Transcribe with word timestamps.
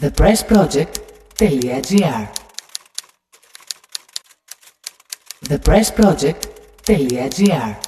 thepressproject.gr 0.00 2.28
thepressproject.gr 5.48 7.85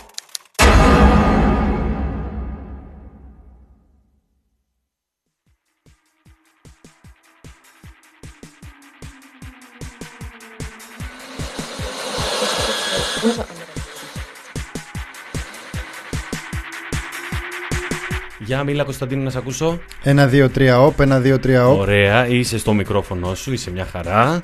Για 18.59 18.67
μίλα 18.67 18.85
Κωνσταντίνο 18.85 19.23
να 19.23 19.31
σε 19.31 19.39
ακούσω. 19.39 19.81
Ένα, 20.03 20.27
δύο, 20.27 20.49
τρία, 20.51 20.81
όπ, 20.81 21.01
ένα, 21.01 21.21
δύο, 21.21 21.39
τρία, 21.39 21.69
όπ. 21.69 21.79
Ωραία, 21.81 22.27
είσαι 22.29 22.59
στο 22.59 22.73
μικρόφωνο 22.73 23.35
σου, 23.35 23.53
είσαι 23.53 23.71
μια 23.71 23.87
χαρά. 23.93 24.41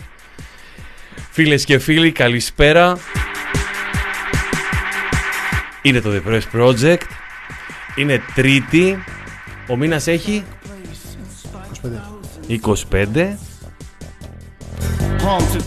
Φίλες 1.30 1.64
και 1.64 1.78
φίλοι, 1.78 2.12
καλησπέρα. 2.12 2.98
Είναι 5.82 6.00
το 6.00 6.10
The 6.12 6.30
Press 6.30 6.40
Project. 6.60 7.00
Είναι 7.96 8.20
τρίτη. 8.34 9.04
Ο 9.68 9.76
μήνας 9.76 10.06
έχει 10.06 10.44
25. 12.48 12.58
25. 12.62 13.36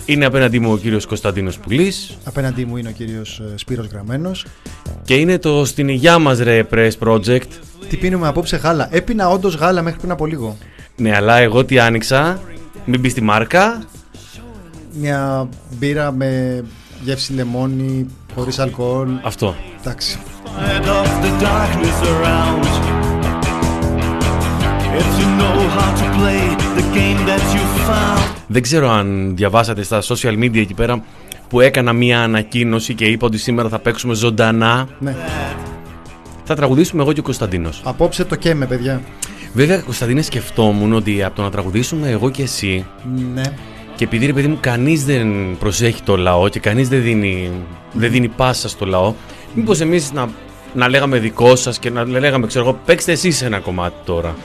Είναι 0.05 0.25
απέναντί 0.25 0.59
μου 0.59 0.71
ο 0.71 0.77
κύριος 0.77 1.05
Κωνσταντίνος 1.05 1.57
Πουλής 1.57 2.17
Απέναντί 2.23 2.65
μου 2.65 2.77
είναι 2.77 2.89
ο 2.89 2.91
κύριος 2.91 3.39
ε, 3.39 3.57
Σπύρος 3.57 3.87
Γραμμένος. 3.87 4.45
και 5.03 5.15
είναι 5.15 5.37
το 5.37 5.65
στην 5.65 5.87
υγειά 5.87 6.19
μας 6.19 6.39
ρε 6.39 6.67
Press 6.71 6.91
Project. 6.99 7.47
Τι 7.89 7.97
πίνουμε 7.97 8.27
απόψε 8.27 8.55
γάλα. 8.55 8.87
Έπινα 8.91 9.29
όντως 9.29 9.55
γάλα 9.55 9.81
μέχρι 9.81 9.99
πριν 9.99 10.11
από 10.11 10.25
λίγο. 10.25 10.57
Ναι, 10.95 11.15
αλλά 11.15 11.37
εγώ 11.37 11.65
τι 11.65 11.79
άνοιξα, 11.79 12.39
μην 12.85 12.99
μπει 12.99 13.09
στη 13.09 13.21
μάρκα. 13.21 13.81
Μια 14.99 15.49
μπύρα 15.77 16.11
με 16.11 16.63
γεύση 17.03 17.33
λεμόνι, 17.33 18.07
χωρίς 18.35 18.59
αλκοόλ. 18.59 19.09
Αυτό. 19.23 19.55
Εντάξει. 19.79 20.19
Head 20.45 20.85
of 20.85 21.09
the 21.23 21.31
darkness 21.45 21.99
around. 22.11 22.63
If 24.99 25.09
you 25.19 25.27
know 25.39 25.57
how 25.77 25.89
to 25.99 26.05
play 26.17 26.43
the 26.77 26.85
game 26.97 27.19
that 27.29 27.43
you 27.55 27.63
found. 27.87 28.35
Δεν 28.47 28.61
ξέρω 28.61 28.89
αν 28.89 29.35
διαβάσατε 29.35 29.83
στα 29.83 30.01
social 30.01 30.37
media 30.37 30.57
εκεί 30.57 30.73
πέρα 30.73 31.03
που 31.49 31.61
έκανα 31.61 31.93
μία 31.93 32.21
ανακοίνωση 32.21 32.93
και 32.93 33.05
είπα 33.05 33.25
ότι 33.25 33.37
σήμερα 33.37 33.69
θα 33.69 33.79
παίξουμε 33.79 34.13
ζωντανά. 34.13 34.87
Ναι. 34.99 35.15
Θα 36.49 36.55
τραγουδήσουμε 36.55 37.01
εγώ 37.01 37.13
και 37.13 37.19
ο 37.19 37.23
Κωνσταντίνος. 37.23 37.81
Απόψε 37.85 38.25
το 38.25 38.35
καίμε, 38.35 38.65
παιδιά. 38.65 39.01
Βέβαια, 39.53 39.77
Κωνσταντίνε, 39.77 40.21
σκεφτόμουν 40.21 40.93
ότι 40.93 41.23
από 41.23 41.35
το 41.35 41.41
να 41.41 41.49
τραγουδήσουμε 41.49 42.09
εγώ 42.09 42.29
και 42.29 42.41
εσύ 42.43 42.85
Ναι. 43.33 43.41
και 43.95 44.03
επειδή 44.03 44.25
ρε 44.25 44.33
παιδί 44.33 44.47
μου 44.47 44.57
κανείς 44.59 45.05
δεν 45.05 45.57
προσέχει 45.59 46.01
το 46.01 46.17
λαό 46.17 46.49
και 46.49 46.59
κανείς 46.59 46.89
δεν 46.89 47.01
δίνει, 47.01 47.51
δεν 47.93 48.11
δίνει 48.11 48.27
πάσα 48.27 48.69
στο 48.69 48.85
λαό, 48.85 49.13
μήπως 49.53 49.79
εμείς 49.79 50.11
να, 50.11 50.29
να 50.73 50.89
λέγαμε 50.89 51.17
δικό 51.17 51.55
σας 51.55 51.79
και 51.79 51.89
να 51.89 52.05
λέγαμε, 52.05 52.47
ξέρω 52.47 52.65
εγώ, 52.65 52.79
παίξτε 52.85 53.11
εσείς 53.11 53.41
ένα 53.41 53.59
κομμάτι 53.59 53.95
τώρα. 54.05 54.35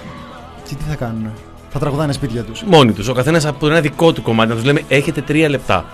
Και 0.69 0.75
τι 0.75 0.83
θα 0.89 0.95
κάνουνε; 0.95 1.33
Θα 1.70 1.78
τραγουδάνε 1.78 2.12
σπίτια 2.12 2.42
τους. 2.42 2.62
Μόνοι 2.62 2.92
τους, 2.92 3.08
ο 3.08 3.12
καθένας 3.12 3.47
από 3.47 3.67
ένα 3.67 3.80
δικό 3.80 4.12
του 4.12 4.23
κομμάτι, 4.23 4.48
να 4.48 4.55
τους 4.55 4.64
λέμε 4.64 4.80
έχετε 4.89 5.20
τρία 5.20 5.48
λεπτά. 5.48 5.84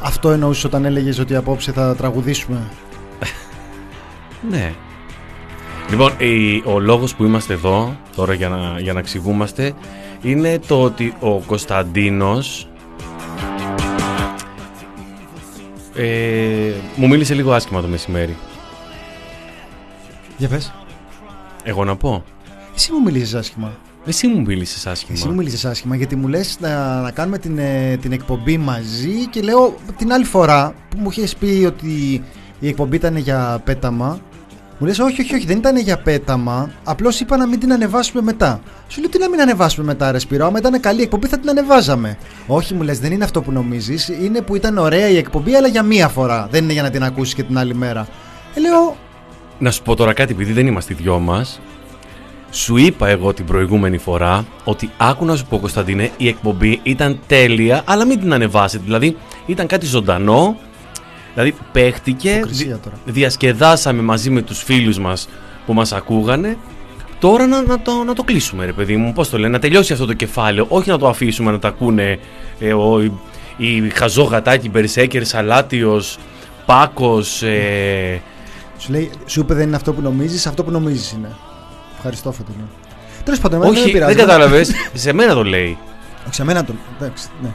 Αυτό 0.00 0.30
εννοούσες 0.30 0.64
όταν 0.64 0.84
έλεγες 0.84 1.18
ότι 1.18 1.34
απόψε 1.34 1.72
θα 1.72 1.94
τραγουδήσουμε; 1.96 2.58
Ναι. 4.50 4.72
Λοιπόν, 5.90 6.12
η- 6.18 6.62
ο 6.64 6.78
λόγος 6.80 7.14
που 7.14 7.24
είμαστε 7.24 7.52
εδώ 7.52 7.96
τώρα 8.16 8.34
για 8.34 8.48
να, 8.48 8.80
για 8.80 8.92
να 8.92 8.98
εξηγούμαστε 8.98 9.72
είναι 10.22 10.58
το 10.66 10.82
ότι 10.82 11.14
ο 11.20 11.38
Κωνσταντίνος 11.38 12.68
ε, 15.94 16.72
μου 16.96 17.08
μίλησε 17.08 17.34
λίγο 17.34 17.52
άσχημα 17.52 17.80
το 17.80 17.86
μεσημέρι. 17.88 18.36
Για 20.36 20.48
πες. 20.48 20.72
Εγώ 21.62 21.84
να 21.84 21.96
πω. 21.96 22.24
Εσύ 22.74 22.92
μου 22.92 23.02
μιλήσεις 23.02 23.34
άσχημα. 23.34 23.72
Εσύ 24.06 24.26
μου 24.26 24.40
μίλησες 24.40 24.86
άσχημα. 24.86 25.12
Εσύ 25.18 25.28
μου 25.28 25.34
μίλησες 25.34 25.64
άσχημα 25.64 25.96
γιατί 25.96 26.16
μου 26.16 26.28
λες 26.28 26.56
να, 26.60 27.00
να 27.00 27.10
κάνουμε 27.10 27.38
την, 27.38 27.58
ε, 27.58 27.96
την 28.00 28.12
εκπομπή 28.12 28.58
μαζί 28.58 29.26
και 29.30 29.40
λέω 29.40 29.74
την 29.96 30.12
άλλη 30.12 30.24
φορά 30.24 30.74
που 30.88 30.96
μου 31.00 31.10
είχες 31.10 31.36
πει 31.36 31.64
ότι 31.66 32.22
η 32.60 32.68
εκπομπή 32.68 32.96
ήταν 32.96 33.16
για 33.16 33.60
πέταμα 33.64 34.20
μου 34.78 34.86
λες 34.86 34.98
όχι 34.98 35.20
όχι 35.20 35.34
όχι 35.34 35.46
δεν 35.46 35.56
ήταν 35.56 35.76
για 35.76 35.98
πέταμα. 35.98 36.70
Απλώς 36.84 37.20
είπα 37.20 37.36
να 37.36 37.46
μην 37.46 37.60
την 37.60 37.72
ανεβάσουμε 37.72 38.22
μετά. 38.22 38.60
Σου 38.88 39.00
λέω 39.00 39.08
τι 39.08 39.18
να 39.18 39.28
μην 39.28 39.40
ανεβάσουμε 39.40 39.86
μετά 39.86 40.12
ρε 40.12 40.18
Σπύρο 40.18 40.46
άμα 40.46 40.58
ήταν 40.58 40.80
καλή 40.80 41.00
η 41.00 41.02
εκπομπή 41.02 41.26
θα 41.26 41.38
την 41.38 41.48
ανεβάζαμε. 41.48 42.18
Όχι 42.46 42.74
μου 42.74 42.82
λες 42.82 42.98
δεν 42.98 43.12
είναι 43.12 43.24
αυτό 43.24 43.42
που 43.42 43.52
νομίζεις. 43.52 44.08
Είναι 44.08 44.40
που 44.40 44.56
ήταν 44.56 44.78
ωραία 44.78 45.08
η 45.08 45.16
εκπομπή 45.16 45.54
αλλά 45.54 45.68
για 45.68 45.82
μία 45.82 46.08
φορά. 46.08 46.48
Δεν 46.50 46.64
είναι 46.64 46.72
για 46.72 46.82
να 46.82 46.90
την 46.90 47.04
ακούσεις 47.04 47.34
και 47.34 47.42
την 47.42 47.58
άλλη 47.58 47.74
μέρα. 47.74 48.08
Ε, 48.54 48.60
λέω 48.60 48.96
Να 49.58 49.70
σου 49.70 49.82
πω 49.82 49.94
τώρα 49.94 50.12
κάτι, 50.12 50.32
επειδή 50.32 50.52
δεν 50.52 50.66
είμαστε 50.66 50.92
οι 50.92 50.96
δυο 51.00 51.18
μας. 51.18 51.60
Σου 52.50 52.76
είπα 52.76 53.08
εγώ 53.08 53.34
την 53.34 53.44
προηγούμενη 53.44 53.98
φορά 53.98 54.44
ότι 54.64 54.90
άκου 54.96 55.24
να 55.24 55.36
σου 55.36 55.46
πω 55.46 55.58
Κωνσταντίνε, 55.58 56.10
η 56.16 56.28
εκπομπή 56.28 56.80
ήταν 56.82 57.20
τέλεια, 57.26 57.82
αλλά 57.84 58.04
μην 58.04 58.20
την 58.20 58.32
ανεβάσετε. 58.32 58.82
Δηλαδή 58.84 59.16
ήταν 59.46 59.66
κάτι 59.66 59.86
ζωντανό, 59.86 60.56
δηλαδή 61.42 61.58
παίχτηκε, 61.72 62.30
Υποκρισία 62.30 62.78
τώρα. 62.78 62.96
διασκεδάσαμε 63.04 64.02
μαζί 64.02 64.30
με 64.30 64.42
τους 64.42 64.62
φίλους 64.62 64.98
μας 64.98 65.28
που 65.66 65.72
μας 65.72 65.92
ακούγανε. 65.92 66.56
Τώρα 67.18 67.46
να, 67.46 67.62
να, 67.62 67.80
το, 67.80 68.04
να 68.06 68.14
το 68.14 68.22
κλείσουμε 68.22 68.64
ρε 68.64 68.72
παιδί 68.72 68.96
μου, 68.96 69.12
πώς 69.12 69.30
το 69.30 69.38
λένε, 69.38 69.52
να 69.52 69.58
τελειώσει 69.58 69.92
αυτό 69.92 70.06
το 70.06 70.12
κεφάλαιο, 70.14 70.66
όχι 70.68 70.90
να 70.90 70.98
το 70.98 71.08
αφήσουμε 71.08 71.50
να 71.50 71.58
τα 71.58 71.68
ακούνε 71.68 72.18
ε, 72.58 72.72
ο, 72.72 73.00
η, 73.02 73.12
η 73.56 73.88
Χαζόγατάκη, 73.94 74.68
Μπερσέκερ, 74.70 75.24
Σαλάτιος, 75.24 76.18
Πάκος, 76.66 77.42
ε, 77.42 78.20
Σου 78.78 78.92
λέει, 78.92 79.10
σου 79.26 79.40
είπε 79.40 79.54
δεν 79.54 79.66
είναι 79.66 79.76
αυτό 79.76 79.92
που 79.92 80.00
νομίζεις, 80.00 80.46
αυτό 80.46 80.64
που 80.64 80.70
νομίζεις 80.70 81.12
είναι. 81.12 81.36
Ευχαριστώ, 81.96 82.32
Φωτεινή. 82.32 82.64
Τέλος 83.24 83.40
πάντων, 83.40 83.56
εμένα 83.62 83.72
Όχι, 83.72 83.82
δεν 83.82 83.92
πειράζει. 83.92 84.14
δεν 84.14 84.26
κατάλαβες. 84.26 84.70
σε 84.94 85.12
μένα 85.12 85.34
το 85.34 85.44
λέει. 85.44 85.78
Όχι, 86.26 86.34
σε 86.34 86.44
μένα 86.44 86.64
το. 86.64 86.72
Εντάξει, 87.00 87.28
ναι. 87.42 87.48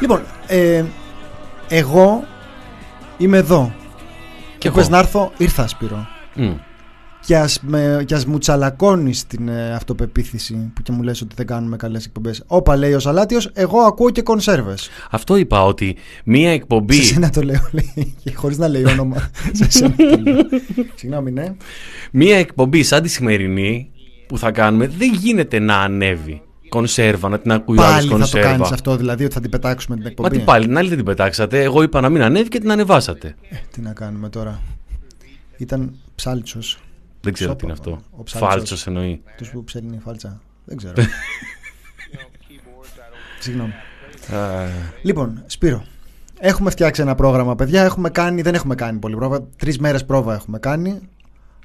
λοιπόν, 0.00 0.22
ε, 0.46 0.84
εγώ 1.68 2.24
είμαι 3.20 3.36
εδώ. 3.36 3.72
Και 4.58 4.68
Είπες 4.68 4.80
εγώ. 4.80 4.90
να 4.90 4.98
έρθω, 4.98 5.32
ήρθα, 5.36 5.66
Σπύρο. 5.66 6.06
Μμ. 6.34 6.52
Και 7.26 7.36
ας, 7.36 7.60
με, 7.62 8.02
και 8.06 8.14
ας 8.14 8.26
μου 8.26 8.38
τσαλακώνεις 8.38 9.26
την 9.26 9.48
ε, 9.48 9.72
αυτοπεποίθηση 9.74 10.72
που 10.74 10.82
και 10.82 10.92
μου 10.92 11.02
λες 11.02 11.20
ότι 11.20 11.34
δεν 11.36 11.46
κάνουμε 11.46 11.76
καλές 11.76 12.04
εκπομπές. 12.06 12.42
Όπα 12.46 12.76
λέει 12.76 12.92
ο 12.92 12.98
Σαλάτιος, 12.98 13.50
εγώ 13.52 13.78
ακούω 13.80 14.10
και 14.10 14.22
κονσέρβες. 14.22 14.90
Αυτό 15.10 15.36
είπα 15.36 15.64
ότι 15.64 15.96
μία 16.24 16.50
εκπομπή. 16.52 16.94
Σε 16.94 17.02
σένα 17.02 17.30
το 17.30 17.42
λέω, 17.42 17.68
λέει, 17.72 18.14
και 18.22 18.34
χωρίς 18.34 18.58
να 18.58 18.68
λέει 18.68 18.84
όνομα. 18.84 19.30
σε 19.52 19.70
σένα 19.70 19.94
το 19.96 20.20
λέω. 20.22 20.36
Συγγνώμη, 20.94 21.30
ναι. 21.30 21.54
Μία 22.12 22.38
εκπομπή 22.38 22.82
σαν 22.82 23.02
τη 23.02 23.08
σημερινή 23.08 23.90
που 24.28 24.38
θα 24.38 24.50
κάνουμε 24.50 24.86
δεν 24.86 25.12
γίνεται 25.12 25.58
να 25.58 25.76
ανέβει. 25.76 26.42
Κονσέρβα, 26.70 27.28
να 27.28 27.38
την 27.38 27.52
ακούει 27.52 27.78
ο 27.78 27.82
άλλος 27.82 27.92
Πάλι 27.94 28.06
θα 28.06 28.12
το 28.12 28.16
κονσέρβα. 28.18 28.48
κάνεις 28.50 28.70
αυτό, 28.70 28.96
δηλαδή 28.96 29.24
ότι 29.24 29.34
θα 29.34 29.40
την 29.40 29.50
πετάξουμε 29.50 29.96
την 29.96 30.06
εκπομπή; 30.06 30.28
Μα 30.28 30.36
τι 30.38 30.44
πάλι, 30.44 30.64
την 30.66 30.78
άλλη 30.78 30.88
δεν 30.88 30.96
την 30.96 31.06
πετάξατε. 31.06 31.62
Εγώ 31.62 31.82
είπα 31.82 32.00
να 32.00 32.08
μην 32.08 32.22
ανέβει 32.22 32.48
και 32.48 32.58
την 32.58 32.70
ανεβάσατε. 32.70 33.34
Ε, 33.50 33.56
τι 33.70 33.80
να 33.80 33.92
κάνουμε 33.92 34.28
τώρα. 34.28 34.60
Ήταν 35.56 35.94
ψάλτσος. 36.14 36.78
Δεν 37.20 37.32
ξέρω 37.32 37.54
τι 37.54 37.60
Σόπα, 37.60 37.72
είναι 37.72 37.94
αυτό. 37.94 38.04
ο 38.18 38.22
ψάλτσος. 38.22 38.50
Φάλτσος 38.52 38.86
εννοεί. 38.86 39.22
Τους 39.36 39.50
που 39.50 39.64
ψέλνει 39.64 39.96
η 39.96 40.00
φάλτσα. 40.04 40.40
Δεν 40.64 40.76
ξέρω. 40.76 40.94
Συγγνώμη. 43.40 43.72
Λοιπόν, 45.02 45.42
Σπύρο. 45.46 45.84
Έχουμε 46.38 46.70
φτιάξει 46.70 47.02
ένα 47.02 47.14
πρόγραμμα, 47.14 47.54
παιδιά. 47.54 47.82
Έχουμε 47.82 48.10
κάνει, 48.10 48.42
δεν 48.42 48.54
έχουμε 48.54 48.74
κάνει 48.74 48.98
πολύ 48.98 49.16
πρόβα. 49.16 49.46
Τρεις 49.56 49.78
μέρες 49.78 50.04
πρόβα 50.04 50.34
έχουμε 50.34 50.58
κάνει. 50.58 51.00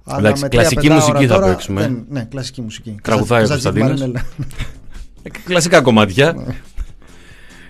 Αλλά 0.03 0.19
Εντάξει, 0.19 0.43
με 0.43 0.49
τρία 0.49 0.61
κλασική 0.61 0.87
πεντά 0.87 0.95
ώρα 0.95 1.05
μουσική 1.13 1.27
θα 1.27 1.33
τώρα 1.35 1.47
παίξουμε. 1.47 1.81
δεν- 1.81 2.05
ναι, 2.09 2.23
κλασική 2.29 2.61
μουσική. 2.61 2.95
Τραγουδάει 3.01 3.43
ο 3.43 3.45
Ζαζί 3.45 3.61
Κωνσταντίνος. 3.63 3.99
Μαρινέλα. 3.99 4.19
Ε, 4.19 4.43
Κλασικά 5.43 5.81
κομμάτια. 5.81 6.55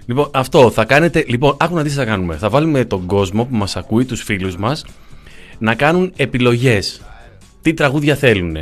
λοιπόν, 0.06 0.30
αυτό 0.34 0.72
θα 0.72 0.86
κάνετε. 0.86 1.24
Λοιπόν, 1.28 1.58
άκου 1.60 1.76
να 1.76 1.82
δεις 1.82 1.92
τι 1.92 1.98
θα 1.98 2.06
κάνουμε. 2.06 2.36
Θα 2.36 2.50
βάλουμε 2.50 2.86
τον 2.86 3.06
κόσμο 3.06 3.46
που 3.46 3.56
μας 3.56 3.76
ακούει, 3.76 4.06
τους 4.06 4.24
φίλους 4.24 4.58
μας, 4.58 4.86
να 5.58 5.76
κάνουν 5.76 6.14
επιλογές. 6.16 7.02
Τι 7.62 7.74
τραγούδια 7.74 8.16
θέλουν. 8.16 8.58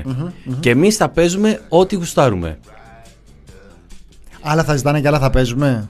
Και 0.60 0.70
εμείς 0.70 0.96
θα 0.96 1.10
παίζουμε 1.10 1.62
ό,τι 1.70 1.96
γουστάρουμε. 1.96 2.60
Άλλα 4.42 4.64
θα 4.64 4.76
ζητάνε 4.76 5.02
και 5.02 5.08
άλλα 5.08 5.20
θα 5.20 5.30
παίζουμε; 5.30 5.90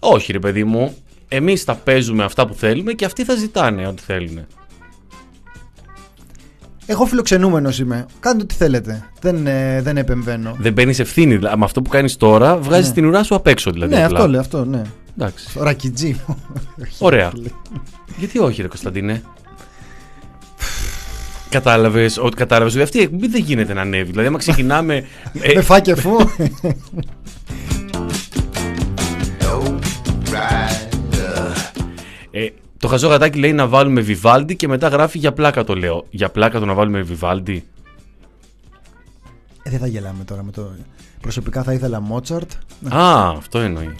Όχι, 0.00 0.32
ρε 0.32 0.38
παιδί 0.38 0.64
μου. 0.64 0.96
Εμείς 1.28 1.62
θα 1.62 1.74
παίζουμε 1.74 2.24
αυτά 2.24 2.46
που 2.46 2.54
θέλουμε 2.54 2.92
και 2.92 3.04
αυτοί 3.04 3.24
θα 3.24 3.34
ζητάνε 3.34 3.86
ό,τι 3.86 4.02
θέλουν. 4.02 4.46
Εγώ 6.92 7.06
φιλοξενούμενος 7.06 7.78
είμαι. 7.78 8.06
Κάντε 8.20 8.42
ό,τι 8.42 8.54
θέλετε. 8.54 9.04
Δεν, 9.20 9.46
ε, 9.46 9.80
δεν 9.82 9.96
επεμβαίνω. 9.96 10.56
Δεν 10.58 10.74
παίρνεις 10.74 10.98
ευθύνη. 10.98 11.36
δηλαδή. 11.36 11.58
Με 11.58 11.64
αυτό 11.64 11.82
που 11.82 11.90
κάνεις 11.90 12.16
τώρα, 12.16 12.56
βγάζεις 12.56 12.88
Ναι. 12.88 12.94
την 12.94 13.04
ουρά 13.06 13.22
σου 13.22 13.34
απ' 13.34 13.46
έξω 13.46 13.70
δηλαδή. 13.70 13.94
ναι, 13.94 14.04
απλά. 14.04 14.16
αυτό 14.18 14.30
λέει, 14.30 14.40
αυτό, 14.40 14.64
ναι. 14.64 14.82
Εντάξει. 15.18 15.58
Ρακιτζή. 15.60 16.20
Ωραία. 16.98 17.32
Γιατί 18.16 18.38
όχι, 18.38 18.62
ρε 18.62 18.68
Κωνσταντίνε; 18.68 19.22
Κατάλαβες 21.48 22.18
ότι 22.18 22.36
κατάλαβες 22.36 22.72
ότι 22.74 22.82
αυτή 22.82 22.98
η 22.98 23.02
εκπομπή 23.02 23.28
δεν 23.28 23.42
γίνεται 23.42 23.72
να 23.74 23.80
ανέβει. 23.80 24.10
Δηλαδή, 24.10 24.28
άμα 24.28 24.38
ξεκινάμε. 24.38 24.94
ε, 25.42 25.52
Με 25.54 25.60
φάκε 25.62 25.94
φου. 25.94 26.16
ε, 32.30 32.46
το 32.82 32.88
χαζό 32.88 33.08
γατάκι 33.08 33.38
λέει 33.38 33.52
να 33.52 33.66
βάλουμε 33.66 34.04
Vivaldi 34.08 34.56
και 34.56 34.68
μετά 34.68 34.88
γράφει 34.88 35.18
για 35.18 35.32
πλάκα 35.32 35.64
το 35.64 35.74
λέω. 35.74 36.04
Για 36.10 36.28
πλάκα 36.28 36.58
το 36.58 36.64
να 36.64 36.74
βάλουμε 36.74 37.06
Vivaldi. 37.08 37.58
Ε, 39.62 39.70
δεν 39.70 39.78
θα 39.78 39.86
γελάμε 39.86 40.24
τώρα 40.24 40.42
με 40.42 40.50
το. 40.50 40.70
Προσωπικά 41.20 41.62
θα 41.62 41.72
ήθελα 41.72 42.00
Μότσαρτ. 42.00 42.50
Α, 42.88 43.28
αυτό 43.28 43.58
εννοεί. 43.58 43.94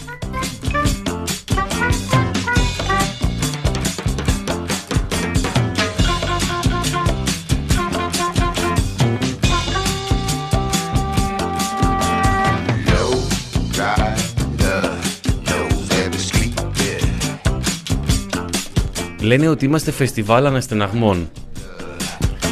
Λένε 19.23 19.49
ότι 19.49 19.65
είμαστε 19.65 19.91
φεστιβάλ 19.91 20.47
αναστεναγμών. 20.47 21.31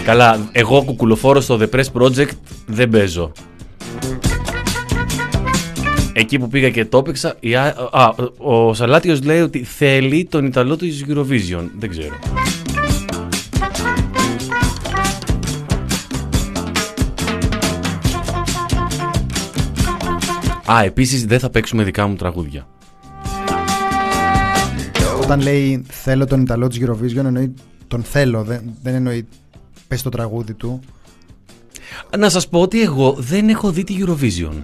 Καλά, 0.05 0.49
εγώ 0.52 0.82
κουκουλοφόρος 0.82 1.44
στο 1.44 1.58
The 1.61 1.69
Press 1.75 2.02
Project 2.02 2.31
δεν 2.67 2.88
παίζω. 2.88 3.32
Εκεί 6.12 6.38
που 6.38 6.49
πήγα 6.49 6.70
και 6.70 6.84
το 6.84 6.99
έπαιξα, 6.99 7.37
η 7.40 7.55
α, 7.55 7.75
α, 7.93 8.14
ο 8.38 8.75
Σαλάτιος 8.75 9.22
λέει 9.22 9.40
ότι 9.40 9.64
θέλει 9.64 10.25
τον 10.25 10.46
Ιταλό 10.46 10.76
του 10.76 10.87
Eurovision. 11.08 11.64
Δεν 11.78 11.90
ξέρω. 11.90 12.14
Α, 20.72 20.82
επίσης 20.84 21.25
δεν 21.26 21.38
θα 21.38 21.50
παίξουμε 21.50 21.82
δικά 21.82 22.06
μου 22.06 22.14
τραγούδια. 22.14 22.67
Όταν 25.31 25.43
λέει 25.43 25.85
θέλω 25.88 26.27
τον 26.27 26.41
Ιταλό 26.41 26.69
της 26.69 26.79
Eurovision, 26.82 27.25
εννοεί 27.25 27.55
τον 27.88 28.03
θέλω. 28.03 28.43
Δεν, 28.43 28.75
δεν 28.82 28.94
εννοεί 28.94 29.29
πες 29.88 30.03
το 30.03 30.09
τραγούδι 30.09 30.55
του. 30.55 30.81
Να 32.19 32.29
σας 32.29 32.49
πω 32.49 32.61
ότι 32.61 32.82
εγώ 32.82 33.12
δεν 33.19 33.49
έχω 33.49 33.71
δει 33.71 33.85
τη 33.85 33.99
Eurovision. 34.00 34.62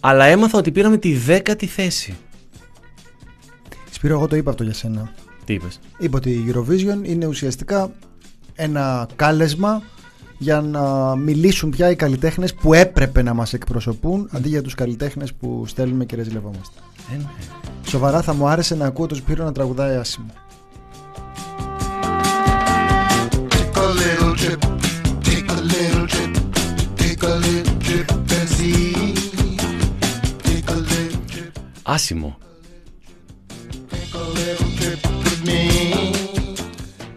Αλλά 0.00 0.24
έμαθα 0.24 0.58
ότι 0.58 0.70
πήραμε 0.70 0.96
τη 0.96 1.14
δέκατη 1.14 1.66
θέση. 1.66 2.16
Σπύρο, 3.90 4.14
εγώ 4.14 4.26
το 4.26 4.36
είπα 4.36 4.50
αυτό 4.50 4.62
για 4.64 4.74
σένα. 4.74 5.12
Τι 5.44 5.52
είπες; 5.52 5.80
Είπα 5.98 6.16
ότι 6.16 6.30
η 6.30 6.52
Eurovision 6.54 6.98
είναι 7.02 7.26
ουσιαστικά 7.26 7.90
ένα 8.54 9.08
κάλεσμα 9.16 9.82
για 10.38 10.60
να 10.60 11.16
μιλήσουν 11.16 11.70
πια 11.70 11.90
οι 11.90 11.96
καλλιτέχνες 11.96 12.54
που 12.54 12.74
έπρεπε 12.74 13.22
να 13.22 13.34
μας 13.34 13.52
εκπροσωπούν 13.52 14.28
αντί 14.32 14.48
για 14.48 14.62
τους 14.62 14.74
καλλιτέχνες 14.74 15.34
που 15.34 15.64
στέλνουμε 15.66 16.04
και 16.04 16.16
ρεζιλευόμαστε. 16.16 16.78
Ε, 17.12 17.16
ναι. 17.16 17.24
Σοβαρά 17.86 18.22
θα 18.22 18.34
μου 18.34 18.48
άρεσε 18.48 18.74
να 18.74 18.86
ακούω 18.86 19.06
τον 19.06 19.16
Σπύρο 19.16 19.44
να 19.44 19.52
τραγουδάει 19.52 19.96
άσημο. 19.96 20.32
Take 31.88 32.47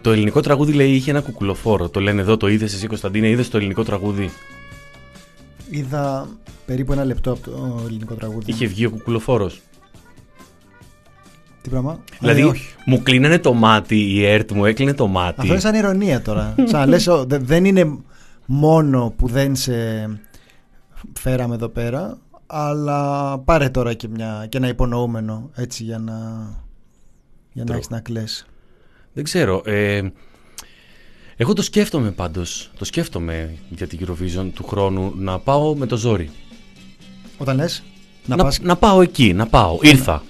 Το 0.02 0.10
ελληνικό 0.10 0.40
τραγούδι 0.40 0.72
λέει 0.72 0.90
είχε 0.90 1.10
ένα 1.10 1.20
κουκουλοφόρο. 1.20 1.88
Το 1.88 2.00
λένε 2.00 2.20
εδώ, 2.20 2.36
το 2.36 2.48
είδες 2.48 2.74
εσύ 2.74 2.86
Κωνσταντίνε, 2.86 3.28
είδες 3.28 3.48
το 3.48 3.56
ελληνικό 3.56 3.82
τραγούδι; 3.84 4.30
Είδα 5.70 6.28
περίπου 6.66 6.92
ένα 6.92 7.04
λεπτό 7.04 7.30
από 7.32 7.50
το 7.50 7.82
ελληνικό 7.86 8.14
τραγούδι. 8.14 8.50
Είχε 8.50 8.66
βγει 8.66 8.84
ο 8.86 8.90
κουκουλοφόρος. 8.90 9.60
Τι 11.62 11.70
πράγμα; 11.70 12.00
Δηλαδή, 12.20 12.40
Ε, 12.40 12.44
όχι. 12.44 12.74
μου 12.86 13.02
κλείνανε 13.02 13.38
το 13.38 13.52
μάτι, 13.52 13.96
η 13.96 14.24
ΕΡΤ 14.26 14.52
μου 14.52 14.64
έκλεινε 14.64 14.94
το 14.94 15.06
μάτι. 15.06 15.34
Αυτό 15.40 15.52
είναι 15.52 15.60
σαν 15.60 15.74
ηρωνία 15.74 16.22
τώρα. 16.22 16.54
σαν 16.70 16.80
να 16.80 16.86
λες, 16.86 17.06
«Ω, 17.06 17.24
δε- 17.24 17.38
δεν 17.38 17.64
είναι 17.64 17.96
μόνο 18.46 19.12
που 19.16 19.26
δεν 19.28 19.56
σε 19.56 19.72
φέραμε 21.18 21.54
εδώ 21.54 21.68
πέρα, 21.68 22.18
αλλά 22.46 23.38
πάρε 23.38 23.68
τώρα 23.68 23.94
και, 23.94 24.08
μια, 24.08 24.46
και 24.48 24.56
ένα 24.56 24.68
υπονοούμενο 24.68 25.50
έτσι 25.54 25.84
για 25.84 25.98
να, 25.98 26.12
για 27.52 27.62
να 27.62 27.64
Τρώω. 27.64 27.76
έχεις 27.76 27.88
να 27.88 28.00
κλαις. 28.00 28.46
Δεν 29.12 29.24
ξέρω. 29.24 29.62
Ε, 29.64 30.02
εγώ 31.36 31.52
το 31.52 31.62
σκέφτομαι 31.62 32.10
πάντως. 32.10 32.70
Το 32.78 32.84
σκέφτομαι 32.84 33.54
για 33.68 33.86
την 33.86 33.98
Eurovision 34.02 34.50
του 34.54 34.64
χρόνου 34.64 35.12
να 35.16 35.38
πάω 35.38 35.74
με 35.74 35.86
το 35.86 35.96
ζόρι. 35.96 36.30
Όταν 37.38 37.56
λες 37.56 37.82
να, 38.26 38.36
να, 38.36 38.42
πας, 38.44 38.60
να 38.60 38.76
πάω 38.76 39.00
εκεί, 39.00 39.32
να 39.32 39.46
πάω. 39.46 39.78
Ήρθα. 39.82 40.22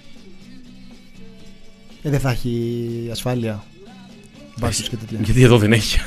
ε, 2.02 2.10
δεν 2.10 2.20
θα 2.20 2.30
έχει 2.30 3.08
ασφάλεια. 3.10 3.64
Βάσεις 4.56 4.88
και 4.88 4.96
τέτοια. 4.96 5.18
Γιατί 5.22 5.42
εδώ 5.42 5.58
δεν 5.58 5.72
έχει. 5.72 5.98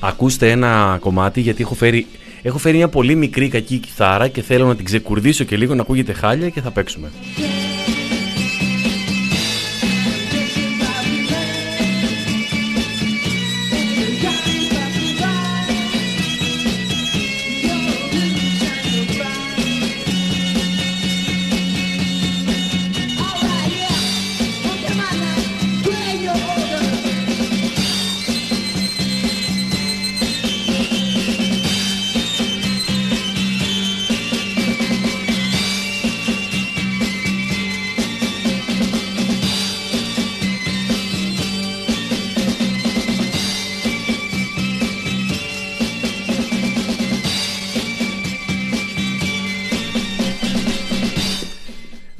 Ακούστε 0.00 0.50
ένα 0.50 0.96
κομμάτι 1.00 1.40
γιατί 1.40 1.62
έχω 1.62 1.74
φέρει, 1.74 2.06
έχω 2.46 2.58
φέρει 2.58 2.76
μια 2.76 2.88
πολύ 2.88 3.14
μικρή 3.14 3.48
κακή 3.48 3.78
κιθάρα 3.78 4.28
και 4.28 4.42
θέλω 4.42 4.66
να 4.66 4.76
την 4.76 4.84
ξεκουρδίσω 4.84 5.44
και 5.44 5.56
λίγο 5.56 5.74
να 5.74 5.82
ακούγεται 5.82 6.12
χάλια 6.12 6.48
και 6.48 6.60
θα 6.60 6.70
παίξουμε. 6.70 7.10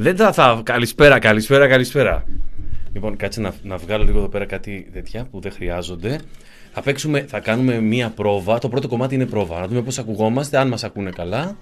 Δεν 0.07 0.17
θα, 0.17 0.33
θα. 0.33 0.61
Καλησπέρα, 0.65 1.19
καλησπέρα, 1.19 1.69
καλησπέρα. 1.69 2.25
Λοιπόν, 2.93 3.17
κάτσε 3.17 3.41
να, 3.41 3.55
να 3.63 3.77
βγάλω 3.77 4.05
λίγο 4.05 4.19
εδώ 4.19 4.29
πέρα 4.29 4.45
κάτι 4.45 4.89
τέτοια 4.93 5.25
που 5.31 5.41
δεν 5.41 5.53
χρειάζονται. 5.53 6.21
Θα 6.73 6.83
παίξουμε, 6.83 7.25
θα 7.29 7.41
κάνουμε 7.41 7.81
μία 7.81 8.11
πρόβα. 8.11 8.59
Το 8.59 8.69
πρώτο 8.69 8.89
κομμάτι 8.89 9.15
είναι 9.15 9.27
πρόβα. 9.27 9.61
Να 9.61 9.67
δούμε 9.69 9.83
πώς 9.83 9.99
ακουγόμαστε, 9.99 10.59
αν 10.59 10.69
μας 10.69 10.85
ακούνε 10.85 11.11
καλά. 11.11 11.57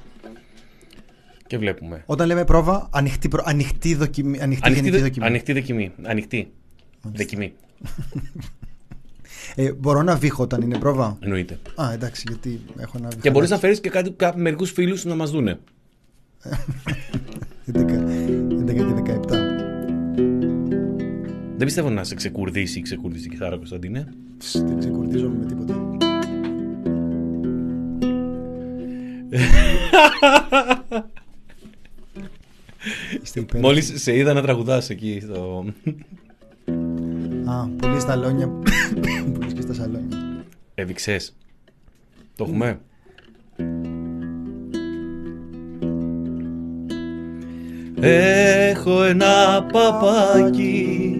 Και 1.46 1.58
βλέπουμε. 1.58 2.02
Όταν 2.06 2.26
λέμε 2.26 2.44
πρόβα, 2.44 2.88
ανοιχτή, 2.92 3.28
προ... 3.28 3.42
ανοιχτή, 3.46 3.94
δοκιμή, 3.94 4.40
ανοιχτή, 4.40 4.66
Ανοιχτή, 4.66 4.84
γενική 4.84 4.96
δε- 4.96 5.02
δοκιμή. 5.02 5.26
ανοιχτή 5.26 5.52
δοκιμή. 5.52 5.92
Ανοιχτή. 6.02 6.52
Δοκιμή. 7.02 7.52
Ε, 9.54 9.72
μπορώ 9.72 10.02
να 10.02 10.16
βήχω 10.16 10.42
όταν 10.42 10.60
είναι 10.62 10.78
πρόβα; 10.78 11.16
Εννοείται. 11.20 11.58
Α, 11.74 11.92
εντάξει, 11.92 12.24
γιατί 12.28 12.60
έχω 12.78 12.98
ένα 12.98 13.08
Και 13.20 13.30
μπορείς 13.30 13.50
να 13.50 13.58
φέρεις 13.58 13.80
και 13.80 13.90
κάτι, 13.90 14.10
κά, 14.10 14.32
μερικούς 14.36 14.70
φίλους 14.70 15.04
να 15.04 15.14
μας 15.14 15.30
δούνε. 15.30 15.58
11, 17.72 18.03
Δεν 21.64 21.72
πιστεύω 21.72 21.94
να 21.94 22.04
σε 22.04 22.14
ξεκουρδίσει 22.14 22.78
ή 22.78 22.82
ξεκουρδίσει 22.82 23.26
η 23.26 23.28
κιθάρα, 23.28 23.56
Κωνσταντίνε. 23.56 24.08
Ψ, 24.38 24.62
Δεν 24.64 24.78
ξεκουρδίζομαι 24.78 25.38
με 25.38 25.46
τίποτα. 25.46 25.96
Είστε 33.22 33.40
υπέροχοι. 33.40 33.66
Μόλις 33.66 33.92
σε 33.94 34.16
είδα 34.16 34.32
να 34.32 34.42
τραγουδάς 34.42 34.90
εκεί 34.90 35.20
στο... 35.22 35.64
Α, 37.44 37.66
πολύ 37.68 38.00
στα 38.00 38.16
λόνια. 38.16 38.48
Πολύ 39.38 39.52
και 39.52 39.60
στα 39.60 39.74
σαλόνια. 39.74 40.44
Έβηξες. 40.74 41.36
Το 42.36 42.44
έχουμε. 42.44 42.80
Έχω 48.00 49.02
ένα 49.04 49.66
παπάκι 49.72 51.18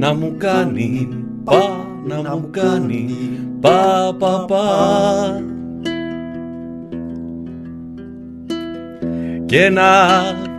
να 0.00 0.14
μου 0.14 0.34
κάνει 0.38 1.08
πα, 1.44 1.86
να 2.04 2.36
μου 2.36 2.48
κάνει 2.50 3.06
πα, 3.60 4.14
πα, 4.18 4.44
πα. 4.48 5.42
και 9.46 9.64
ένα 9.64 10.08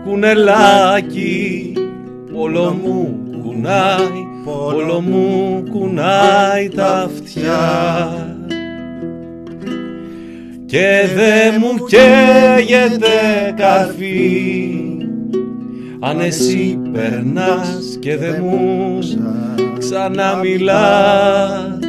κουνελάκι 0.03 1.73
όλο 2.33 2.79
μου 2.83 3.19
κουνάει, 3.43 4.25
όλο 4.45 5.01
μου 5.01 5.63
κουνάει 5.71 6.69
τα 6.69 7.01
αυτιά. 7.01 7.59
Και 10.65 11.03
δε 11.15 11.57
μου 11.57 11.85
καίγεται 11.85 13.53
καρφί 13.55 14.90
αν 16.03 16.19
εσύ 16.19 16.79
περνάς 16.91 17.97
και 17.99 18.17
δεν 18.17 18.43
μου 18.43 18.99
ξαναμιλάς. 19.77 21.79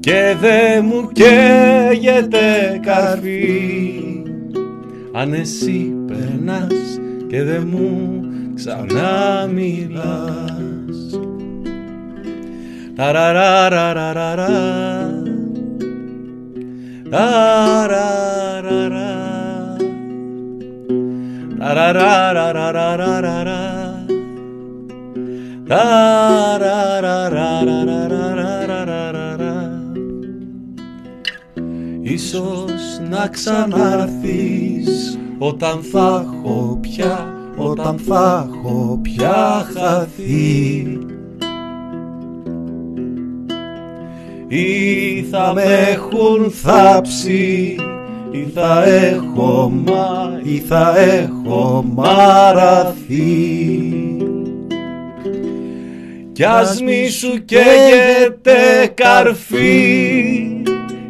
Και 0.00 0.36
δε 0.40 0.80
μου 0.80 1.10
καίγεται 1.12 2.80
καρφί. 2.82 4.02
Αν 5.12 5.32
εσύ 5.32 5.94
περνάς 6.06 7.00
και 7.28 7.42
δε 7.42 7.58
μου 7.58 8.20
ξαναμιλάς. 8.54 10.00
Ταραραραραρα 12.96 14.54
Ταραραραρα 17.10 19.15
Ίσως 32.02 33.00
να 33.08 33.28
ξανάρθεις 33.28 35.18
όταν 35.38 35.78
θα 35.92 36.26
έχω 36.26 36.78
πια, 36.80 37.34
όταν 37.56 37.98
θα 37.98 38.48
έχω 38.48 38.98
πια 39.02 39.66
χαθεί. 39.74 40.98
Ή 44.48 45.22
θα 45.30 45.52
με 45.54 45.62
έχουν 45.62 46.50
θάψει 46.50 47.76
ή 48.40 48.50
θα 48.54 48.84
έχω 48.86 49.72
μα 49.86 50.40
ή 50.42 50.58
θα 50.58 50.94
έχω 50.98 51.84
μαραθεί 51.94 53.66
κι 56.36 56.44
ας 56.44 56.82
μη 56.82 57.08
σου 57.08 57.44
καίγεται 57.44 58.92
καρφί. 58.94 60.62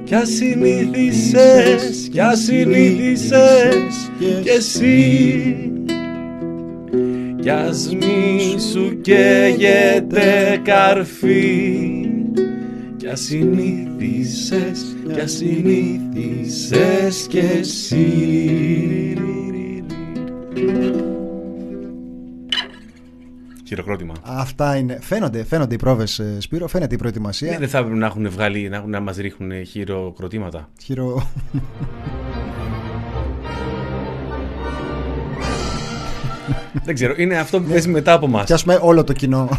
Κι 0.05 0.15
ας 0.15 0.29
συνήθισες, 0.29 2.09
κι 2.13 2.21
ας 2.21 2.39
συνήθισες 2.39 4.11
κι 4.19 4.49
εσύ. 4.49 5.71
Κι 7.43 7.51
ας 7.51 7.89
μη 7.95 8.61
σου 8.73 9.01
καίγεται 9.01 10.61
καρφί 10.65 12.06
κι 13.07 13.13
ας 13.13 13.21
συνήθισες, 13.21 14.97
κι 15.13 15.21
ας 15.21 15.33
συνήθισες 15.33 17.27
κι 17.29 17.39
εσύ 17.39 18.07
Χειροκρότημα. 23.67 24.15
Αυτά 24.23 24.77
είναι. 24.77 24.99
Φαίνονται, 25.01 25.45
φαίνονται 25.45 25.75
οι 25.75 25.79
πρόβες, 25.79 26.23
Σπύρο, 26.39 26.69
φαίνεται 26.69 26.95
η 26.95 26.99
προετοιμασία. 26.99 27.51
Ναι, 27.51 27.59
δεν 27.59 27.69
θα 27.69 27.79
έπρεπε 27.79 27.97
να 27.97 28.07
έχουν 28.07 28.31
βγάλει, 28.31 28.69
να, 28.69 28.77
έχουν- 28.77 28.91
να 28.91 29.01
μας 29.01 29.17
ρίχνουν 29.17 29.67
χειροκροτήματα. 29.67 30.69
Χειρο... 30.83 31.31
δεν 36.85 36.95
ξέρω, 36.95 37.15
είναι 37.17 37.39
αυτό 37.39 37.61
που 37.61 37.69
παίζει 37.69 37.89
μετά 37.89 38.13
από 38.13 38.27
μας. 38.27 38.45
Πιάσουμε 38.45 38.79
όλο 38.83 39.05
το 39.05 39.13
κοινό. 39.13 39.49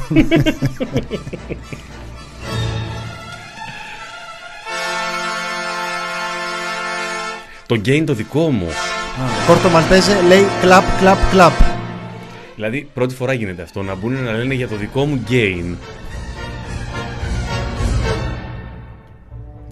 Το 7.68 7.76
gain 7.86 8.04
το 8.06 8.14
δικό 8.14 8.50
μου. 8.50 8.68
Κόρτο 9.48 9.70
Μαλτέζε 9.70 10.22
λέει 10.28 10.44
κλαπ, 10.62 10.84
κλαπ, 11.00 11.18
κλαπ. 11.32 11.54
Δηλαδή, 12.56 12.90
πρώτη 12.94 13.16
φορά 13.16 13.34
γίνεται 13.34 13.62
αυτό, 13.62 13.82
να 13.84 13.96
μπουν 13.96 14.24
να 14.24 14.32
λένε 14.32 14.54
για 14.54 14.68
το 14.68 14.76
δικό 14.76 15.06
μου 15.06 15.24
gain. 15.30 15.76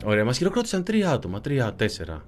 Ωραία, 0.04 0.25
μας 0.25 0.38
χειροκρότησαν 0.38 0.84
τρία 0.84 1.12
άτομα, 1.12 1.42
τρία, 1.42 1.74
τέσσερα. 1.74 2.22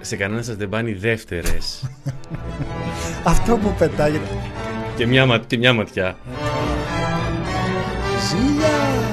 Σε 0.00 0.16
κανένα 0.16 0.42
σας 0.42 0.56
δεν 0.56 0.68
πάνε 0.68 0.90
οι 0.90 0.94
δεύτερες. 0.94 1.84
Αυτό 3.24 3.56
που 3.56 3.74
πετάγεται. 3.78 4.28
και, 4.96 5.06
μια, 5.06 5.26
μα- 5.26 5.38
και 5.38 5.58
μια 5.58 5.72
ματιά. 5.72 6.16
Ζήλια! 8.28 8.68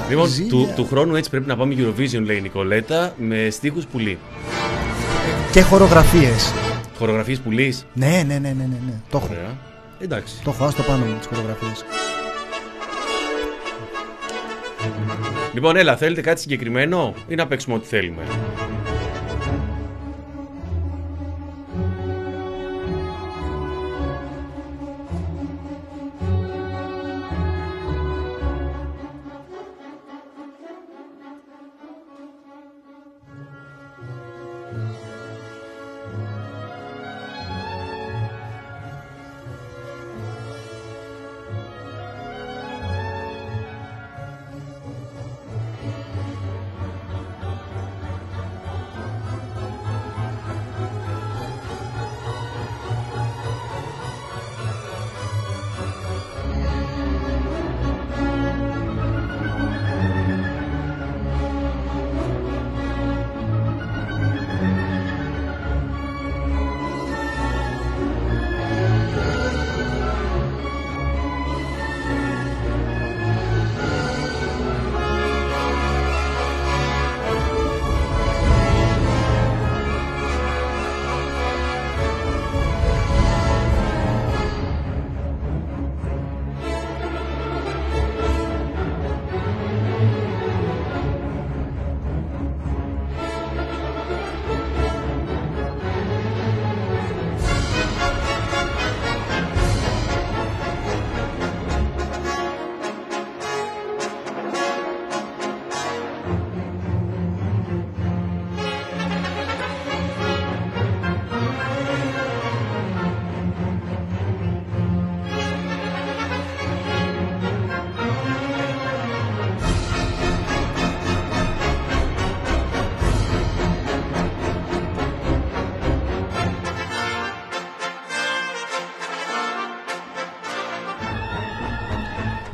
Λοιπόν, 0.08 0.26
ζήλια. 0.26 0.50
του, 0.50 0.72
του 0.76 0.86
χρόνου 0.86 1.14
έτσι 1.14 1.30
πρέπει 1.30 1.46
να 1.46 1.56
πάμε 1.56 1.74
Eurovision, 1.78 2.22
λέει 2.24 2.36
η 2.36 2.40
Νικολέτα, 2.40 3.14
με 3.16 3.48
στίχους 3.50 3.86
πουλί. 3.86 4.18
Και 5.52 5.62
χορογραφίες. 5.62 6.52
Χορογραφίες 6.98 7.38
πουλής. 7.38 7.86
Ναι, 7.92 8.06
ναι, 8.26 8.38
ναι, 8.38 8.38
ναι, 8.38 8.52
ναι, 8.52 8.78
ναι. 8.86 8.92
Το 9.10 9.16
έχω. 9.16 9.28
Ωραία. 9.30 9.56
Εντάξει. 9.98 10.34
Το 10.44 10.50
έχω, 10.50 10.64
άστο 10.64 10.82
πάνω 10.82 11.04
μου 11.04 11.16
τις 11.18 11.26
χορογραφίες. 11.26 11.84
Λοιπόν, 15.52 15.76
έλα, 15.76 15.96
θέλετε 15.96 16.20
κάτι 16.20 16.40
συγκεκριμένο 16.40 17.14
ή 17.28 17.34
να 17.34 17.46
παίξουμε 17.46 17.74
ό,τι 17.74 17.86
θέλουμε; 17.86 18.22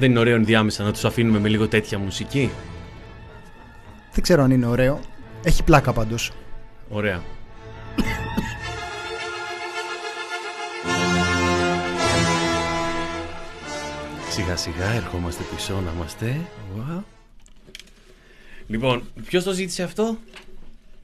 Δεν 0.04 0.12
είναι 0.12 0.22
ωραίο 0.22 0.34
ενδιάμεσα 0.36 0.82
να 0.84 0.92
τους 0.92 1.04
αφήνουμε 1.04 1.38
με 1.38 1.48
λίγο 1.48 1.68
τέτοια 1.68 1.98
μουσική; 1.98 2.50
Δεν 4.12 4.22
ξέρω 4.22 4.42
αν 4.42 4.50
είναι 4.50 4.66
ωραίο. 4.66 5.00
Έχει 5.42 5.62
πλάκα 5.62 5.92
πάντως. 5.92 6.32
Ωραία. 6.88 7.22
Σιγά 14.30 14.56
σιγά 14.56 14.90
ερχόμαστε 14.90 15.42
πίσω 15.54 15.80
να 15.84 15.92
είμαστε. 15.96 16.40
Ουα. 16.76 17.04
Λοιπόν, 18.66 19.02
ποιος 19.24 19.44
το 19.44 19.52
ζήτησε 19.52 19.82
αυτό; 19.82 20.16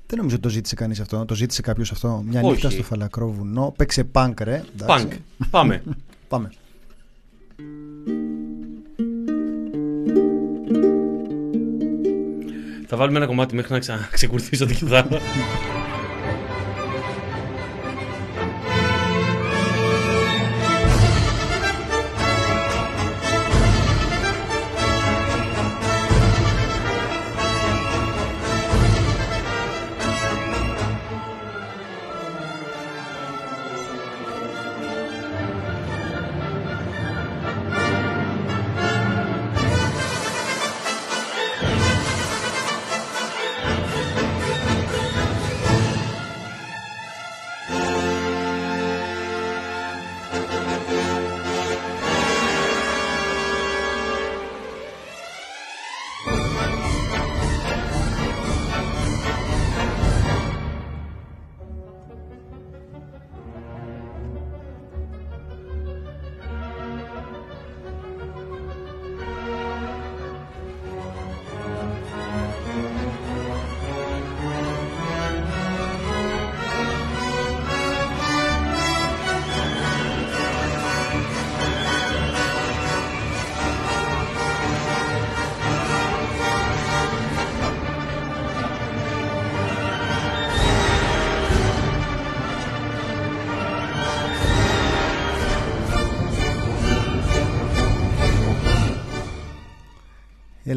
Δεν 0.06 0.16
νομίζω 0.18 0.34
ότι 0.34 0.44
το 0.44 0.48
ζήτησε 0.48 0.74
κανείς 0.74 1.00
αυτό. 1.00 1.24
Το 1.24 1.34
ζήτησε 1.34 1.62
κάποιος 1.62 1.92
αυτό. 1.92 2.22
Μια 2.26 2.40
Όχι. 2.40 2.50
νύχτα 2.50 2.70
στο 2.70 2.82
φαλακρό 2.82 3.30
βουνό. 3.30 3.74
Παίξε 3.76 4.04
πανκ 4.04 4.40
ρε. 4.40 4.54
εντάξει. 4.54 5.06
Πανκ. 5.06 5.12
Πάμε. 5.50 5.82
Πάμε. 6.28 6.50
Θα 12.92 12.98
βάλουμε 12.98 13.18
ένα 13.18 13.26
κομμάτι 13.26 13.54
μέχρι 13.54 13.72
να 13.72 13.78
ξα... 13.78 14.08
ξεκουρθίσω 14.12 14.66
την 14.66 14.76
κιθάρα. 14.76 15.08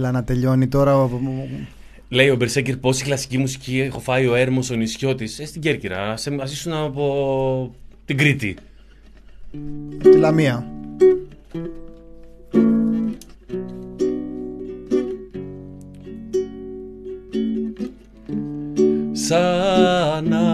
Έλα 0.03 0.12
να 0.12 0.24
τελειώνει 0.24 0.67
τώρα. 0.67 0.95
ο- 0.98 1.10
Λέει 2.10 2.29
ο 2.29 2.36
Μπερσέκερ 2.36 2.77
πόση 2.77 3.03
κλασική 3.03 3.38
μουσική 3.38 3.79
έχω 3.79 4.00
φάει 4.00 4.27
ο 4.27 4.36
Έρμος 4.36 4.69
ο 4.69 4.75
νησιώτης 4.75 5.39
Ε, 5.39 5.45
στην 5.45 5.62
Κέρκυρα. 5.62 6.12
Ας, 6.12 6.27
ας 6.41 6.51
ήσουν 6.51 6.74
από 6.74 7.75
την 8.05 8.18
Κρήτη. 8.18 8.55
Τη 10.01 10.18
Λαμία. 10.18 10.68
Σαν 19.11 20.27
να 20.27 20.52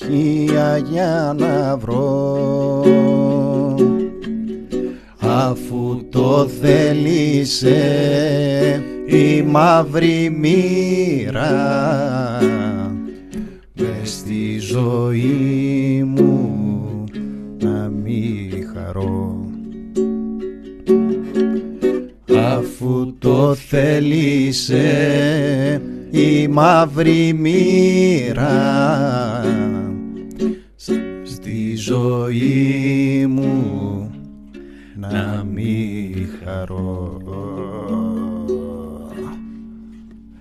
ησυχία 0.00 0.78
για 0.90 1.36
να 1.38 1.76
βρω. 1.76 2.84
Αφού 5.18 6.00
το 6.10 6.48
θέλησε 6.60 7.82
η 9.06 9.42
μαύρη 9.42 10.36
μοίρα 10.40 11.48
μες 13.74 14.10
στη 14.10 14.58
ζωή 14.58 16.04
μου 16.06 16.29
το 23.20 23.54
θέλησε 23.54 24.82
η 26.10 26.48
μαύρη 26.48 27.32
μοίρα. 27.32 28.50
Στη 31.22 31.76
ζωή 31.76 33.26
μου 33.30 34.10
να 34.96 35.44
μη 35.52 36.14
χαρώ. 36.44 37.16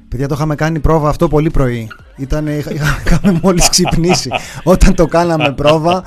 Παιδιά 0.08 0.28
το 0.28 0.34
είχαμε 0.38 0.56
κάνει 0.56 0.80
πρόβα 0.80 1.10
αυτό 1.10 1.28
πολύ 1.28 1.50
πρωί. 1.50 1.88
Ήταν, 2.18 2.48
είχα, 2.48 2.72
είχα- 2.74 3.02
είχαμε 3.06 3.40
μόλις 3.44 3.70
ξυπνήσει. 3.70 4.30
Όταν 4.64 4.96
το 4.96 5.06
κάναμε 5.06 5.52
πρόβα 5.54 6.04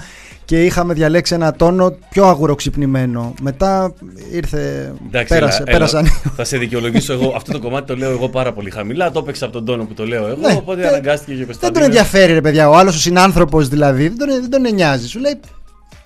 και 0.53 0.65
είχαμε 0.65 0.95
διαλέξει 0.95 1.35
ένα 1.35 1.53
τόνο 1.55 1.97
πιο 2.11 2.27
αγουροξυπνημένο. 2.27 3.35
Μετά 3.43 3.95
ήρθε. 4.33 4.93
Εντάξει, 5.07 5.35
πέρασε, 5.35 5.57
έλα, 5.57 5.71
έλα. 5.71 5.73
πέρασαν. 5.79 6.07
Θα 6.37 6.45
σε 6.45 6.59
δικαιολογήσω 6.59 7.13
εγώ. 7.13 7.33
Αυτό 7.37 7.53
το 7.53 7.59
κομμάτι 7.61 7.87
το 7.87 7.97
λέω 7.97 8.11
εγώ 8.11 8.29
πάρα 8.29 8.53
πολύ 8.53 8.71
χαμηλά. 8.71 9.11
Το 9.11 9.19
έπαιξα 9.19 9.45
από 9.45 9.55
τον 9.55 9.65
τόνο 9.65 9.85
που 9.85 9.95
το 9.95 10.07
λέω 10.07 10.27
εγώ. 10.27 10.41
Ναι, 10.41 10.53
οπότε 10.59 10.81
δεν- 10.81 10.89
αναγκάστηκε 10.91 11.33
και 11.35 11.43
ο 11.43 11.47
Δεν 11.47 11.47
τον 11.47 11.61
Κωνσταντίνος. 11.61 11.87
ενδιαφέρει, 11.87 12.33
ρε 12.33 12.41
παιδιά. 12.41 12.69
Ο 12.69 12.77
άλλος 12.77 12.97
ο 12.97 12.99
συνάνθρωπος 12.99 13.69
δηλαδή 13.69 14.09
δεν 14.09 14.19
τον, 14.19 14.29
δεν 14.49 14.51
τον 14.63 14.75
νοιάζει. 14.75 15.09
Σου 15.09 15.19
λέει 15.19 15.41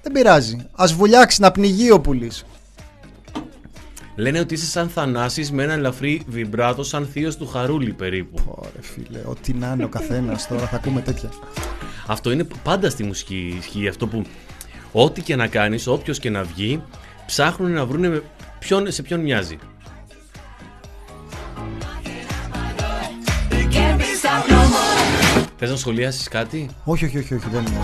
δεν 0.03 0.13
πειράζει. 0.13 0.57
Α 0.73 0.87
βουλιάξει 0.97 1.41
να 1.41 1.51
πνιγεί 1.51 1.91
ο 1.91 2.01
πουλής. 2.01 2.45
Λένε 4.17 4.39
ότι 4.39 4.55
είσαι 4.55 4.67
σαν 4.67 4.89
Θανάσης 4.89 5.51
με 5.53 5.63
ένα 5.63 5.73
ελαφρύ 5.73 6.23
βιμπράτο, 6.27 6.83
σαν 6.83 7.09
θείος 7.13 7.37
του 7.37 7.47
Χαρούλη 7.47 7.93
περίπου. 7.93 8.39
Ωραία, 8.47 8.71
φίλε. 8.81 9.19
Ό,τι 9.27 9.53
να 9.53 9.73
είναι 9.75 9.85
ο 9.85 9.89
καθένας 9.89 10.49
τώρα 10.49 10.67
θα 10.67 10.77
ακούμε 10.77 11.01
τέτοια. 11.01 11.29
Αυτό 12.07 12.31
είναι 12.31 12.47
πάντα 12.63 12.91
στη 12.91 13.05
μουσική 13.05 13.55
ισχύει. 13.59 13.89
Αυτό 13.89 14.07
που 14.07 14.23
ό,τι 14.93 15.23
και 15.23 15.37
να 15.37 15.47
κάνεις, 15.47 15.87
όποιος 15.87 16.19
και 16.19 16.31
να 16.31 16.43
βγει, 16.43 16.83
ψάχνουν 17.27 17.73
να 17.73 17.87
βρουν 17.87 18.23
ποιον, 18.59 18.93
σε 18.93 19.03
ποιον 19.03 19.21
μοιάζει. 19.21 19.59
Θες 25.59 25.71
να 25.71 25.77
σχολιάσεις 25.77 26.29
κάτι; 26.29 26.69
όχι, 26.85 27.05
όχι, 27.05 27.19
όχι, 27.19 27.35
όχι. 27.35 27.49
Δεν 27.49 27.65
είναι. 27.67 27.79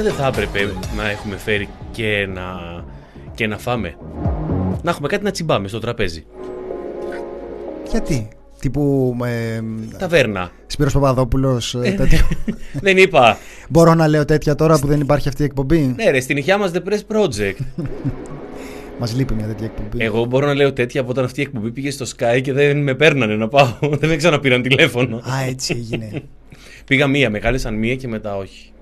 κανονικά 0.00 0.02
δεν 0.02 0.12
θα 0.12 0.26
έπρεπε 0.26 0.72
να 0.96 1.10
έχουμε 1.10 1.36
φέρει 1.36 1.68
και 1.92 2.28
να, 2.34 2.44
και 3.34 3.46
να 3.46 3.58
φάμε. 3.58 3.96
Να 4.82 4.90
έχουμε 4.90 5.08
κάτι 5.08 5.24
να 5.24 5.30
τσιμπάμε 5.30 5.68
στο 5.68 5.78
τραπέζι. 5.78 6.24
Γιατί; 7.90 8.28
Τύπου. 8.60 9.16
Ε, 9.24 9.60
Ταβέρνα. 9.98 10.50
Σπύρος 10.66 10.92
Παπαδόπουλος 10.92 11.74
ε, 11.74 11.90
τέτοιο. 11.90 12.18
δεν 12.86 12.96
είπα. 12.96 13.38
Μπορώ 13.68 13.94
να 13.94 14.08
λέω 14.08 14.24
τέτοια 14.24 14.54
τώρα 14.54 14.78
που 14.78 14.86
δεν 14.86 15.00
υπάρχει 15.00 15.28
αυτή 15.28 15.42
η 15.42 15.44
εκπομπή; 15.44 15.94
Ναι, 15.96 16.10
ρε, 16.10 16.20
στην 16.20 16.36
ηχιά 16.36 16.58
μας 16.58 16.70
The 16.74 16.88
Press 16.88 17.16
Project. 17.16 17.56
Μας 19.00 19.14
λείπει 19.14 19.34
μια 19.34 19.46
τέτοια 19.46 19.66
εκπομπή. 19.66 20.04
Εγώ 20.04 20.24
μπορώ 20.24 20.46
να 20.46 20.54
λέω 20.54 20.72
τέτοια 20.72 21.00
από 21.00 21.10
όταν 21.10 21.24
αυτή 21.24 21.40
η 21.40 21.42
εκπομπή 21.42 21.70
πήγε 21.70 21.90
στο 21.90 22.06
Sky 22.16 22.40
και 22.42 22.52
δεν 22.52 22.82
με 22.82 22.94
παίρνανε 22.94 23.36
να 23.36 23.48
πάω. 23.48 23.76
δεν 24.00 24.08
με 24.08 24.16
ξαναπήραν 24.16 24.62
τηλέφωνο. 24.62 25.16
Α, 25.16 25.44
έτσι 25.48 25.74
έγινε. 25.76 26.22
Πήγα 26.86 27.06
μία, 27.06 27.30
με 27.30 27.38
κάλεσαν 27.38 27.74
μία 27.74 27.94
και 27.96 28.08
μετά 28.08 28.36
όχι. 28.36 28.72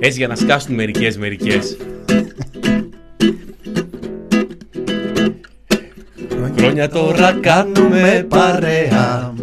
Έτσι 0.00 0.18
για 0.18 0.28
να 0.28 0.34
σκάσουν 0.34 0.74
μερικές 0.74 1.16
μερικές. 1.18 1.76
Χρόνια 6.56 6.88
τώρα 6.88 7.32
κάνουμε 7.40 8.26
παρέα 8.28 9.34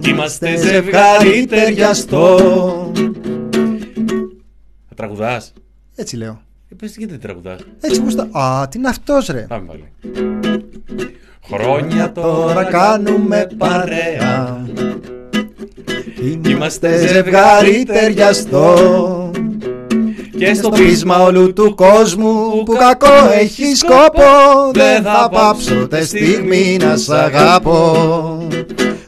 Κι 0.00 0.10
είμαστε 0.10 0.56
ζευγάρι 0.56 1.46
ταιριαστό 1.46 2.36
Θα 4.88 4.94
τραγουδάς; 4.94 5.52
Έτσι 5.94 6.16
λέω. 6.16 6.42
ε, 6.68 6.74
Πες 6.74 6.96
γιατί 6.96 7.12
δεν 7.12 7.20
τραγουδάς; 7.20 7.60
Έτσι 7.80 8.00
όπως 8.00 8.14
τα... 8.14 8.28
Α, 8.32 8.68
τι 8.68 8.78
είναι 8.78 8.88
αυτός 8.88 9.26
ρε. 9.26 9.40
Πάμε 9.48 9.66
πάλι 9.66 9.84
Χρόνια 11.52 12.12
Τώρα 12.12 12.28
τώρα 12.32 12.64
κάνουμε 12.64 13.46
παρέα. 13.58 14.66
Είμαστε 16.48 17.06
ζευγάρι 17.06 17.84
ταιριαστό. 17.86 19.30
Και 20.38 20.54
Στο 20.54 20.68
πείσμα 20.68 21.18
όλου 21.18 21.52
του 21.52 21.74
κόσμου 21.74 22.62
που 22.64 22.72
κακό 22.72 23.30
έχει 23.40 23.74
σκοπό 23.76 24.70
Δεν 24.72 25.02
θα 25.02 25.28
πάψω 25.32 25.86
τε 25.88 26.04
στιγμή 26.04 26.76
να 26.80 26.96
σ' 26.96 27.10
αγαπώ. 27.10 27.96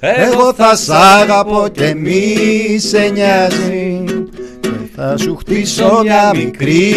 Εγώ 0.01 0.53
θα 0.57 0.77
σ' 0.77 0.91
αγαπώ 0.91 1.69
και 1.73 1.95
μη 1.95 2.37
σε 2.79 3.11
νοιάζει. 3.13 4.05
Και 4.61 4.69
θα 4.97 5.17
σου 5.17 5.37
χτίσω 5.37 6.01
μια 6.03 6.33
μικρή 6.35 6.95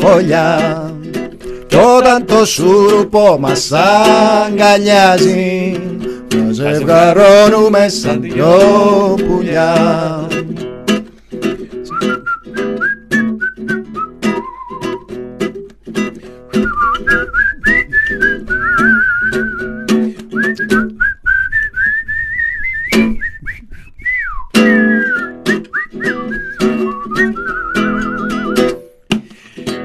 φωλιά. 0.00 0.82
Κι 1.66 1.76
όταν 1.76 2.24
το 2.24 2.44
σούρουπο 2.44 3.36
μας 3.40 3.70
αγκαλιάζει 4.46 5.76
Να 6.34 6.52
ζευγαρώνουμε 6.52 7.88
σαν 7.88 8.20
δυο 8.20 8.58
πουλιά. 9.26 9.72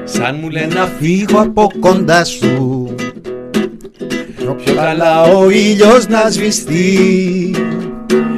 Σαν 0.04 0.38
μου 0.40 0.50
λένε 0.50 0.74
να 0.74 0.86
φύγω 0.86 1.40
από 1.40 1.70
κοντά 1.80 2.24
σου 2.24 2.89
πιο 4.64 4.74
Καλά 4.74 5.22
ο 5.22 5.50
ήλιος 5.50 6.06
να 6.06 6.30
σβηστεί. 6.30 7.50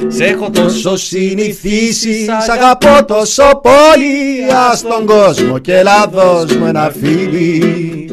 Σε 0.08 0.24
έχω 0.24 0.50
τόσο 0.50 0.82
Τόσο 0.82 0.96
συνηθίσει 0.96 2.24
Σ' 2.24 2.48
αγαπώ 2.48 3.04
τόσο 3.04 3.60
πολύ. 3.62 4.52
Ας 4.70 4.82
τον 4.82 5.06
κόσμο 5.06 5.58
και 5.58 5.76
έλα 5.76 6.06
δώσ' 6.12 6.56
μου 6.56 6.66
ένα 6.66 6.92
φίλι. 7.00 8.10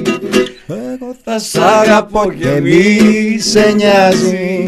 Εγώ 0.68 1.16
θα 1.24 1.40
σ' 1.40 1.56
αγαπώ 1.56 2.32
και 2.40 2.62
μη 2.62 3.40
σε 3.40 3.74
νοιάζει. 3.76 4.64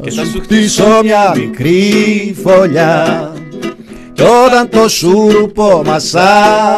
Και 0.00 0.10
θα 0.10 0.24
σου 0.24 0.40
χτίσω 0.40 1.00
μια 1.02 1.34
μικρή 1.36 2.34
φωλιά. 2.42 3.32
Κι 4.12 4.22
όταν 4.22 4.68
το 4.68 4.88
σούρουπο 4.88 5.82
μας 5.84 6.14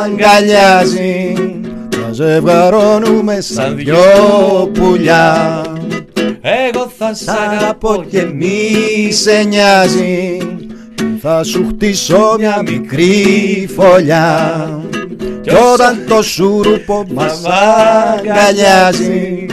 αγκαλιάζει 0.04 1.34
Θα 1.36 1.53
ζευγαρώνουμε 2.14 3.40
σαν 3.40 3.76
δυο 3.76 3.96
πουλιά. 4.72 5.62
Εγώ 6.40 6.92
θα 6.98 7.14
σ' 7.14 7.28
αγαπώ 7.28 8.04
και 8.10 8.22
μη 8.22 9.12
σε 9.12 9.42
νοιάζει. 9.42 10.38
Θα 11.20 11.44
σου 11.44 11.66
χτίσω 11.68 12.36
μια 12.38 12.62
μικρή 12.66 13.68
φωλιά. 13.76 14.68
Κι 15.40 15.50
όταν 15.72 16.04
το 16.08 16.22
σούρουπο 16.22 17.04
μας 17.14 17.42
αγκαλιάζει. 18.16 19.46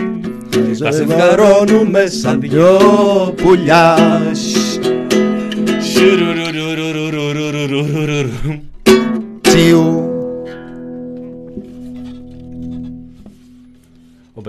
Θα 0.83 0.91
ζευγαρώνουμε 0.91 2.05
σαν 2.07 2.39
δυο 2.39 2.79
πουλιάς 3.41 4.39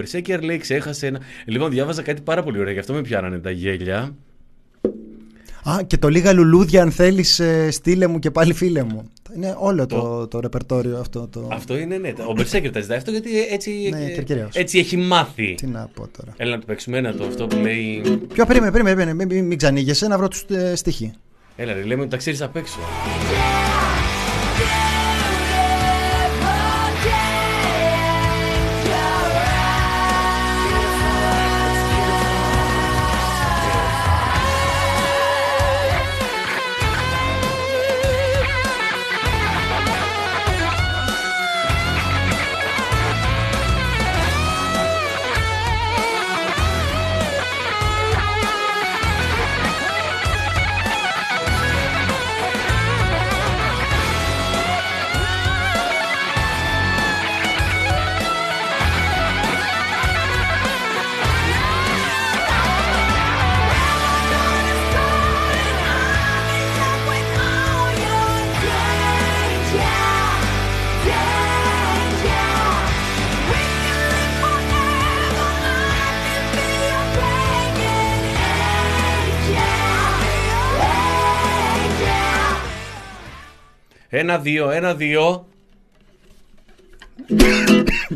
Ο 0.02 0.04
Μπερσέκερ 0.04 0.42
λέει 0.42 0.58
ξέχασε 0.58 1.06
ένα. 1.06 1.20
Λοιπόν, 1.44 1.70
διάβαζα 1.70 2.02
κάτι 2.02 2.20
πάρα 2.22 2.42
πολύ 2.42 2.58
ωραίο, 2.58 2.72
γι' 2.72 2.78
αυτό 2.78 2.92
με 2.92 3.00
πιάνανε 3.00 3.38
τα 3.38 3.50
γέλια. 3.50 4.14
Α, 5.64 5.76
και 5.86 5.96
το 5.98 6.08
λίγα 6.08 6.32
λουλούδια 6.32 6.82
αν 6.82 6.90
θέλεις 6.90 7.38
ε, 7.40 7.70
στείλε 7.70 8.06
μου 8.06 8.18
και 8.18 8.30
πάλι 8.30 8.52
φίλε 8.52 8.82
μου. 8.82 9.10
Είναι 9.36 9.54
όλο 9.58 9.86
το, 9.86 10.00
Το- 10.00 10.26
το, 10.28 10.40
ρεπερτόριο 10.40 10.98
αυτό. 10.98 11.28
Το... 11.28 11.48
Αυτό 11.52 11.76
είναι 11.78 11.96
ναι. 11.96 12.12
Ο 12.28 12.32
Μπερσέκερ 12.32 12.70
τα 12.72 12.80
ζητάει 12.80 12.96
αυτό 12.98 13.10
γιατί 13.10 13.30
έτσι, 13.50 13.88
Ναι, 13.92 14.04
ε, 14.04 14.10
κερκυραίος. 14.14 14.54
έτσι 14.54 14.78
έχει 14.78 14.96
μάθει. 14.96 15.54
Τι 15.54 15.66
να 15.66 15.88
πω 15.94 16.08
τώρα. 16.18 16.32
Έλα 16.36 16.50
να 16.50 16.58
το 16.58 16.66
παίξουμε 16.66 16.98
ένα 16.98 17.14
το 17.14 17.24
αυτό 17.24 17.46
που 17.46 17.56
λέει. 17.56 18.02
Ποιο 18.32 18.46
περίμενε, 18.46 18.70
περίμενε, 18.72 18.96
περίμενε. 18.96 19.24
Μην, 19.24 19.36
μην, 19.36 19.46
μην 19.46 19.58
ξανήγεσαι 19.58 20.06
να 20.08 20.18
βρω 20.18 20.28
τους 20.28 20.44
ε, 20.48 20.76
στοιχεί. 20.76 21.12
Έλα, 21.56 21.72
ρε, 21.72 21.82
λέμε 21.82 22.00
ότι 22.00 22.10
τα 22.10 22.16
ξέρεις 22.16 22.42
απ' 22.42 22.56
έξω. 22.56 22.78
Ένα, 84.14 84.38
δύο, 84.38 84.70
ένα, 84.70 84.94
δύο. 84.94 85.46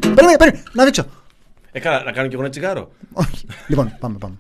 Περίμενε, 0.00 0.37
περίμενε, 0.38 0.62
να 0.72 0.85
δείξω. 0.85 1.04
Ε, 1.72 1.80
καλά, 1.80 2.02
να 2.02 2.12
κάνω 2.12 2.28
κι 2.28 2.35
εγώ 2.35 2.42
ένα 2.42 2.50
τσιγάρο. 2.50 2.90
Όχι. 3.12 3.46
λοιπόν, 3.66 3.96
πάμε, 4.00 4.18
πάμε. 4.18 4.37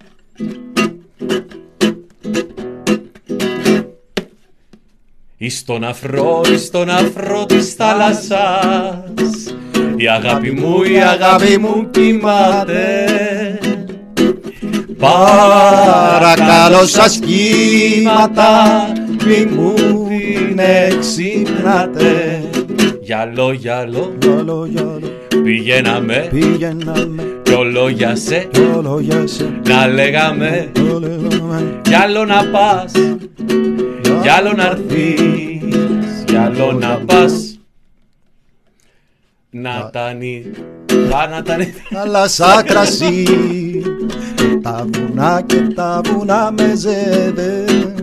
Εις 5.36 5.64
τον 5.64 5.84
αφρό, 5.84 6.40
εις 6.52 6.70
τον 6.70 6.90
αφρό 6.90 7.46
της 7.46 7.74
θάλασσας 7.74 9.54
Η 9.96 10.08
αγάπη 10.08 10.50
μου, 10.50 10.82
η 10.82 11.02
αγάπη 11.02 11.58
μου 11.58 11.90
κοιμάται 11.90 13.04
Παρακαλώ 14.98 16.86
σας 16.86 17.18
κύματα 17.18 18.92
μη 19.24 19.44
μου 19.44 20.05
την 20.26 20.58
εξυπνάτε. 20.58 22.42
Γυαλό, 23.00 23.52
γυαλό, 23.52 24.14
Γιάλο, 24.22 24.66
γιάλο, 24.70 25.10
πηγαίναμε. 25.42 26.28
Πήγαιναμε 26.30 27.40
κι 27.42 27.52
όλο 27.52 27.88
για 27.88 28.16
σε. 28.16 28.48
Κι 28.50 28.60
όλο 28.60 29.00
για 29.00 29.26
σε. 29.26 29.60
Να 29.68 29.86
λέγαμε. 29.86 30.70
Το 30.72 31.00
λέγαμε 31.00 31.80
κι 31.82 31.94
άλλο 31.94 32.24
να 32.24 32.44
πας. 32.44 32.92
Κι 34.22 34.28
άλλο 34.28 34.52
να 34.52 34.66
έρθεις. 34.66 36.24
Κι 36.24 36.36
άλλο 36.36 36.72
να 36.72 37.02
πας. 37.06 37.60
Να 39.50 39.90
τα 39.92 40.12
νι... 40.12 40.42
Πά 41.10 41.28
να 41.28 41.42
τα 41.42 41.56
νι... 41.56 41.74
Θάλασσα 41.92 42.62
κρασί 42.66 43.22
και 44.34 44.58
τα 44.62 44.86
βουνά 44.92 45.42
και 45.46 45.60
τα 45.74 46.00
βουνά 46.04 46.52
με 46.56 46.74
ζέδες 46.74 47.94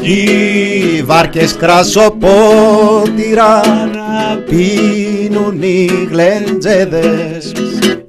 οι 0.00 1.02
βάρκες 1.02 1.56
κρασοπότηρα 1.56 3.60
να 3.92 4.36
πίνουν 4.48 5.62
οι 5.62 5.88
γλεντζέδες 6.10 7.52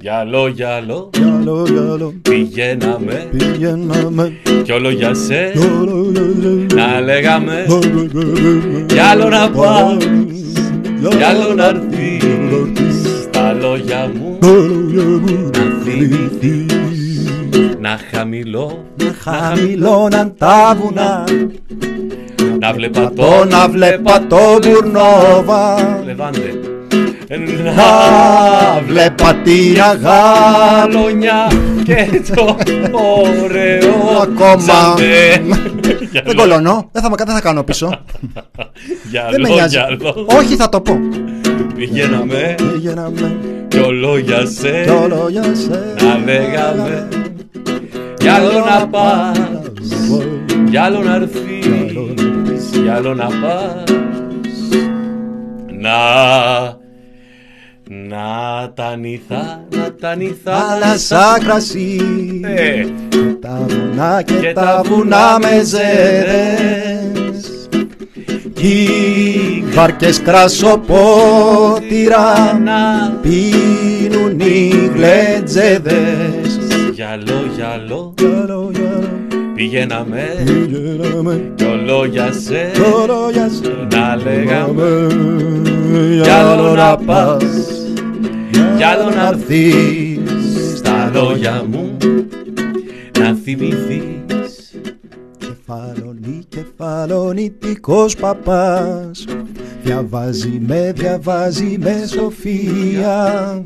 Γυαλό, 0.00 0.48
γυαλό, 0.48 1.10
Γιάλο, 1.18 1.66
γιάλο, 1.70 2.14
πηγαίναμε. 2.22 3.26
Πήγαιναμε 3.36 4.32
κι 4.62 4.72
όλο 4.72 4.90
για 4.90 5.14
σε 5.14 5.50
κι 5.52 5.58
όλο 5.58 6.10
για 6.12 6.22
σε. 6.68 6.74
να 6.74 7.00
λέγαμε. 7.00 7.66
Κι 8.86 8.98
άλλο 8.98 9.28
να 9.28 9.50
πας 9.50 9.96
κι 11.08 11.22
άλλο 11.22 11.54
να 11.54 11.66
έρθεις. 11.66 13.22
Στα 13.22 13.52
λόγια 13.52 14.10
μου 14.14 14.38
να 15.52 15.60
θυμηθείς 15.84 16.66
να 17.82 17.98
χαμηλώ 18.12 18.84
να 18.96 19.12
χαμηλώ 19.22 19.88
Χαμηλώναν 19.88 20.34
τα 20.38 20.76
βουνά. 20.80 21.24
Να 22.58 22.72
βλέπα 22.72 23.00
Το 23.00 23.10
το 23.14 23.44
να 23.44 23.68
βλέπα 23.68 24.26
το 24.26 24.58
μπουρνόβα. 24.62 26.00
Λεβάντε. 26.04 26.54
Να 27.76 28.80
βλέπα 28.86 29.34
την 29.34 29.82
αγάπη 29.82 30.92
Γαλονιά. 30.94 31.50
και 31.84 32.22
το 32.26 32.56
ωραίο 33.42 34.20
Ακόμα. 34.22 34.56
ζαντέ. 34.60 35.42
Δεν 36.24 36.36
κολώνω, 36.36 36.88
δεν 36.92 37.02
θα, 37.02 37.10
δεν 37.24 37.34
θα 37.34 37.40
κάνω 37.40 37.62
πίσω. 37.62 37.86
Δεν 39.30 39.40
με 39.40 39.48
Γυαλό, 39.48 39.54
νοιάζει. 39.54 39.76
γυαλό 39.76 40.26
Όχι 40.28 40.56
θα 40.56 40.68
το 40.68 40.80
πω. 40.80 40.98
Πηγαίναμε 41.74 42.54
Πήγαιναμε 42.72 43.36
κι 43.68 43.78
όλο 43.78 44.18
για 44.18 44.46
σε 44.46 44.82
κι 44.84 44.90
όλο 44.90 45.28
για 45.30 45.42
σε 45.42 46.04
Να 46.06 46.18
λέγαμε 46.24 47.08
Κι 48.22 48.28
άλλο 48.28 48.64
να 48.64 48.86
πας 48.88 49.38
Κι 50.70 50.76
άλλο 50.76 51.02
να 51.02 51.14
έρθεις 51.14 52.70
Κι 52.82 52.88
άλλο 52.88 53.14
να 53.14 53.26
πας. 53.26 53.84
Να 55.80 55.98
Να 57.88 58.68
τα 58.74 58.96
νηθά 58.96 59.64
Να 59.76 59.94
τα 60.00 60.16
νηθά 60.16 60.58
Θάλασσα 60.58 61.38
κρασί. 61.44 62.00
Ε, 62.44 62.84
Τα 63.40 63.64
βουνά 63.68 64.22
και 64.22 64.52
τα 64.54 64.80
βουνά 64.84 65.38
με 65.40 65.62
ζέδες 65.64 67.68
Κι 68.54 68.68
οι 68.68 69.64
βάρκες 69.74 70.20
κρασοπότηρα 70.20 72.60
Να 72.64 73.12
πίνουν 73.22 74.40
οι 74.40 74.90
γλεντζέδες 74.94 76.41
Γυαλό 77.02 77.46
γυαλό. 77.54 78.14
Γιάλο, 78.18 78.70
γιάλο, 78.72 79.08
Πηγαίναμε. 79.54 80.42
Πήγαιναμε 80.44 81.52
Κι 81.54 81.64
όλο 81.64 82.04
για 82.04 82.32
σε. 82.32 82.70
Κι 82.72 82.80
όλο 82.80 83.30
για 83.32 83.48
σε. 83.48 83.96
Να 83.96 84.16
λέγαμε. 84.16 85.06
Κι 86.22 86.30
άλλο 86.30 86.74
να 86.74 86.96
πας. 86.96 87.42
Κι 88.76 88.84
άλλο 88.84 89.10
να 89.10 89.28
έρθεις 89.28 90.78
Στα 90.78 91.10
λόγια 91.14 91.64
μου. 91.70 91.96
Να 93.18 93.36
θυμηθείς. 93.44 94.74
Κεφαλονί, 95.38 96.44
κεφαλονιτικός 96.48 98.16
παπάς. 98.16 99.24
Διαβάζει 99.82 100.60
με, 100.66 100.92
διαβάζει 100.96 101.76
με 101.80 102.04
σοφία 102.06 103.62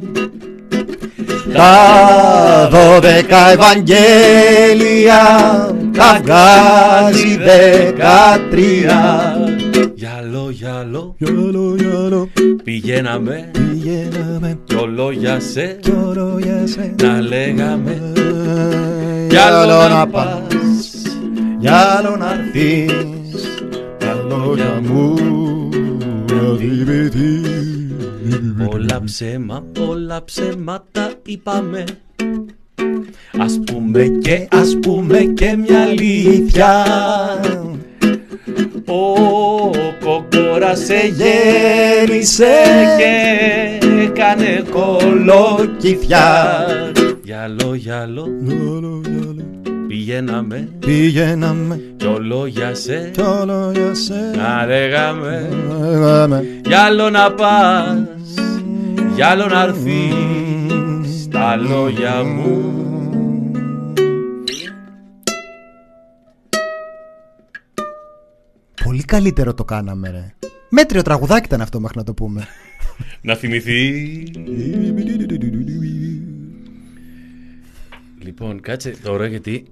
Τα 1.53 2.69
δώδεκα 2.71 3.51
Ευαγγέλια 3.51 5.25
Τα 5.93 6.21
βγάζει 6.23 7.37
δεκατρία. 7.37 9.01
Γυαλό 9.95 10.49
γυαλό 10.51 11.15
Γιάλο, 11.19 11.75
γιάλο, 11.79 12.29
Πηγαίναμε 12.65 13.51
πηγαίναμε. 13.53 14.59
Κι 14.65 14.75
όλο 14.75 15.11
για 15.11 15.41
σε 15.41 15.79
κι 15.81 15.93
όλο 16.07 16.39
για 16.43 16.67
σε. 16.67 16.95
Να 17.03 17.21
λέγαμε. 17.21 18.13
Κι 18.15 19.29
Κι 19.29 19.37
άλλο 19.37 19.89
να 19.89 20.07
πας 20.07 20.47
Κι 21.61 21.69
άλλο 21.69 22.17
να 22.17 22.33
έρθεις. 22.33 22.93
Τα 23.99 24.25
λόγια 24.29 24.81
μου 24.83 25.15
να 26.27 26.57
θυμηθείς 26.57 27.67
Όλα 28.73 29.01
ψέμα, 29.05 29.65
όλα 29.89 30.25
ψέματα 30.25 31.11
είπαμε 31.27 31.85
Ας 33.39 33.61
πούμε 33.65 34.03
και 34.23 34.49
ας 34.51 34.79
πούμε 34.83 35.19
και 35.19 35.57
μια 35.57 35.83
αλήθεια. 35.83 36.85
Ο 38.87 39.71
κοκόρας 40.05 40.79
σε 40.79 40.95
γέννησε 40.95 42.55
και 42.99 43.87
έκανε 44.05 44.65
κολοκυθιά. 44.71 46.57
Γυαλό, 47.23 47.75
γυαλό, 47.75 48.27
Γιάλο, 48.43 49.01
γιάλο, 49.05 49.43
Πηγαίναμε. 49.89 50.69
Πηγαίναμε. 50.79 51.81
Κι 51.97 52.07
όλο 52.07 52.47
για 52.47 52.75
σε. 52.75 53.11
Κι 53.13 53.21
όλο 53.21 53.73
για 53.75 53.95
σένα 53.95 54.59
να 54.59 54.67
λέγαμε. 54.67 55.49
Λέγαμε. 55.81 56.45
Κι 56.63 56.75
άλλο 56.75 57.11
να 57.11 57.33
πας, 57.33 57.99
κι 59.15 59.23
άλλο 59.23 59.47
να 59.47 59.63
έρθεις 59.63 60.46
στα 61.37 61.57
λόγια 61.57 62.25
μου. 62.25 62.75
Πολύ 68.85 69.03
καλύτερο 69.03 69.55
το 69.55 69.65
κάναμε 69.65 70.11
ρε. 70.11 70.35
Μέτριο 70.71 71.03
τραγουδάκι 71.03 71.47
ήταν 71.47 71.61
αυτό 71.61 71.81
μέχρι 71.81 71.99
να 71.99 72.05
το 72.05 72.15
πούμε. 72.15 72.47
Να 73.21 73.35
θυμηθεί. 73.35 73.83
Λοιπόν, 78.23 78.61
κάτσε 78.61 78.91
τώρα 79.03 79.27
γιατί 79.27 79.67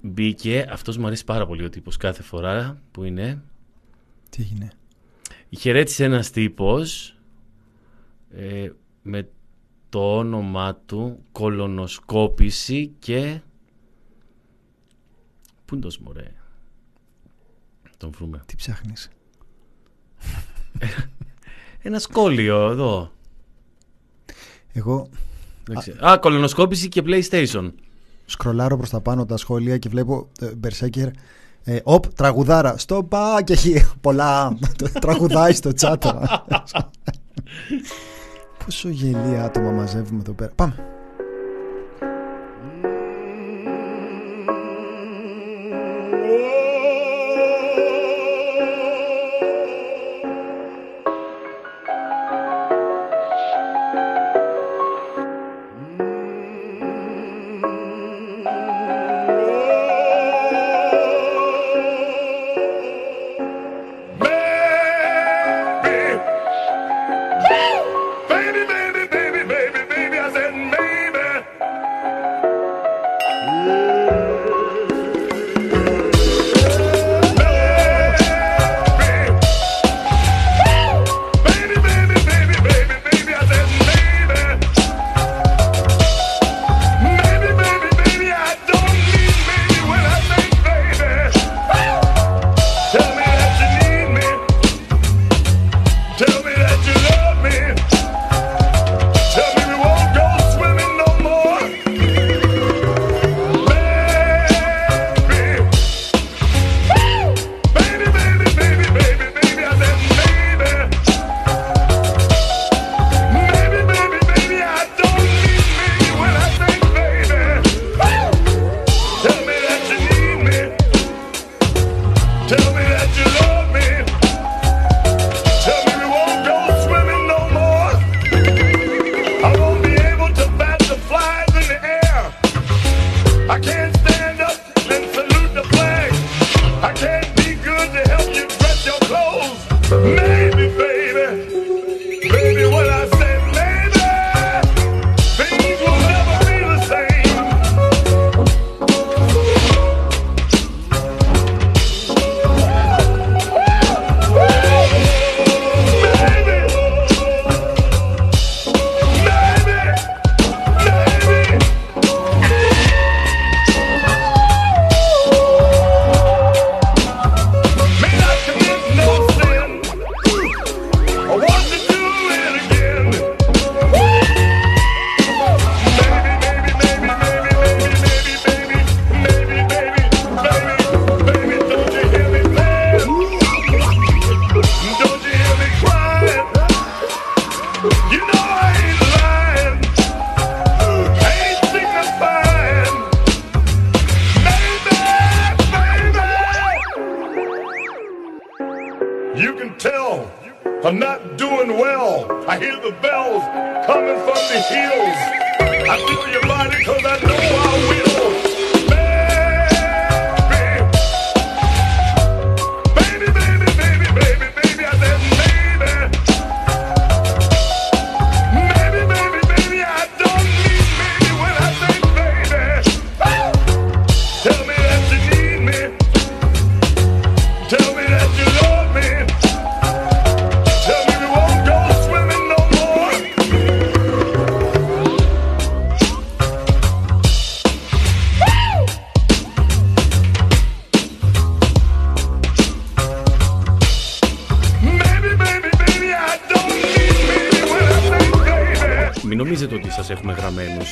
μπήκε. 0.00 0.66
Αυτός 0.70 0.96
μου 0.96 1.06
αρέσει 1.06 1.24
πάρα 1.24 1.46
πολύ 1.46 1.64
ο 1.64 1.68
τύπος 1.68 1.96
κάθε 1.96 2.22
φορά 2.22 2.82
που 2.90 3.04
είναι. 3.04 3.42
Τι 4.30 4.42
έγινε; 4.42 4.70
Χαιρέτησε 5.58 6.04
ένας 6.04 6.30
τύπος 6.30 7.16
ε, 8.36 8.68
με 9.02 9.28
το 9.94 10.16
όνομά 10.16 10.74
του 10.86 11.18
κολονοσκόπηση 11.32 12.94
και... 12.98 13.40
Πού 15.64 15.74
είναι 15.74 15.86
το 15.86 15.96
μωρέ. 16.04 16.32
Τον 17.96 18.10
βρούμε. 18.10 18.42
Τι 18.46 18.56
ψάχνεις; 18.56 19.08
Ένα 21.82 21.98
σχόλιο 21.98 22.70
εδώ. 22.70 23.12
Εγώ 24.72 25.08
Δεν 25.66 25.78
ξέρω. 25.78 26.06
Α, 26.08 26.18
κολονοσκόπηση 26.18 26.88
και 26.88 27.02
PlayStation. 27.06 27.72
σκρολάρω 28.26 28.76
προς 28.76 28.90
τα 28.90 29.00
πάνω 29.00 29.26
τα 29.26 29.36
σχόλια 29.36 29.78
και 29.78 29.88
βλέπω 29.88 30.28
ε, 30.40 30.52
Berserker 30.64 31.10
ε, 31.64 31.80
Οπ, 31.82 32.06
τραγουδάρα. 32.14 32.78
Στο 32.78 33.04
πα 33.04 33.42
και 33.42 33.52
έχει 33.52 33.84
πολλά. 34.00 34.58
Τραγουδάει 35.00 35.52
στο 35.52 35.72
τσάτο. 35.72 36.22
Πόσο 38.64 38.88
γελία 38.88 39.44
άτομα 39.44 39.70
μαζεύουμε 39.70 40.20
εδώ 40.20 40.32
πέρα. 40.32 40.52
Πάμε. 40.54 40.74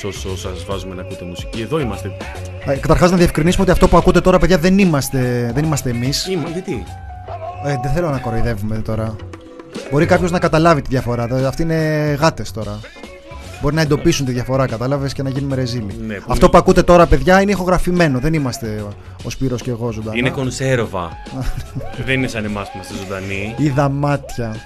Όσο 0.06 0.36
σας 0.36 0.64
βάζουμε 0.64 0.94
να 0.94 1.00
ακούτε 1.02 1.24
μουσική. 1.24 1.60
Εδώ 1.60 1.80
είμαστε. 1.80 2.10
Ε, 2.66 2.74
Καταρχάς 2.76 3.10
να 3.10 3.16
διευκρινίσουμε 3.16 3.62
ότι 3.62 3.72
αυτό 3.72 3.88
που 3.88 3.96
ακούτε 3.96 4.20
τώρα, 4.20 4.38
παιδιά, 4.38 4.58
δεν 4.58 4.78
είμαστε, 4.78 5.50
δεν 5.54 5.64
είμαστε 5.64 5.90
εμείς. 5.90 6.26
Είμα, 6.26 6.48
γιατί; 6.48 6.84
Ε, 7.66 7.76
δεν 7.82 7.92
θέλω 7.92 8.10
να 8.10 8.18
κοροϊδεύουμε 8.18 8.76
τώρα. 8.76 9.16
Μπορεί 9.90 10.06
κάποιος 10.06 10.30
να 10.30 10.38
καταλάβει 10.38 10.82
τη 10.82 10.88
διαφορά. 10.88 11.26
Δηλαδή, 11.26 11.44
Αυτοί 11.44 11.62
είναι 11.62 11.76
γάτες 12.20 12.50
τώρα. 12.50 12.80
Μπορεί 13.62 13.74
να 13.74 13.80
εντοπίσουν 13.80 14.26
τη 14.26 14.32
διαφορά, 14.32 14.66
κατάλαβες 14.66 15.12
και 15.12 15.22
να 15.22 15.28
γίνουμε 15.30 15.54
ρεζίλοι. 15.54 15.96
Ναι, 16.06 16.14
που 16.14 16.20
Αυτό 16.28 16.34
είναι- 16.34 16.48
που 16.52 16.58
ακούτε 16.58 16.82
τώρα, 16.82 17.06
παιδιά, 17.06 17.40
είναι 17.40 17.50
ηχογραφημένο. 17.50 18.18
Δεν 18.18 18.34
είμαστε 18.34 18.84
ο 19.24 19.30
Σπύρος 19.30 19.62
και 19.62 19.70
εγώ 19.70 19.92
ζωντανά. 19.92 20.16
Είναι 20.18 20.30
κονσέρβα. 20.30 21.10
Δεν 22.06 22.14
είναι 22.18 22.26
σαν 22.28 22.44
εμάς 22.44 22.66
που 22.66 22.72
είμαστε 22.74 22.94
ζωντανοί. 23.04 23.54
Είδα 23.58 23.88
μάτια. 23.88 24.56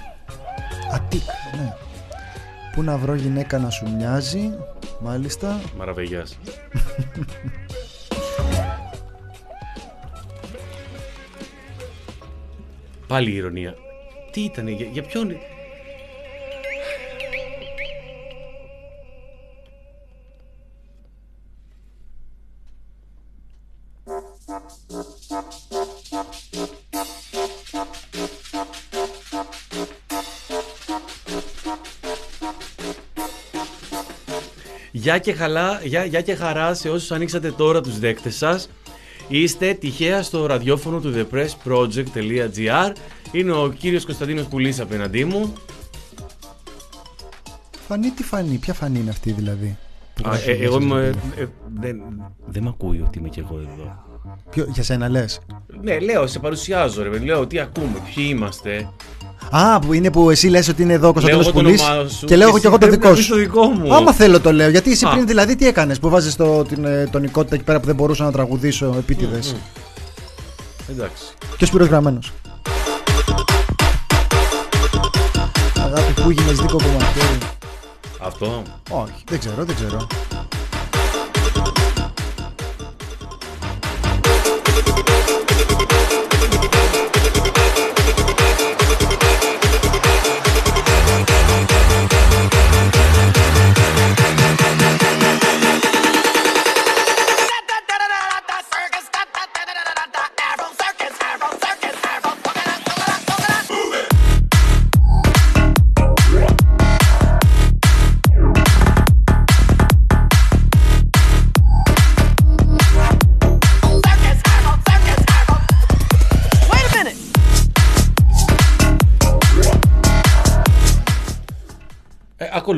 Ατίκ, 0.93 1.21
ναι. 1.61 1.73
Πού 2.77 2.83
να 2.83 2.97
βρω 2.97 3.15
γυναίκα 3.15 3.57
να 3.57 3.69
σου 3.69 3.95
μοιάζει, 3.95 4.51
μάλιστα. 4.99 5.61
Μαραβεγιάς. 5.77 6.37
Πάλι 13.07 13.31
η 13.31 13.35
ηρωνία. 13.35 13.75
Τι 14.31 14.41
ήταν, 14.41 14.67
για, 14.67 14.85
για 14.85 15.03
ποιον. 15.03 15.31
Γεια 35.07 35.17
και, 35.17 35.33
χαλά, 35.33 35.81
γεια, 35.83 36.05
γεια 36.05 36.21
και 36.21 36.35
χαρά 36.35 36.73
σε 36.73 36.89
όσους 36.89 37.11
ανοίξατε 37.11 37.51
τώρα 37.51 37.81
τους 37.81 37.99
δέκτες 37.99 38.35
σας. 38.35 38.69
Είστε 39.27 39.73
τυχαία 39.73 40.23
στο 40.23 40.45
ραδιόφωνο 40.45 40.99
του 40.99 41.13
thepressproject.gr 41.15 42.91
Είναι 43.31 43.51
ο 43.51 43.69
κύριος 43.79 44.05
Κωνσταντίνος 44.05 44.45
Πουλής 44.45 44.79
απέναντί 44.79 45.25
μου. 45.25 45.53
Φανή, 47.87 48.09
τι 48.09 48.23
φανή, 48.23 48.57
ποια 48.57 48.73
φανή 48.73 48.99
είναι 48.99 49.09
αυτή 49.09 49.31
δηλαδή; 49.31 49.77
που 50.13 50.23
Α, 50.27 50.29
γράφει 50.29 50.49
ε, 50.49 50.53
μέσα 50.53 50.63
εγώ 50.63 50.73
στο 50.73 50.83
είμαι, 50.83 50.99
τηλέφωνο. 50.99 51.33
ε, 51.41 51.47
δεν, 51.79 52.01
δεν 52.45 52.63
με 52.63 52.69
ακούει 52.69 53.01
ότι 53.05 53.19
είμαι 53.19 53.29
και 53.29 53.39
εγώ 53.39 53.57
εδώ. 53.59 54.03
Ποιο- 54.49 54.67
για 54.73 54.83
σένα 54.83 55.09
λες; 55.09 55.39
Ναι, 55.81 55.99
λέω, 55.99 56.27
σε 56.27 56.39
παρουσιάζω 56.39 57.03
ρε, 57.03 57.17
λέω 57.19 57.47
τι 57.47 57.59
ακούμε, 57.59 58.01
ποιοι 58.15 58.25
είμαστε. 58.29 58.89
Α, 59.51 59.79
που 59.79 59.93
είναι 59.93 60.11
που 60.11 60.29
εσύ 60.29 60.47
λες 60.47 60.67
ότι 60.67 60.81
είναι 60.81 60.93
εδώ 60.93 61.07
ο 61.07 61.11
Κωνσταντίνος 61.13 61.47
εγώ 61.47 61.55
το 61.55 61.61
Πουλή. 61.63 61.79
όνομά 61.81 62.09
σου 62.09 62.25
Και 62.25 62.35
λέω 62.35 62.53
και 62.53 62.59
και 62.59 62.67
εγώ 62.67 62.77
το 62.77 62.85
εσύ 62.85 62.95
δικό 62.95 63.07
πρέπει 63.07 63.07
να 63.07 63.15
σου. 63.15 63.15
πεις 63.15 63.27
το 63.27 63.35
δικό 63.35 63.65
μου. 63.67 63.95
Άμα 63.95 64.13
θέλω 64.13 64.39
το 64.39 64.51
λέω. 64.53 64.69
Γιατί 64.69 64.91
εσύ 64.91 65.05
Α. 65.05 65.09
πριν 65.09 65.27
δηλαδή 65.27 65.55
τι 65.55 65.67
έκανες 65.67 65.99
που 65.99 66.09
βάζεις 66.09 66.35
το, 66.35 66.63
την 66.63 66.85
ε, 66.85 67.07
τονικότητα 67.11 67.55
εκεί 67.55 67.63
πέρα 67.63 67.79
που 67.79 67.85
δεν 67.85 67.95
μπορούσα 67.95 68.23
να 68.23 68.31
τραγουδήσω 68.31 68.95
επίτηδες; 68.97 69.55
Εντάξει. 70.91 71.23
Και 71.57 71.63
ο 71.63 71.67
Σπύρος 71.67 71.87
Γραμμένος. 71.87 72.31
Αγάπη 75.85 76.21
που 76.21 76.29
γίνες 76.31 76.57
δίκο 76.59 76.77
που 76.77 76.89
μαχαίρι. 76.99 77.37
Αυτό. 78.19 78.61
Όχι, 78.89 79.23
δεν 79.29 79.39
ξέρω, 79.39 79.63
δεν 79.65 79.75
ξέρω. 79.75 80.07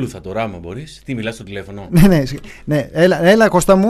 Ε, 0.00 0.02
ακολούθα 0.02 0.20
τώρα, 0.20 0.42
άμα 0.42 0.58
μπορείς. 0.58 1.02
Τι 1.04 1.14
μιλάς 1.14 1.34
στο 1.34 1.44
τηλέφωνο; 1.44 1.86
Ναι, 1.90 2.00
ναι, 2.00 2.24
σ- 2.24 2.40
ναι. 2.64 2.88
Έλα, 2.92 3.24
έλα, 3.24 3.48
Κώστα 3.48 3.76
μου. 3.76 3.88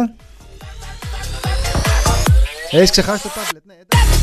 Έχεις 2.71 2.91
ξεχάσει 2.91 3.23
το 3.23 3.29
τάμπλετ, 3.29 3.63
ναι. 3.67 3.75
εντάξει. 3.75 4.19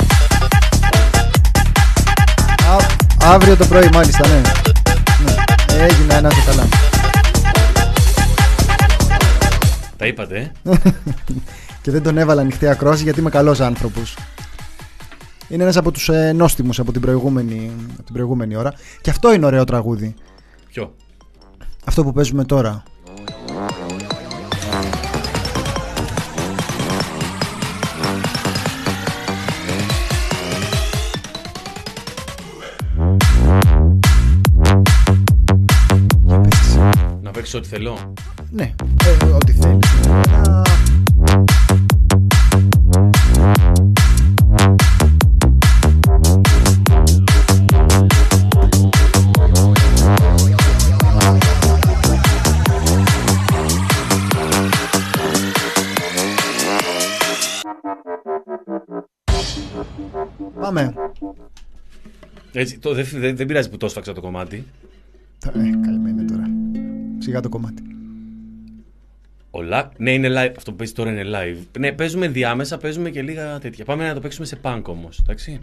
Α, 2.70 3.34
αύριο 3.34 3.56
το 3.58 3.66
πρωί, 3.66 3.90
μάλιστα, 3.94 4.28
ναι. 4.28 4.42
ναι. 5.26 5.84
Έγινε, 5.84 6.22
να 6.22 6.28
είσαι 6.28 6.42
καλά. 6.46 6.68
Τα 9.98 10.06
είπατε, 10.06 10.52
ε; 10.64 10.72
Και 11.82 11.92
δεν 11.92 12.04
τον 12.04 12.18
έβαλα 12.18 12.42
ανοιχτή 12.42 12.68
ακρόαση 12.68 13.04
γιατί 13.04 13.20
είμαι 13.20 13.30
καλός 13.30 13.60
άνθρωπος. 13.60 14.18
Είναι 15.50 15.64
ένας 15.64 15.78
από 15.78 15.92
τους 15.92 16.10
ε, 16.10 16.32
νόστιμους 16.34 16.80
από 16.80 16.92
την 16.92 17.02
προηγούμενη, 17.02 17.72
από 17.94 18.04
την 18.04 18.14
προηγούμενη 18.14 18.56
ώρα. 18.56 18.74
Και 19.02 19.10
αυτό 19.10 19.34
είναι 19.34 19.46
ωραίο 19.46 19.64
τραγούδι. 19.64 20.16
Ποιο; 20.68 20.94
Αυτό 21.88 22.04
που 22.04 22.14
παίζουμε 22.14 22.44
τώρα. 22.44 22.84
Για 36.24 36.40
πες. 36.40 36.78
Να 37.22 37.32
παίξεις 37.32 37.54
ό,τι 37.54 37.68
θέλω. 37.68 38.14
Ναι, 38.50 38.74
ε, 39.22 39.26
ό,τι 39.26 39.52
θέλεις. 39.52 39.90
Πάμε. 60.68 60.94
Έτσι, 62.52 62.80
το, 62.80 62.94
δεν, 62.94 63.06
δεν, 63.14 63.36
δεν 63.36 63.48
πειράζει 63.48 63.70
που 63.70 63.78
το 63.78 63.88
σφάξα 63.88 64.14
το 64.14 64.22
κομμάτι. 64.22 64.66
Ε, 65.46 65.60
καημένη 65.86 66.26
τώρα. 66.26 66.44
Σιγά 67.18 67.40
το 67.40 67.50
κομμάτι. 67.50 67.84
Ο 69.52 69.62
Λα... 69.62 69.92
Ναι, 69.98 70.12
είναι 70.12 70.28
live. 70.28 70.54
Αυτό 70.58 70.72
που 70.72 70.78
παίζει 70.78 70.94
τώρα 70.94 71.12
είναι 71.12 71.24
live. 71.26 71.80
Ναι, 71.80 71.92
παίζουμε 71.92 72.28
διάμεσα, 72.28 72.78
παίζουμε 72.78 73.10
και 73.10 73.22
λίγα 73.22 73.60
τέτοια. 73.60 73.86
Πάμε 73.86 74.08
να 74.08 74.14
το 74.14 74.20
παίξουμε 74.20 74.46
σε 74.46 74.60
punk 74.62 74.82
όμως. 74.86 75.20
Εντάξει. 75.20 75.60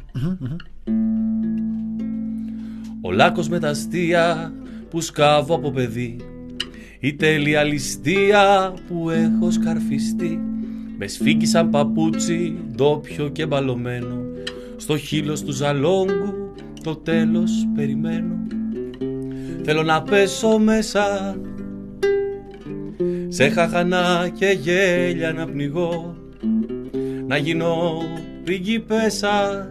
Ο 3.00 3.12
λάκκος 3.12 3.48
με 3.48 3.58
τα 3.58 3.68
αστεία 3.68 4.52
που 4.90 5.00
σκάβω 5.00 5.54
από 5.54 5.70
παιδί 5.70 6.16
Η 7.00 7.14
τέλεια 7.14 7.62
ληστεία 7.62 8.74
που 8.88 9.10
έχω 9.10 9.50
σκαρφιστεί 9.50 10.40
Με 10.98 11.06
σφίγγει 11.06 11.46
σαν 11.46 11.70
παπούτσι 11.70 12.56
ντόπιο 12.74 13.28
και 13.28 13.46
μπαλωμένο 13.46 14.33
Στο 14.76 14.96
χείλος 14.96 15.42
του 15.42 15.52
ζαλόγκου 15.52 16.52
το 16.82 16.96
τέλος 16.96 17.68
περιμένω. 17.74 18.46
Θέλω 19.62 19.82
να 19.82 20.02
πέσω 20.02 20.58
μέσα 20.58 21.36
σε 23.28 23.48
χαχανά 23.48 24.28
και 24.38 24.46
γέλια 24.46 25.32
να 25.32 25.46
πνιγώ. 25.46 26.16
Να 27.26 27.36
γίνω 27.36 28.02
πριγκιπέσα 28.44 29.68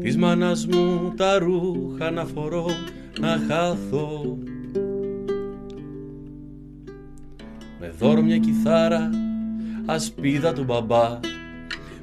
Της 0.00 0.16
μάνας 0.16 0.66
μου 0.66 1.12
τα 1.16 1.38
ρούχα 1.38 2.10
να 2.10 2.24
φορώ 2.24 2.66
Να 3.20 3.38
χάθω 3.48 4.38
Με 7.80 7.92
δώρο 7.98 8.22
μια 8.22 8.38
κιθάρα 8.38 9.10
Ασπίδα 9.86 10.52
του 10.52 10.64
μπαμπά 10.64 11.20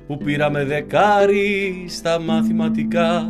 Που 0.08 0.18
πήρα 0.18 0.52
με 0.52 0.64
δεκάρι 0.64 1.86
στα 1.88 2.20
μαθηματικά. 2.20 3.30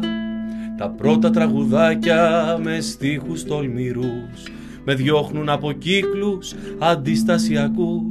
Τα 0.78 0.89
πρώτα 0.89 1.30
τραγουδάκια 1.30 2.57
με 2.61 2.80
στίχους 2.80 3.43
τολμηρούς 3.43 4.43
Με 4.84 4.95
διώχνουν 4.95 5.49
από 5.49 5.71
κύκλους 5.71 6.53
αντιστασιακούς. 6.80 8.01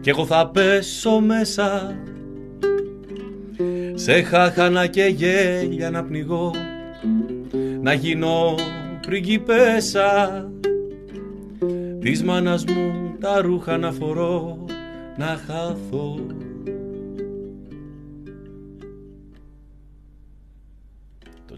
Κι 0.00 0.08
εγώ 0.08 0.26
θα 0.26 0.48
πέσω 0.48 1.20
μέσα 1.20 1.96
Σε 3.94 4.22
χάχανα 4.22 4.86
και 4.86 5.04
γέλια 5.04 5.90
να 5.90 6.04
πνιγώ. 6.04 6.54
Να 7.80 7.92
γίνω 7.92 8.54
πριγκιπέσα 9.06 10.50
Της 12.00 12.22
μάνας 12.22 12.64
μου 12.64 13.14
τα 13.20 13.40
ρούχα 13.40 13.78
να 13.78 13.92
φορώ 13.92 14.64
Να 15.16 15.26
χάθω 15.46 16.20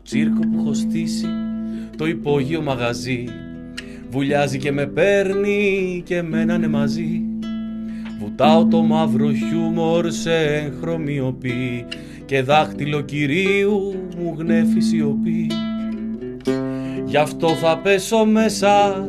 τσίρκο 0.05 0.41
που 0.41 0.59
έχω 0.59 0.75
στήσει, 0.75 1.27
το 1.97 2.07
υπόγειο 2.07 2.63
μαγαζί. 2.63 3.25
Βουλιάζει 4.11 4.59
και 4.59 4.73
με 4.73 4.87
παίρνει 4.87 6.03
και 6.05 6.23
μένανε 6.23 6.69
μαζί. 6.69 7.23
Βουτάω 8.21 8.67
το 8.67 8.83
μαύρο 8.83 9.33
χιούμορ 9.33 10.11
σε 10.11 10.35
εγχρωμιοπή 10.35 11.87
Και 12.25 12.43
δάχτυλο 12.43 13.01
κυρίου 13.01 13.95
μου 14.19 14.35
γνέφει 14.39 14.81
σιωπή. 14.81 15.51
Γι' 17.05 17.17
αυτό 17.17 17.49
θα 17.49 17.79
πέσω 17.79 18.25
μέσα 18.25 19.09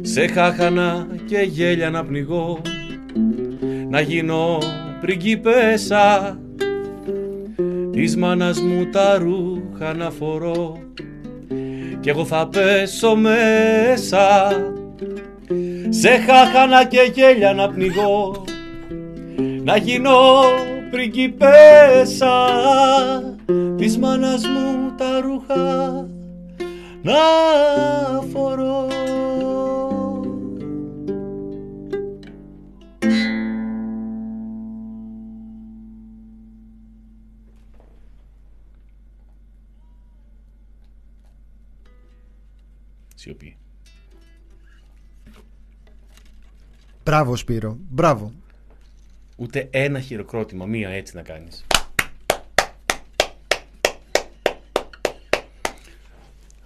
Σε 0.00 0.26
χάχανα 0.26 1.06
και 1.26 1.38
γέλια 1.38 1.90
να 1.90 2.04
πνιγώ. 2.04 2.60
Να 3.88 4.00
γίνω 4.00 4.58
πριγκιπέσα 5.00 6.38
Της 8.00 8.16
μάνας 8.16 8.60
μου 8.60 8.86
τα 8.90 9.18
ρούχα 9.18 9.94
να 9.94 10.10
φορώ. 10.10 10.78
Κι 12.00 12.08
εγώ 12.08 12.24
θα 12.24 12.48
πέσω 12.48 13.16
μέσα. 13.16 14.50
Σε 15.88 16.08
χάχανα 16.08 16.84
και 16.84 17.12
γέλια 17.14 17.52
να 17.52 17.68
πνιγώ. 17.68 18.44
Να 19.62 19.76
γίνω 19.76 20.18
πριγκιπέσα. 20.90 22.34
Της 23.76 23.98
μάνας 23.98 24.42
μου 24.46 24.92
τα 24.96 25.20
ρούχα 25.20 26.06
να 27.02 27.20
φορώ 28.32 28.86
Σιωπή. 43.20 43.56
Μπράβο 47.04 47.36
Σπύρο, 47.36 47.78
μπράβο. 47.90 48.32
Ούτε 49.36 49.68
ένα 49.70 50.00
χειροκρότημα, 50.00 50.66
μία 50.66 50.88
έτσι 50.88 51.16
να 51.16 51.22
κάνεις. 51.22 51.66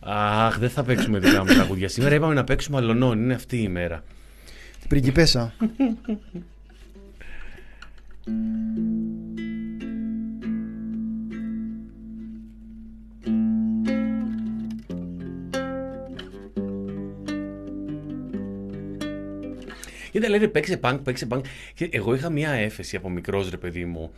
Αχ, 0.00 0.58
δεν 0.58 0.70
θα 0.70 0.84
παίξουμε 0.84 1.18
δικά 1.18 1.44
μου 1.44 1.54
τραγούδια. 1.54 1.88
Σήμερα 1.88 2.14
είπαμε 2.14 2.34
να 2.34 2.44
παίξουμε 2.44 2.76
αλωνών. 2.76 3.22
Είναι 3.22 3.34
αυτή 3.34 3.56
η 3.56 3.62
ημέρα. 3.64 4.04
Την 4.80 4.88
πριγκιπέσα. 4.88 5.54
Κοίτα, 20.14 20.28
λένε 20.28 20.46
παίξε 20.48 20.80
punk, 20.82 20.98
παίξε 21.02 21.26
punk. 21.30 21.40
Και 21.74 21.88
εγώ 21.92 22.14
είχα 22.14 22.30
μια 22.30 22.50
έφεση 22.50 22.96
από 22.96 23.10
μικρός 23.10 23.50
ρε 23.50 23.56
παιδί 23.56 23.84
μου. 23.84 24.10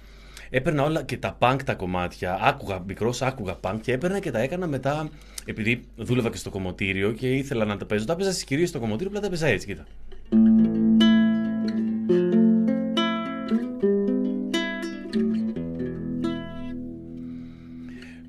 Έπαιρνα 0.51 0.83
όλα 0.83 1.03
και 1.03 1.17
τα 1.17 1.39
punk 1.41 1.57
τα 1.65 1.75
κομμάτια. 1.75 2.39
Άκουγα 2.43 2.83
μικρός, 2.87 3.23
άκουγα 3.23 3.59
punk 3.61 3.79
και 3.81 3.93
έπαιρνα 3.93 4.19
και 4.19 4.31
τα 4.31 4.39
έκανα 4.39 4.67
μετά. 4.67 5.09
Επειδή 5.45 5.85
δούλευα 5.97 6.31
και 6.31 6.37
στο 6.37 6.51
κομμωτήριο 6.51 7.13
και 7.13 7.35
ήθελα 7.35 7.65
να 7.65 7.77
τα 7.77 7.85
παίζω. 7.85 8.05
Τα 8.05 8.13
έπαιζα 8.13 8.33
κυρίω 8.45 8.67
στο 8.67 8.79
κομμωτήριο, 8.79 9.09
απλά 9.09 9.21
τα 9.21 9.27
έπαιζα 9.27 9.47
έτσι, 9.47 9.67
κοίτα. 9.67 9.87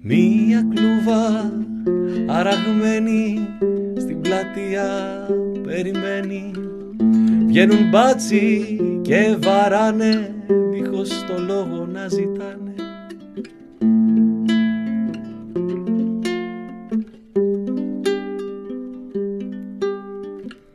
Μία 0.01 0.67
κλούβα 0.75 1.51
αραγμένη 2.27 3.47
στην 3.97 4.21
πλατεία 4.21 4.87
περιμένει 5.63 6.51
Βγαίνουν 7.47 7.89
μπάτσι 7.89 8.77
και 9.01 9.37
βαράνε 9.39 10.35
δίχως 10.71 11.09
το 11.25 11.41
λόγο 11.41 11.85
να 11.85 12.07
ζητάνε 12.07 12.73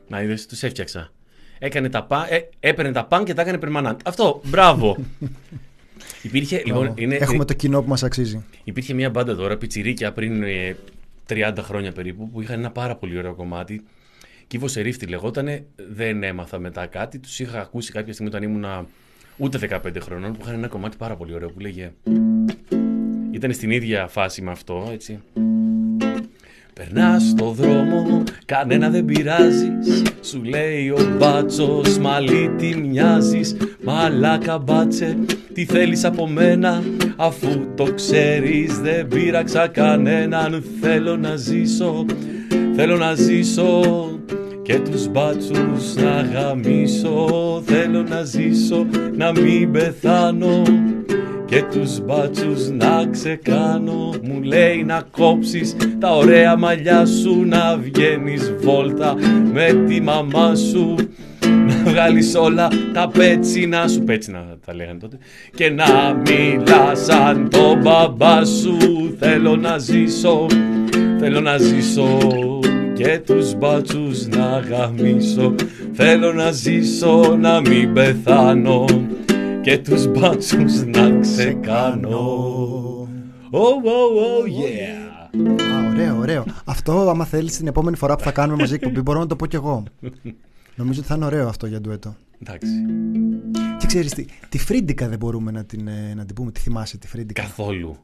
Να 0.08 0.22
είδες, 0.22 0.46
τους 0.46 0.62
έφτιαξα. 0.62 1.12
Έκανε 1.58 1.88
τα 1.88 2.04
πα, 2.04 2.26
ε, 2.30 2.48
έπαιρνε 2.60 2.92
τα 2.92 3.04
παν 3.04 3.24
και 3.24 3.34
τα 3.34 3.42
έκανε 3.42 3.58
περμανάντ. 3.58 4.00
Αυτό, 4.04 4.40
μπράβο. 4.44 4.96
Υπήρχε, 6.22 6.62
λοιπόν, 6.64 6.82
Μπράβο. 6.82 6.94
είναι, 6.98 7.14
Έχουμε 7.14 7.44
το 7.44 7.54
κοινό 7.54 7.82
που 7.82 7.88
μας 7.88 8.02
αξίζει. 8.02 8.44
Υπήρχε 8.64 8.94
μια 8.94 9.10
μπάντα 9.10 9.36
τώρα, 9.36 9.56
πιτσιρίκια 9.56 10.12
πριν 10.12 10.42
ε, 10.42 10.76
30 11.28 11.52
χρόνια 11.58 11.92
περίπου, 11.92 12.30
που 12.30 12.40
είχαν 12.42 12.58
ένα 12.58 12.70
πάρα 12.70 12.96
πολύ 12.96 13.18
ωραίο 13.18 13.34
κομμάτι. 13.34 13.84
Κύβο 14.52 14.68
Σερίφτη 14.68 15.06
λεγότανε, 15.06 15.64
δεν 15.94 16.22
έμαθα 16.22 16.58
μετά 16.58 16.86
κάτι. 16.86 17.18
Τους 17.18 17.40
είχα 17.40 17.60
ακούσει 17.60 17.92
κάποια 17.92 18.12
στιγμή 18.12 18.30
όταν 18.34 18.42
ήμουν 18.42 18.86
ούτε 19.36 19.58
15 19.84 20.00
χρονών, 20.00 20.32
που 20.32 20.38
είχαν 20.42 20.54
ένα 20.54 20.68
κομμάτι 20.68 20.96
πάρα 20.96 21.16
πολύ 21.16 21.34
ωραίο 21.34 21.48
που 21.48 21.60
λέγε. 21.60 21.92
Ήταν 23.30 23.52
στην 23.52 23.70
ίδια 23.70 24.06
φάση 24.06 24.42
με 24.42 24.50
αυτό, 24.50 24.88
έτσι. 24.92 25.20
Περνάς 26.72 27.22
στο 27.22 27.50
δρόμο, 27.50 28.22
κανένα 28.44 28.90
δεν 28.90 29.04
πειράζεις. 29.04 30.02
Σου 30.20 30.42
λέει 30.42 30.90
ο 30.90 31.16
μπάτσος, 31.18 31.98
μαλλί 31.98 32.50
τι 32.58 32.76
μοιάζεις. 32.76 33.56
Μαλάκα 33.84 34.58
μπάτσε, 34.58 35.16
τι 35.54 35.64
θέλεις 35.64 36.04
από 36.04 36.26
μένα; 36.28 36.82
Αφού 37.16 37.74
το 37.74 37.94
ξέρεις, 37.94 38.80
δεν 38.80 39.08
πείραξα 39.08 39.68
κανέναν. 39.68 40.64
Θέλω 40.80 41.16
να 41.16 41.36
ζήσω, 41.36 42.06
θέλω 42.74 42.96
να 42.96 43.14
ζήσω. 43.14 44.06
Και 44.62 44.78
τους 44.78 45.08
μπάτσους 45.08 45.94
να 45.94 46.20
γαμίσω 46.20 47.62
Θέλω 47.64 48.02
να 48.02 48.22
ζήσω, 48.22 48.86
να 49.16 49.32
μην 49.32 49.72
πεθάνω. 49.72 50.62
Και 51.44 51.62
τους 51.72 52.00
μπάτσους 52.00 52.68
να 52.68 53.06
ξεκάνω 53.10 54.10
Μου 54.22 54.42
λέει 54.42 54.84
να 54.84 55.02
κόψεις 55.10 55.76
τα 55.98 56.16
ωραία 56.16 56.56
μαλλιά 56.56 57.06
σου 57.06 57.44
Να 57.44 57.76
βγαίνεις 57.76 58.52
βόλτα 58.60 59.14
με 59.52 59.84
τη 59.88 60.00
μαμά 60.00 60.54
σου. 60.54 60.94
Να 61.66 61.90
βγάλεις 61.90 62.34
όλα 62.34 62.68
τα 62.92 63.08
πέτσινα 63.08 63.88
σου 63.88 64.02
Πέτσινα 64.04 64.44
τα 64.66 64.74
λέγανε 64.74 64.98
τότε 64.98 65.18
Και 65.54 65.70
να 65.70 66.14
μιλάς 66.14 67.04
σαν 67.04 67.48
τον 67.50 67.80
μπαμπά 67.80 68.44
σου. 68.44 68.76
Θέλω 69.18 69.56
να 69.56 69.78
ζήσω, 69.78 70.46
θέλω 71.18 71.40
να 71.40 71.58
ζήσω 71.58 72.18
και 72.94 73.22
τους 73.26 73.54
μπάτσους 73.54 74.26
να 74.26 74.58
γαμίσω 74.58 75.54
Θέλω 75.92 76.32
να 76.32 76.50
ζήσω 76.50 77.36
να 77.40 77.60
μην 77.60 77.92
πεθάνω 77.92 78.84
και 79.62 79.78
τους 79.78 80.06
μπάτσους 80.06 80.84
να 80.84 81.18
ξεκάνω 81.20 82.48
Oh, 83.54 83.58
oh, 83.58 84.12
oh, 84.26 84.46
yeah 84.46 85.02
Α, 85.74 85.88
ωραίο, 85.90 86.18
ωραίο. 86.18 86.44
Αυτό, 86.64 87.08
άμα 87.10 87.24
θέλεις, 87.24 87.56
την 87.56 87.66
επόμενη 87.66 87.96
φορά 87.96 88.16
που 88.16 88.22
θα 88.22 88.32
κάνουμε 88.32 88.58
μαζί 88.58 88.74
εκπομπή, 88.74 89.00
μπορώ 89.00 89.18
να 89.18 89.26
το 89.26 89.36
πω 89.36 89.46
κι 89.46 89.56
εγώ. 89.56 89.82
Νομίζω 90.74 90.98
ότι 91.00 91.08
θα 91.08 91.14
είναι 91.14 91.24
ωραίο 91.24 91.48
αυτό 91.48 91.66
για 91.66 91.80
ντουέτο. 91.80 92.16
Εντάξει, 92.42 92.68
Και 93.78 93.86
ξέρεις 93.86 94.12
τι, 94.12 94.24
τη 94.48 94.58
Φρίντικα 94.58 95.08
δεν 95.08 95.18
μπορούμε 95.18 95.50
να 95.50 95.64
την, 95.64 95.88
ε, 95.88 96.14
να 96.16 96.24
την 96.24 96.34
πούμε. 96.34 96.50
Τη 96.50 96.60
θυμάσαι 96.60 96.98
τη 96.98 97.06
Φρίντικα; 97.06 97.42
καθόλου 97.42 97.96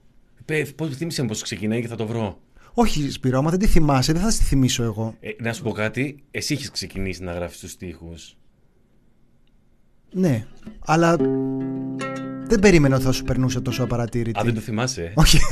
Πε, 0.45 0.65
πώς 0.77 0.97
θύμισε 0.97 1.23
μου 1.23 1.29
πώς 1.29 1.43
ξεκινάει 1.43 1.81
και 1.81 1.89
θα 1.89 1.97
το 1.97 2.07
βρω 2.07 2.39
Όχι, 2.81 3.11
Σπύρο, 3.11 3.39
άμα 3.39 3.51
δεν 3.51 3.59
τη 3.59 3.67
θυμάσαι, 3.67 4.13
δεν 4.13 4.23
θα 4.23 4.31
στη 4.31 4.45
θυμίσω 4.45 4.83
εγώ. 4.83 5.15
ε, 5.21 5.29
Να 5.39 5.53
σου 5.53 5.63
πω 5.63 5.73
κάτι, 5.73 6.23
εσύ 6.31 6.55
έχεις 6.55 6.71
ξεκινήσει 6.71 7.23
να 7.23 7.33
γράφεις 7.33 7.59
τους 7.59 7.71
στίχους 7.71 8.37
Ναι, 10.13 10.47
αλλά 10.85 11.17
δεν 12.47 12.59
περίμενα 12.61 12.97
ότι 12.97 13.05
θα 13.05 13.13
σου 13.13 13.25
περνούσε 13.25 13.61
τόσο 13.61 13.83
απαρατήρητη. 13.83 14.41
Α, 14.41 14.43
δεν 14.45 14.55
το 14.55 14.61
θυμάσαι; 14.61 15.03
Ε; 15.03 15.13
Όχι. 15.15 15.39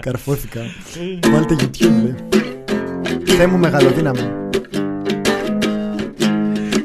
Καρφώθηκα. 0.00 0.60
Βάλτε 1.30 1.56
YouTube. 1.60 2.02
Δε. 2.02 2.12
Θεέ 3.34 3.46
μου 3.46 3.58
μεγαλοδύναμη. 3.58 4.20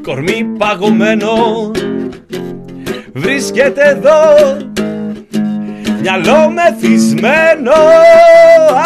Κορμί 0.02 0.44
παγωμένο 0.58 1.30
Βρίσκεται 3.12 3.88
εδώ 3.88 4.12
Μυαλό 6.04 6.50
μεθυσμένο 6.50 7.72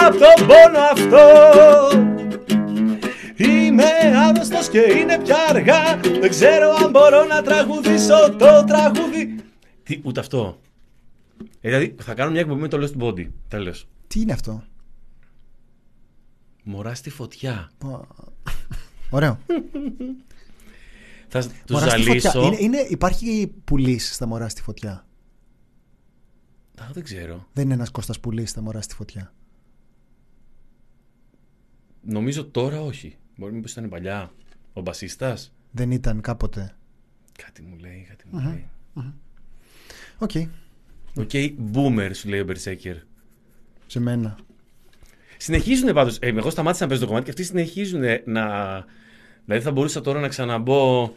Απ' 0.06 0.12
τον 0.12 0.46
πόνο 0.46 0.78
αυτό 0.92 1.18
Είμαι 3.36 3.84
άρρωστος 4.26 4.68
και 4.68 4.78
είναι 4.78 5.18
πια 5.18 5.36
αργά 5.48 5.96
Δεν 6.20 6.30
ξέρω 6.30 6.70
αν 6.84 6.90
μπορώ 6.90 7.24
να 7.24 7.42
τραγουδήσω 7.42 8.36
το 8.38 8.64
τραγούδι 8.66 9.36
Τι, 9.82 10.00
ούτε 10.02 10.20
αυτό 10.20 10.60
ε, 11.60 11.68
Δηλαδή 11.68 11.94
θα 12.02 12.14
κάνω 12.14 12.30
μια 12.30 12.40
εκπομπή 12.40 12.60
με 12.60 12.68
το 12.68 12.78
Lost 12.82 13.02
Body 13.02 13.26
Τέλος 13.48 13.88
Τι 14.06 14.20
είναι 14.20 14.32
αυτό; 14.32 14.62
Μωρά 16.62 16.94
στη 16.94 17.10
φωτιά 17.10 17.70
Ωραίο. 19.10 19.38
Θα 21.28 21.40
τους 21.40 21.50
Μωρά 21.70 21.88
στη 21.88 22.02
φωτιά. 22.02 22.30
ζαλίσω 22.30 22.42
Είναι, 22.42 22.56
είναι, 22.58 22.86
υπάρχει 22.88 23.52
πουλής 23.64 24.14
στα 24.14 24.26
μωρά 24.26 24.48
στη 24.48 24.62
φωτιά. 24.62 25.07
Α, 26.82 26.90
Δεν 26.92 27.02
ξέρω 27.02 27.46
Δεν 27.52 27.64
είναι 27.64 27.74
ένας 27.74 27.90
Κώστας 27.90 28.20
πουλή 28.20 28.46
στα 28.46 28.60
μωρά 28.60 28.80
στη 28.80 28.94
φωτιά. 28.94 29.32
Νομίζω 32.02 32.44
τώρα 32.44 32.80
όχι. 32.80 33.16
Μπορεί 33.36 33.52
μήπως 33.52 33.72
ήταν 33.72 33.88
παλιά. 33.88 34.32
Ο 34.72 34.80
μπασίστας. 34.80 35.52
Δεν 35.70 35.90
ήταν 35.90 36.20
κάποτε. 36.20 36.74
Κάτι 37.42 37.62
μου 37.62 37.76
λέει, 37.76 38.06
κάτι 38.08 38.24
μου 38.30 38.40
λέει. 38.40 38.68
OK. 40.18 40.30
OK, 41.16 41.30
boomer 41.72 42.10
σου 42.12 42.28
λέει 42.28 42.40
ο 42.40 42.46
Berserker. 42.48 42.96
Σε 43.86 44.00
μένα. 44.00 44.38
Συνεχίζουν 45.36 45.92
πάντως. 45.92 46.18
Ε, 46.20 46.28
εγώ 46.28 46.50
σταμάτησα 46.50 46.82
να 46.82 46.88
παίζω 46.88 47.00
το 47.00 47.06
κομμάτι 47.06 47.24
και 47.24 47.30
αυτοί 47.30 47.44
συνεχίζουν 47.44 48.02
να. 48.24 48.44
Δηλαδή 49.44 49.64
θα 49.64 49.70
μπορούσα 49.70 50.00
τώρα 50.00 50.20
να 50.20 50.28
ξαναμπώ. 50.28 51.12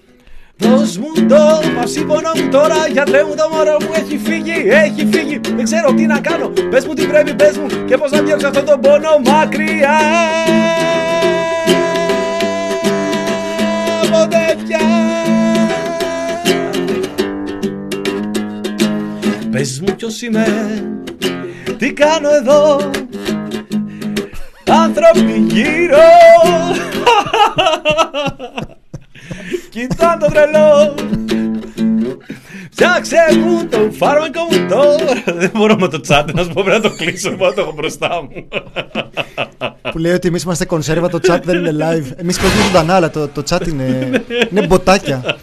Δώσ' 0.61 0.97
μου 0.97 1.25
το 1.27 1.61
παυσίπονό 1.75 2.31
μου 2.35 2.49
τώρα 2.51 2.87
Γιατρέ 2.91 3.23
μου 3.23 3.35
το 3.35 3.49
μωρό 3.51 3.77
μου 3.81 3.89
έχει 3.95 4.17
φύγει, 4.17 4.69
έχει 4.69 5.07
φύγει. 5.11 5.39
Δεν 5.55 5.63
ξέρω 5.63 5.93
τι 5.93 6.05
να 6.05 6.19
κάνω 6.19 6.47
Πες 6.69 6.85
μου 6.85 6.93
τι 6.93 7.05
πρέπει, 7.05 7.33
πες 7.33 7.57
μου 7.57 7.67
Και 7.87 7.97
πώς 7.97 8.11
να 8.11 8.21
διώξω 8.21 8.47
αυτό 8.47 8.63
το 8.63 8.77
πόνο 8.77 9.21
μακριά. 9.25 9.99
Ποτέ 14.11 14.55
πια. 14.67 14.79
Πες 19.51 19.81
μου 19.81 19.95
ποιος 19.95 20.21
είμαι 20.21 20.45
Τι 21.77 21.93
κάνω 21.93 22.29
εδώ. 22.29 22.89
Άνθρωποι 24.67 25.45
γύρω 25.47 25.97
Κοιτά 29.69 30.17
το 30.19 30.25
τρελό 30.25 30.95
Φτιάξε 32.71 33.15
μου 33.39 33.67
το 33.67 33.91
φάρμακο 33.91 34.39
μου 34.51 34.67
τώρα 34.69 35.37
Δεν 35.37 35.51
μπορώ 35.53 35.75
με 35.75 35.87
το 35.87 36.01
chat 36.07 36.25
να 36.33 36.43
σου 36.43 36.49
πω 36.53 36.63
πρέπει 36.65 36.81
να 36.81 36.89
το 36.89 36.95
κλείσω 36.95 37.29
Δεν 37.29 37.37
μπορώ 37.37 37.49
να 37.49 37.55
το 37.55 37.61
έχω 37.61 37.71
μπροστά 37.71 38.21
μου 38.21 38.47
Που 39.91 39.97
λέει 39.97 40.13
ότι 40.13 40.27
εμείς 40.27 40.43
είμαστε 40.43 40.65
κονσέρβα, 40.65 41.09
το 41.09 41.19
chat 41.27 41.39
δεν 41.43 41.57
είναι 41.57 41.71
live. 41.71 42.11
Εμείς 42.15 42.39
παίζουμε 42.39 42.63
ζωντανά, 42.63 42.95
αλλά 42.95 43.09
το, 43.09 43.27
το 43.27 43.43
chat 43.49 43.67
είναι, 43.67 44.09
είναι 44.51 44.67
μποτάκια. 44.67 45.37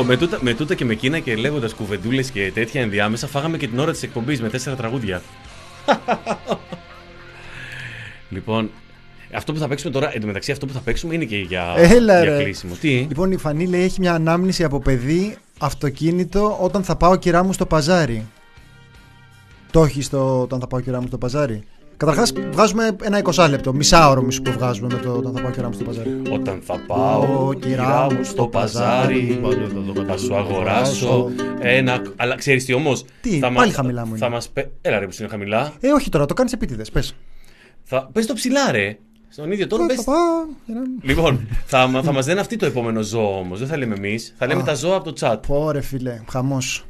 Estar. 0.00 0.06
με, 0.06 0.16
τούτο, 0.16 0.26
με, 0.26 0.38
τούτα, 0.38 0.38
με 0.42 0.54
τούτα 0.54 0.74
και 0.74 0.84
με 0.84 0.92
εκείνα 0.92 1.18
και 1.18 1.36
λέγοντας 1.36 1.74
κουβεντούλες 1.74 2.30
και 2.30 2.50
τέτοια 2.54 2.80
ενδιάμεσα 2.80 3.26
Φάγαμε 3.26 3.56
και 3.56 3.68
την 3.68 3.78
ώρα 3.78 3.92
της 3.92 4.02
εκπομπής 4.02 4.40
με 4.40 4.48
τέσσερα 4.48 4.76
τραγούδια 4.76 5.22
Λοιπόν 8.30 8.70
αυτό 9.32 9.52
που 9.52 9.58
θα 9.58 9.68
παίξουμε 9.68 9.92
τώρα, 9.92 10.14
εντωμεταξύ 10.14 10.52
αυτό 10.52 10.66
που 10.66 10.72
θα 10.72 10.80
παίξουμε 10.80 11.14
είναι 11.14 11.24
και 11.24 11.36
για, 11.36 11.74
Έλα, 11.76 12.22
για 12.22 12.36
ρε. 12.36 12.42
κλείσιμο. 12.42 12.74
Τι, 12.80 12.88
Λοιπόν, 12.88 13.32
η 13.32 13.36
Φανή 13.36 13.66
λέει 13.66 13.82
έχει 13.82 14.00
μια 14.00 14.14
ανάμνηση 14.14 14.64
από 14.64 14.80
παιδί 14.80 15.36
αυτοκίνητο 15.58 16.58
όταν 16.60 16.84
θα 16.84 16.96
πάω 16.96 17.16
κυρά 17.16 17.44
μου 17.44 17.52
στο 17.52 17.66
παζάρι. 17.66 18.26
Το 19.70 19.84
έχει 19.84 20.02
στο 20.02 20.40
όταν 20.40 20.60
θα 20.60 20.66
πάω 20.66 20.80
κυρά 20.80 21.00
μου 21.00 21.06
στο 21.06 21.18
παζάρι. 21.18 21.62
Καταρχάς, 21.98 22.32
βγάζουμε 22.52 22.96
ένα 23.02 23.22
20 23.34 23.46
λεπτό, 23.50 23.72
μισάωρο 23.74 24.22
μισό 24.22 24.42
που 24.42 24.50
βγάζουμε 24.50 24.88
με 24.94 25.00
το 25.00 25.12
όταν 25.12 25.32
θα 25.34 25.40
πάω 25.40 25.50
κυρά 25.50 25.68
μου 25.68 25.74
στο 25.74 25.84
παζάρι. 25.84 26.20
Όταν 26.30 26.60
θα 26.62 26.80
πάω, 26.86 27.54
κυρά 27.54 28.06
μου, 28.12 28.24
στο 28.24 28.46
παζάρι, 28.46 29.40
θα 30.06 30.16
σου 30.16 30.36
αγοράσω 30.36 31.30
ένα. 31.60 32.02
Αλλά 32.16 32.34
ξέρεις 32.34 32.64
τι 32.64 32.72
όμως. 32.72 33.04
Τι, 33.20 33.38
πάλι 33.54 33.72
χαμηλά 33.72 34.02
μου 34.02 34.08
είναι. 34.08 34.18
Θα 34.18 34.28
μας 34.28 34.48
πε... 34.48 34.70
Έλα 34.80 34.98
ρε 34.98 35.06
που 35.06 35.14
είναι 35.20 35.28
χαμηλά. 35.28 35.72
Ε, 35.80 35.88
όχι 35.88 36.08
τώρα, 36.08 36.26
το 36.26 36.34
κάνεις 36.34 36.52
επίτηδες. 36.52 36.90
Πες. 36.90 37.14
Θα... 37.82 38.08
Πες 38.12 38.26
το 38.26 38.34
ψηλά 38.34 38.72
ρε. 38.72 38.98
Στον 39.28 39.52
ίδιο 39.52 39.66
τόνο 39.66 39.82
Θα 39.82 39.94
πες... 39.94 40.04
πάω. 40.04 40.16
κυρά 40.66 40.78
μου. 40.80 40.98
Λοιπόν, 41.02 41.48
θα, 41.66 41.86
μα- 41.86 42.02
θα 42.02 42.12
μας 42.12 42.26
λένε 42.26 42.40
αυτή 42.40 42.56
το 42.56 42.66
επόμενο 42.66 43.00
ζώο 43.02 43.38
όμως. 43.38 43.58
Δεν 43.58 43.68
θα 43.68 43.76
λέμε 43.76 43.94
εμείς. 43.94 44.34
Θα 44.38 44.46
λέμε 44.46 44.62
τα 44.62 44.74
ζώα 44.74 44.96
από 44.96 45.12
το 45.12 45.26
chat. 45.26 45.36
Πω 45.46 45.70
ρε 45.70 45.80
φίλε, 45.80 46.20
χαμός. 46.30 46.84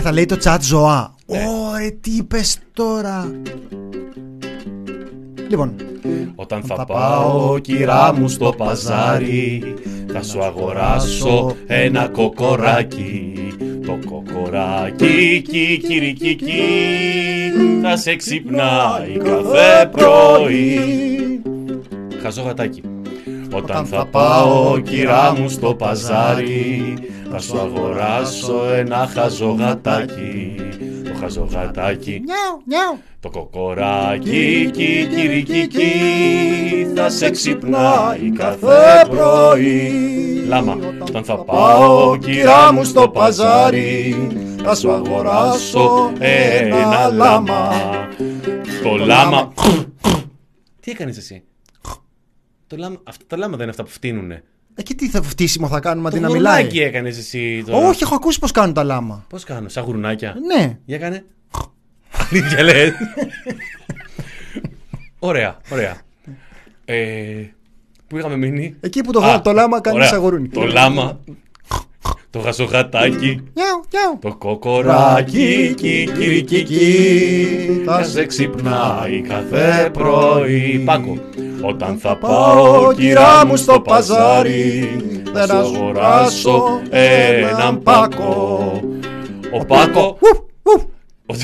Και 0.00 0.06
θα 0.06 0.12
λέει 0.12 0.26
το 0.26 0.36
chat 0.44 0.58
ζωά. 0.60 1.14
Ναι. 1.26 1.38
Ωρε, 1.38 1.90
τι 2.00 2.10
είπες 2.10 2.58
τώρα. 2.72 3.30
Λοιπόν, 5.48 5.74
Όταν 6.34 6.62
θα 6.62 6.74
θα 6.74 6.84
πάω, 6.84 7.38
πάω, 7.38 7.58
κυρά 7.58 8.14
μου, 8.14 8.28
στο 8.28 8.54
παζάρι, 8.56 9.74
θα 10.12 10.22
σου 10.22 10.44
αγοράσω 10.44 11.56
ένα 11.66 12.08
κοκοράκι. 12.08 13.34
Το 13.86 13.98
κοκοράκι, 14.06 15.42
κι, 15.48 15.80
κι, 15.86 16.12
κι, 16.12 16.34
κι, 16.34 16.62
θα 17.82 17.96
σε 17.96 18.16
ξυπνάει 18.16 19.16
κάθε 19.24 19.90
πρωί. 19.92 20.78
Χαζό 22.22 22.42
γατάκι. 22.42 22.82
Όταν 23.52 23.86
θα 23.86 24.06
πάω, 24.06 24.80
κυρά 24.80 25.34
μου, 25.38 25.48
στο 25.48 25.74
παζάρι, 25.74 26.94
θα 27.30 27.38
σου 27.38 27.58
αγοράσω 27.58 28.64
ένα 28.74 29.10
χαζογατάκι. 29.14 30.54
Το 31.04 31.10
χαζογατάκι 31.20 32.22
νιάου, 32.24 32.62
νιάου. 32.64 32.98
το 33.20 33.30
κοκοράκι, 33.30 34.70
κι, 34.72 35.06
κι, 35.06 35.42
κι, 35.42 35.66
κι, 35.66 36.92
θα 36.94 37.10
σε 37.10 37.30
ξυπνάει 37.30 38.30
κάθε 38.36 39.06
πρωί. 39.08 39.92
Λάμα, 40.48 40.76
όταν 41.08 41.24
θα 41.24 41.36
πάω, 41.36 42.16
κυρά 42.16 42.72
μου, 42.72 42.84
στο 42.84 43.08
παζάρι, 43.08 44.28
θα 44.62 44.74
σου 44.74 44.90
αγοράσω 44.90 46.12
ένα 46.18 47.08
λάμα. 47.08 47.68
Το 48.82 48.96
λάμα... 48.96 49.52
Τι 50.80 50.90
έκανες 50.90 51.16
εσύ; 51.16 51.42
Το 52.70 52.76
λάμα, 52.76 52.96
αυτά 53.04 53.24
τα 53.26 53.36
λάμα 53.36 53.50
δεν 53.52 53.60
είναι 53.60 53.70
αυτά 53.70 53.82
που 53.82 53.90
φτύνουνε. 53.90 54.42
Εκεί 54.74 54.94
τι 54.94 55.08
θα 55.08 55.22
φτύσιμο 55.22 55.68
θα 55.68 55.80
κάνουμε 55.80 56.08
αντί 56.08 56.16
Το 56.16 56.22
να 56.22 56.30
μιλάει; 56.30 56.54
γουρνάκι 56.62 56.80
έκανες 56.80 57.18
εσύ 57.18 57.62
τώρα. 57.66 57.88
Όχι, 57.88 58.02
έχω 58.02 58.14
ακούσει 58.14 58.38
πώς 58.38 58.50
κάνουν 58.50 58.74
τα 58.74 58.84
λάμα. 58.84 59.24
Πώς 59.28 59.44
κάνω, 59.44 59.68
σαν 59.68 59.84
γουρνάκια; 59.84 60.34
Ναι. 60.46 60.78
Για 60.84 60.98
κάνε. 60.98 61.24
Αλήθεια 62.30 62.62
λες. 62.62 62.92
ωραία, 65.18 65.56
ωραία. 65.72 65.96
Ε, 66.84 66.94
πού 68.06 68.18
είχαμε 68.18 68.36
μείνει; 68.36 68.76
Εκεί 68.80 69.00
που 69.00 69.12
το, 69.12 69.20
Α, 69.20 69.40
το 69.40 69.52
λάμα 69.52 69.80
κάνει 69.80 69.96
ωραία. 69.96 70.08
σαν 70.08 70.18
γουρούνι. 70.20 70.48
Το 70.48 70.62
λάμα. 70.62 71.20
Το 72.30 72.38
γαζογατάκι. 72.38 73.40
Νιάου, 73.54 73.84
νιάου. 73.90 74.18
Το 74.20 74.34
κοκοράκι. 74.36 75.74
Κι, 75.76 76.08
κι, 76.18 76.42
κι, 76.42 76.62
κι, 76.62 77.82
θα 77.84 78.04
σε 78.04 78.26
ξυπνάει 78.26 79.20
κάθε 79.20 79.90
πρωί. 79.92 80.82
Πάκο. 80.84 81.18
Όταν 81.62 81.98
θα 81.98 82.16
πάω, 82.16 82.92
κυρά 82.94 83.46
μου, 83.46 83.56
στο 83.56 83.80
παζάρι, 83.80 84.88
θα 85.32 85.46
σου 85.46 85.56
αγοράσω 85.56 86.80
έναν 86.90 87.82
πάκο. 87.82 88.80
Ο 89.60 89.64
Πάκο. 89.64 90.18
Ουφ, 90.20 90.38
ουφ. 90.62 90.82
ο- 91.26 91.34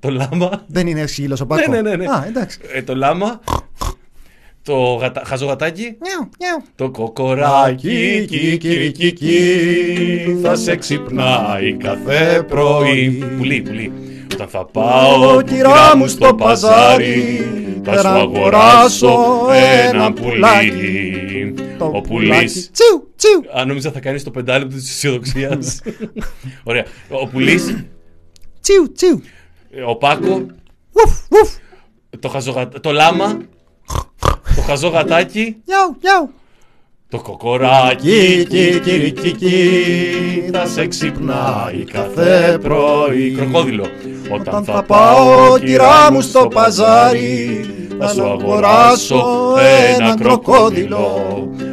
Το 0.00 0.10
λάμα. 0.10 0.62
Δεν 0.66 0.86
είναι 0.86 1.06
σκύλο 1.06 1.38
ο 1.42 1.46
Πάκο. 1.46 1.70
Ναι, 1.70 1.80
ναι, 1.80 1.90
ναι, 1.90 1.96
ναι. 1.96 2.04
Α, 2.04 2.24
εντάξει. 2.28 2.58
Ε, 2.74 2.82
το 2.82 2.94
λάμα. 2.94 3.40
Το 4.62 4.74
γατα... 4.94 5.22
χαζογατάκι. 5.26 5.82
Νιάου, 5.82 6.28
νιάου. 6.38 6.62
Το 6.74 6.90
κοκοράκι, 6.90 8.24
κι, 8.28 8.56
κι, 8.56 8.90
κι, 8.92 9.12
κι, 9.12 10.38
θα 10.42 10.56
σε 10.56 10.76
ξυπνάει 10.76 11.72
κάθε 11.76 12.44
πρωί. 12.48 13.24
Πουλί, 13.38 13.60
πουλί. 13.62 13.92
Όταν 14.32 14.48
θα 14.48 14.64
πάω, 14.66 15.42
κυρά 15.42 15.96
μου, 15.96 16.08
στο 16.08 16.34
παζάρι, 16.34 17.48
Θα 17.84 17.98
σου 18.00 18.08
αγοράσω 18.08 19.18
ένα 19.92 20.12
πουλάκι. 20.12 21.54
Το 21.78 21.84
Ο 21.84 22.00
πουλάκι. 22.00 22.08
πουλής 22.08 22.70
Τσιου, 22.72 23.12
τσιου. 23.16 23.44
Αν 23.54 23.68
νόμιζα 23.68 23.90
θα 23.92 24.00
κάνεις 24.00 24.22
το 24.24 24.30
πεντάλεπτο 24.30 24.76
της 24.76 24.90
αισιοδοξίας. 24.90 25.80
Ωραία. 26.62 26.84
Ο 27.08 27.26
πουλής, 27.28 27.84
Τσιου, 28.60 28.92
τσιου. 28.92 29.22
ο 29.88 29.96
Πάκο, 29.96 30.46
Ουφ, 30.92 31.12
ουφ. 31.42 31.50
το, 32.20 32.28
χαζογα... 32.28 32.68
το 32.68 32.92
λάμα, 32.92 33.38
το 34.56 34.60
χαζογατάκι, 34.66 35.56
Γιαου, 35.64 35.96
γιαου. 36.00 36.30
Το 37.14 37.20
κοκοράκι. 37.20 38.46
Κι, 38.48 38.78
κι, 38.78 39.10
κι, 39.10 39.12
κι, 39.12 39.32
κι, 39.32 40.50
Θα 40.52 40.66
σε 40.66 40.86
ξυπνάει 40.86 41.84
κάθε 41.84 42.58
πρωί. 42.62 43.30
Κροκόδιλο. 43.30 43.86
Όταν 44.30 44.64
θα 44.64 44.82
πάω 44.82 45.58
κυρά 45.58 46.12
μου 46.12 46.20
στο 46.20 46.48
παζάρι 46.54 47.64
Θα 47.98 48.08
σου 48.08 48.24
αγοράσω 48.24 49.54
ένα 49.96 50.14
κροκόδιλο 50.14 51.08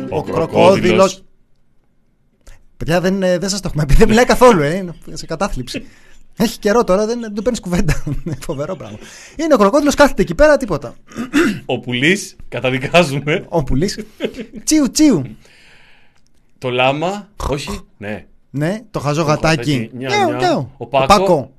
Ο 0.09 0.23
κροκόδιλος 0.23 1.23
Παιδιά 2.77 3.01
δεν, 3.01 3.23
ε, 3.23 3.37
δεν 3.37 3.49
σας 3.49 3.61
το 3.61 3.67
έχουμε 3.67 3.85
πει 3.85 3.93
Δεν 3.93 4.07
μιλάει 4.07 4.25
καθόλου 4.25 4.61
ε, 4.61 4.75
είναι 4.75 4.93
σε 5.13 5.25
κατάθλιψη 5.25 5.83
Έχει 6.41 6.59
καιρό 6.59 6.83
τώρα 6.83 7.05
δεν, 7.05 7.19
δεν 7.19 7.43
παίρνεις 7.43 7.59
κουβέντα 7.59 8.03
Είναι 8.25 8.37
Φοβερό 8.41 8.75
πράγμα 8.75 8.97
Είναι 9.35 9.53
ο 9.53 9.57
κροκόδιλος 9.57 9.95
κάθεται 9.95 10.21
εκεί 10.21 10.35
πέρα 10.35 10.57
τίποτα 10.57 10.95
Ο 11.65 11.79
πουλής, 11.79 12.35
καταδικάζουμε. 12.49 13.45
Ο 13.49 13.63
πουλής 13.63 13.99
Τσιου 14.63 14.91
τσιου 14.91 15.21
Το 16.57 16.69
λάμα, 16.69 17.29
όχι, 17.49 17.79
ναι. 17.97 18.25
Ναι 18.49 18.81
το 18.91 18.99
χαζό 18.99 19.23
γατάκι 19.23 19.89
Νιά, 19.93 20.09
Νιάου, 20.09 20.29
νιά. 20.29 20.37
νιάου. 20.37 20.71
Ο 20.77 20.87
Πάκο. 20.87 21.51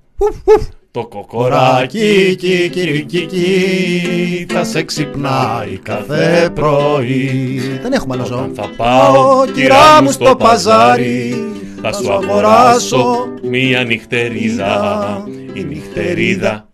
Ουφ, 0.95 1.05
ουφ. 1.05 1.07
Το 1.07 1.07
κοκοράκι, 1.07 1.99
Κοράκι, 1.99 2.37
κι, 2.37 3.05
κι, 3.07 3.27
κι, 3.27 4.47
θα 4.49 4.65
σε 4.65 4.83
ξυπνάει 4.83 5.79
κάθε 5.79 6.51
πρωί. 6.55 7.59
Δεν 7.83 7.93
έχουμε 7.93 8.15
άλλο 8.15 8.25
ζώο. 8.25 8.39
Όταν 8.39 8.55
θα 8.55 8.71
πάω, 8.77 9.47
κυρά 9.47 10.03
μου, 10.03 10.11
στο 10.11 10.37
παζάρι, 10.37 11.35
θα 11.83 11.93
σου 11.93 12.13
αγοράσω 12.13 13.27
μία 13.43 13.85
νυχτερίδα. 13.85 15.25
Η 15.53 15.65
νυχτερίδα. 15.65 16.69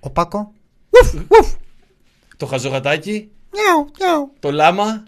Ο 0.00 0.10
Πάκο. 0.10 0.52
Ουφ, 0.90 1.14
ουφ. 1.14 1.52
Το 2.36 2.46
χαζογατάκι, 2.46 3.30
Νιάου, 3.50 3.90
νιάου. 3.98 4.32
το 4.40 4.50
λάμα, 4.50 5.02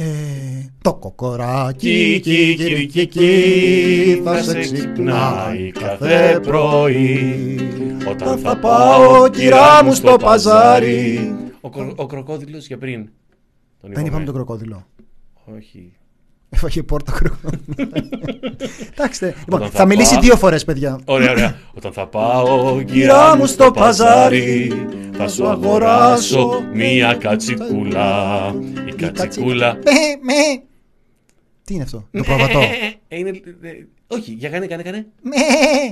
Ε, 0.00 0.66
το 0.82 0.94
κοκοράκι, 0.94 2.20
κι, 2.22 2.54
κι, 2.56 2.86
κι, 2.86 3.06
κι, 3.06 4.20
θα 4.24 4.42
σε 4.42 4.60
ξυπνάει 4.60 5.70
κάθε 5.72 6.40
πρωί. 6.42 7.56
Όταν 8.10 8.38
Θα 8.38 8.56
πάω, 8.58 9.28
κυρά 9.28 9.84
μου, 9.84 9.94
στο 9.94 10.16
παζάρι. 10.20 11.34
Ο, 11.60 11.70
κρο- 11.70 11.92
ο 11.96 12.06
κροκόδιλος 12.06 12.66
για 12.66 12.78
πριν. 12.78 13.08
Τον 13.80 13.90
Δεν 13.94 14.06
είπαμε 14.06 14.24
τον 14.24 14.34
κροκόδιλο. 14.34 14.86
Όχι. 15.56 15.92
Έφαγε 16.50 16.82
πόρτα 16.82 17.12
κροκόδιλο. 17.12 17.88
Εντάξει, 18.92 19.20
τε. 19.20 19.26
λοιπόν, 19.26 19.58
Όταν 19.58 19.70
θα 19.70 19.78
θα 19.78 19.86
μιλήσει 19.86 20.12
πάω- 20.12 20.22
δύο 20.22 20.36
φορές, 20.36 20.64
παιδιά. 20.64 21.00
Ωραία, 21.04 21.30
ωραία. 21.30 21.56
Όταν 21.74 21.92
θα 21.92 22.06
πάω, 22.06 22.82
κυρά 22.82 23.36
μου, 23.36 23.46
στο 23.46 23.70
παζάρι, 23.70 24.72
θα 25.16 25.28
σου 25.28 25.46
αγοράσω 25.48 26.62
μία 26.72 27.14
κατσικούλα. 27.14 28.54
Η 28.86 28.92
κατσικούλα. 29.12 29.74
Με, 29.74 29.90
με. 30.22 30.62
Τι 31.64 31.74
είναι 31.74 31.82
αυτό, 31.82 32.08
το 32.12 32.22
προβατό; 32.22 32.60
Ε, 33.08 33.16
είναι, 33.18 33.28
ε, 33.28 33.70
όχι, 34.06 34.32
για 34.32 34.48
κάνε, 34.48 34.66
κάνε, 34.66 34.82
κάνε. 34.82 35.06
Με. 35.22 35.36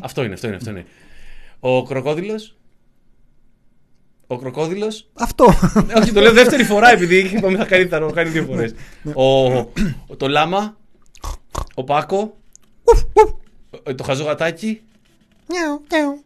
Αυτό 0.02 0.24
είναι, 0.24 0.34
αυτό 0.34 0.46
είναι, 0.46 0.57
αυτό 0.57 0.70
είναι. 0.70 0.84
Ο 1.61 1.82
κροκόδιλος. 1.82 2.57
Ο 4.26 4.38
κροκόδιλος. 4.38 5.06
Αυτό. 5.14 5.44
Ε, 5.88 5.98
όχι, 6.00 6.12
το 6.12 6.20
λέω 6.20 6.32
δεύτερη 6.32 6.64
φορά 6.64 6.92
επειδή 6.92 7.16
είπαμε 7.18 7.56
θα 7.56 7.64
κάνει, 7.64 7.84
θα 7.84 7.98
το 8.00 8.10
κάνει 8.10 8.28
δύο 8.30 8.44
φορές. 8.50 8.74
Ο, 9.14 9.46
ο- 10.06 10.16
το 10.16 10.28
λάμα. 10.28 10.76
Ο 11.74 11.84
Πάκο. 11.84 12.36
ε, 13.82 13.94
Το 13.94 14.02
χαζογατάκι. 14.04 14.80
Νιάου, 15.46 15.82
νιάου. 15.92 16.20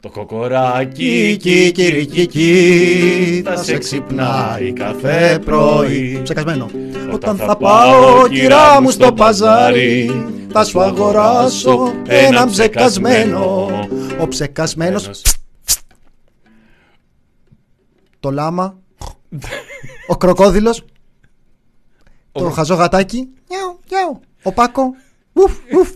Το 0.00 0.08
κοκοράκι. 0.08 1.36
Κι, 1.40 1.70
κι, 1.72 2.06
κι, 2.06 2.26
κι, 2.26 3.42
θα 3.44 3.62
σε 3.62 3.78
ξυπνάει 3.78 4.72
κάθε 4.72 5.40
πρωί. 5.44 6.20
Ψεκασμένο. 6.22 6.70
Όταν 7.12 7.36
θα 7.36 7.56
πάω, 7.56 8.28
κυρά 8.28 8.80
μου, 8.80 8.90
στο 8.90 9.12
παζάρι, 9.12 10.10
θα 10.52 10.64
σου 10.64 10.80
αγοράσω 10.80 11.92
ένα 12.06 12.46
ψεκασμένο. 12.46 13.66
Ο 14.20 14.28
ψεκασμένος, 14.28 15.04
Ένας. 15.04 15.22
Το 18.20 18.30
λάμα, 18.30 18.78
ο 20.06 20.16
κροκόδιλος, 20.16 20.84
το 22.32 22.44
Ο- 22.44 22.50
χαζό 22.50 22.74
γατάκι, 22.74 23.28
νιάου, 23.48 23.78
νιάου, 23.90 24.20
ο 24.42 24.52
Πάκο, 24.52 24.82
ουφ, 25.32 25.52
ουφ. 25.74 25.88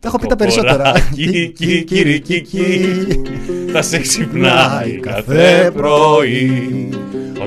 Τα 0.00 0.08
έχω 0.08 0.18
πει 0.18 0.26
τα 0.26 0.36
περισσότερα. 0.36 0.76
Κοκοράκι, 0.92 1.52
κι, 1.56 1.84
κι, 1.84 2.20
κι, 2.20 2.40
κι, 2.40 3.20
Θα 3.72 3.82
σε 3.82 3.98
ξυπνάει 3.98 5.00
κάθε 5.00 5.70
πρωί. 5.74 6.88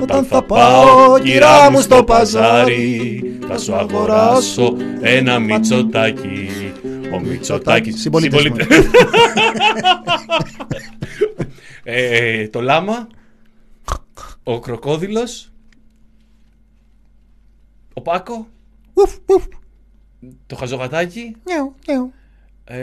Όταν 0.02 0.24
θα 0.24 0.42
πάω, 0.42 1.18
κυρά 1.18 1.70
μου, 1.70 1.80
στο 1.80 2.04
παζάρι, 2.04 3.22
θα 3.48 3.58
σου 3.58 3.74
αγοράσω 3.74 4.76
ένα 5.00 5.38
μυτσοτάκι. 5.38 6.48
Ο 7.14 7.18
Μητσοτάκης 7.20 8.00
Συμπολίτες 8.00 8.44
μου. 8.48 8.56
συμπολίτε- 8.58 9.00
Ε, 11.84 12.48
Το 12.48 12.60
λάμα, 12.60 13.08
ο 14.54 14.58
κροκόδιλος, 14.60 15.52
ο 17.94 18.00
Πάκο, 18.00 18.46
Ουφ, 18.94 19.16
ουφ, 19.26 19.44
το 20.46 20.56
χαζογατάκι. 20.56 21.36
νιάου, 21.44 21.74
νιάου. 21.88 22.12
Ε, 22.64 22.78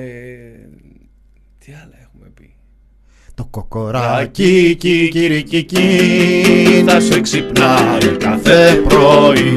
τι 1.57 1.74
άλλα 1.74 1.99
έχουμε 2.01 2.32
πει; 2.34 2.55
Το 3.34 3.45
κοκοράκι, 3.45 4.76
κι, 4.76 5.07
κι, 5.07 5.43
κι, 5.43 5.63
κι, 5.63 6.84
θα 6.88 6.99
σε 6.99 7.22
ξυπνάει 7.22 8.18
κάθε 8.18 8.76
πρωί. 8.88 9.55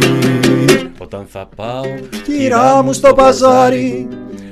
Όταν 0.99 1.27
θα 1.27 1.47
πάω, 1.57 1.85
Κυρά 2.25 2.83
μου 2.83 2.93
στο 2.93 3.15
παζάρι, 3.15 4.09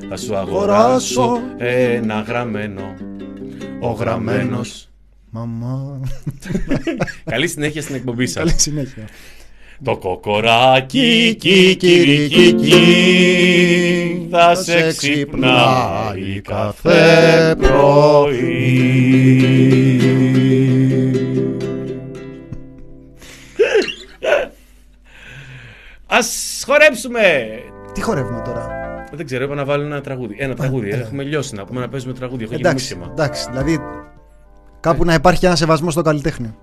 θα 0.08 0.16
σου 0.16 0.36
αγοράσω 0.36 1.40
ένα 1.56 2.20
γραμμένο. 2.20 2.94
Ο 3.80 3.90
γραμμένος. 3.90 4.87
Μαμά. 5.30 6.00
Καλή 7.24 7.48
συνέχεια 7.48 7.82
στην 7.82 7.94
εκπομπή 7.94 8.26
σας. 8.26 8.34
Καλή 8.34 8.54
συνέχεια. 8.56 9.04
Το 9.84 9.96
κοκοράκι, 9.96 11.36
κι, 11.38 11.76
κι, 11.76 12.28
κι, 12.28 12.52
κι, 12.54 14.28
θα 14.30 14.54
σε 14.54 14.86
ξυπνάει 14.96 16.40
κάθε 16.40 17.56
πρωί. 17.60 18.46
Ας 26.06 26.62
χορέψουμε! 26.66 27.48
Τι 27.92 28.00
χορεύουμε 28.02 28.42
τώρα; 28.44 28.68
Δεν 29.12 29.26
ξέρω, 29.26 29.44
είπα 29.44 29.54
να 29.54 29.64
βάλω 29.64 29.84
ένα 29.84 30.00
τραγούδι. 30.00 30.36
Ένα 30.38 30.54
τραγούδι. 30.54 30.90
Έχουμε 30.90 31.22
λιώσει 31.22 31.54
να 31.54 31.64
πούμε 31.64 31.80
να 31.80 31.88
παίζουμε 31.88 32.12
τραγούδι. 32.12 32.42
Έχω 32.44 32.54
γίνει 32.54 32.68
Εντάξει, 32.68 32.94
μίσημα. 32.94 33.12
εντάξει, 33.12 33.46
δηλαδή 33.50 33.80
κάπου 34.80 35.04
να 35.04 35.14
υπάρχει 35.14 35.46
ένα 35.46 35.56
σεβασμός 35.56 35.92
στο 35.92 36.02
καλλιτέχνη. 36.02 36.54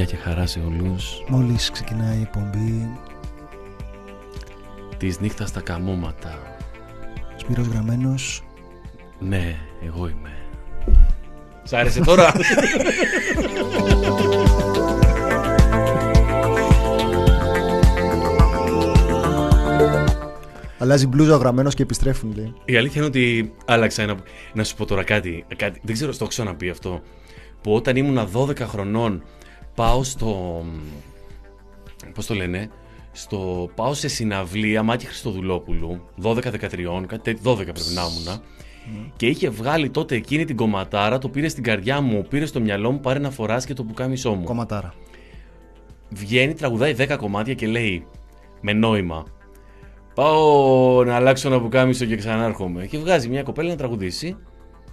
Γεια 0.00 0.08
και 0.08 0.16
χαρά 0.16 0.46
σε 0.46 0.60
όλους. 0.66 1.24
Μόλις 1.28 1.70
ξεκινάει 1.70 2.18
η 2.18 2.20
εκπομπή, 2.20 2.98
Της 4.96 5.20
νύχτας 5.20 5.48
στα 5.48 5.60
καμώματα. 5.60 6.56
Σπύρος 7.36 7.66
Γραμμένος, 7.66 8.44
Ναι, 9.18 9.56
εγώ 9.86 10.08
είμαι. 10.08 10.30
Σ' 11.62 11.72
άρεσε 11.72 12.00
τώρα; 12.00 12.32
αλλάζει 20.78 21.06
μπλούζα 21.06 21.34
ο 21.34 21.38
Γραμμένος 21.38 21.74
και 21.74 21.82
επιστρέφουν 21.82 22.32
λέει. 22.36 22.54
Η 22.64 22.76
αλήθεια 22.76 22.96
είναι 22.96 23.06
ότι 23.06 23.52
άλλαξα 23.64 24.02
ένα. 24.02 24.16
Να 24.52 24.64
σου 24.64 24.76
πω 24.76 24.84
τώρα 24.84 25.02
κάτι. 25.02 25.44
κάτι 25.56 25.80
δεν 25.82 25.94
ξέρω, 25.94 26.12
στο 26.12 26.24
έχω 26.24 26.32
ξαναπεί 26.32 26.70
αυτό. 26.70 27.00
Που 27.62 27.74
όταν 27.74 27.96
ήμουνα 27.96 28.28
12 28.34 28.60
χρονών, 28.60 29.22
πάω 29.74 30.02
στο. 30.02 30.62
Πώς 32.14 32.26
το 32.26 32.34
λένε, 32.34 32.70
στο, 33.12 33.70
πάω 33.74 33.94
σε 33.94 34.08
συναυλία 34.08 34.82
Μάκη 34.82 35.06
Χριστοδουλόπουλου, 35.06 36.00
12-13, 36.22 36.40
κάτι 37.06 37.18
τέτοιο, 37.22 37.52
12 37.52 37.56
πρέπει 37.56 37.80
να 37.94 38.02
ήμουνα. 38.02 38.40
Και 39.16 39.26
είχε 39.26 39.48
βγάλει 39.48 39.90
τότε 39.90 40.14
εκείνη 40.14 40.44
την 40.44 40.56
κομματάρα, 40.56 41.18
το 41.18 41.28
πήρε 41.28 41.48
στην 41.48 41.62
καρδιά 41.62 42.00
μου, 42.00 42.26
πήρε 42.28 42.46
στο 42.46 42.60
μυαλό 42.60 42.90
μου, 42.90 43.00
πάρε 43.00 43.18
να 43.18 43.30
φοράς 43.30 43.64
και 43.64 43.74
το 43.74 43.84
πουκάμισό 43.84 44.34
μου. 44.34 44.44
Κομματάρα. 44.44 44.94
Βγαίνει, 46.08 46.54
τραγουδάει 46.54 46.94
10 46.98 47.16
κομμάτια 47.18 47.54
και 47.54 47.66
λέει 47.66 48.06
με 48.60 48.72
νόημα. 48.72 49.24
Πάω 50.14 51.04
να 51.04 51.14
αλλάξω 51.14 51.48
ένα 51.48 51.60
πουκάμισο 51.60 52.04
και 52.04 52.16
ξανάρχομαι. 52.16 52.86
Και 52.86 52.98
βγάζει 52.98 53.28
μια 53.28 53.42
κοπέλα 53.42 53.68
να 53.68 53.76
τραγουδήσει. 53.76 54.36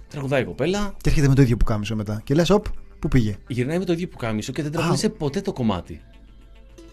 Τραγουδάει 0.08 0.42
η 0.42 0.44
κοπέλα, 0.44 0.94
Και 0.96 1.08
έρχεται 1.08 1.28
με 1.28 1.34
το 1.34 1.42
ίδιο 1.42 1.56
που 1.56 1.64
κάμισο 1.64 1.96
μετά. 1.96 2.20
Και 2.24 2.34
λες, 2.34 2.50
οπ, 2.50 2.66
πού 2.98 3.08
πήγε; 3.08 3.36
γυρνάει 3.46 3.78
με 3.78 3.84
το 3.84 3.92
ίδιο 3.92 4.08
πουκάμισο 4.08 4.52
και 4.52 4.62
δεν 4.62 4.72
τραγουδίσε 4.72 5.08
ποτέ 5.08 5.40
το 5.40 5.52
κομμάτι. 5.52 6.00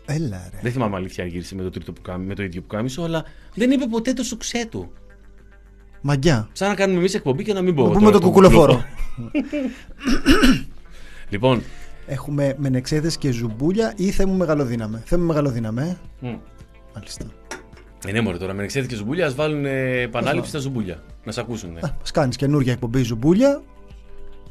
Έλα 0.06 0.50
ρε. 0.52 0.60
Δεν 0.62 0.72
θυμάμαι 0.72 0.96
αλήθεια 0.96 1.24
αν 1.24 1.30
γύρισε 1.30 1.56
με 1.56 1.64
το, 1.64 1.70
τρίτο 1.70 1.92
πουκάμι, 1.92 2.26
με 2.26 2.36
το 2.36 2.44
ίδιο 2.44 2.62
πουκάμισο, 2.62 3.02
αλλά 3.02 3.24
δεν 3.54 3.72
είπε 3.72 3.86
ποτέ 3.86 4.14
το 4.14 4.24
σουξέ 4.24 4.68
του. 4.70 4.92
Μαγκιά. 6.02 6.50
Σαν 6.52 6.70
να 6.70 6.76
κάνουμε 6.76 7.00
εμείς 7.00 7.14
εκπομπή 7.14 7.44
και 7.44 7.54
να 7.54 7.62
μην 7.62 7.76
πω. 7.76 7.82
Να 7.82 7.88
τώρα 7.88 8.00
πούμε 8.00 8.12
το 8.12 8.20
κουκουλοφόρο. 8.20 8.84
λοιπόν, 11.30 11.62
Έχουμε 12.08 12.56
μενεξέδες 12.58 13.18
και 13.18 13.32
ζουμπούλια 13.32 13.94
ή 13.96 14.12
θέμου 14.12 14.34
μεγαλοδύναμε. 14.34 15.02
Θέμου 15.06 15.26
μεγαλοδύναμε, 15.26 15.98
ε. 16.22 16.28
μ, 16.28 16.36
Μάλιστα. 16.96 17.26
ε, 18.06 18.12
ναι, 18.12 18.22
μωρέ, 18.22 18.38
τώρα 18.38 18.54
με 18.54 18.64
εξέδη 18.64 18.88
και 18.88 18.96
ζουμπούλια, 18.96 19.26
ας 19.26 19.36
βάλουν 19.36 19.66
ε, 19.66 20.02
επανάληψη 20.02 20.50
στα 20.50 20.60
ζουμπούλια. 20.60 21.04
Να 21.24 21.32
σε 21.32 21.40
ακούσουν. 21.40 21.78
Α, 21.78 21.96
Μας 22.00 22.12
κάνεις 22.12 22.36
καινούργια 22.36 22.74
εκπομπή 22.74 23.04
ζουμπούλια 23.04 23.62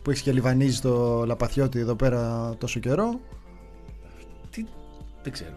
που 0.05 0.11
έχει 0.11 0.23
και 0.23 0.33
λιβανίζει 0.33 0.81
το 0.81 1.25
λαπαθιώτη 1.27 1.79
εδώ 1.79 1.95
πέρα 1.95 2.55
τόσο 2.59 2.81
καιρό. 2.81 3.21
Τι, 4.51 4.67
δεν 5.23 5.33
ξέρω. 5.33 5.57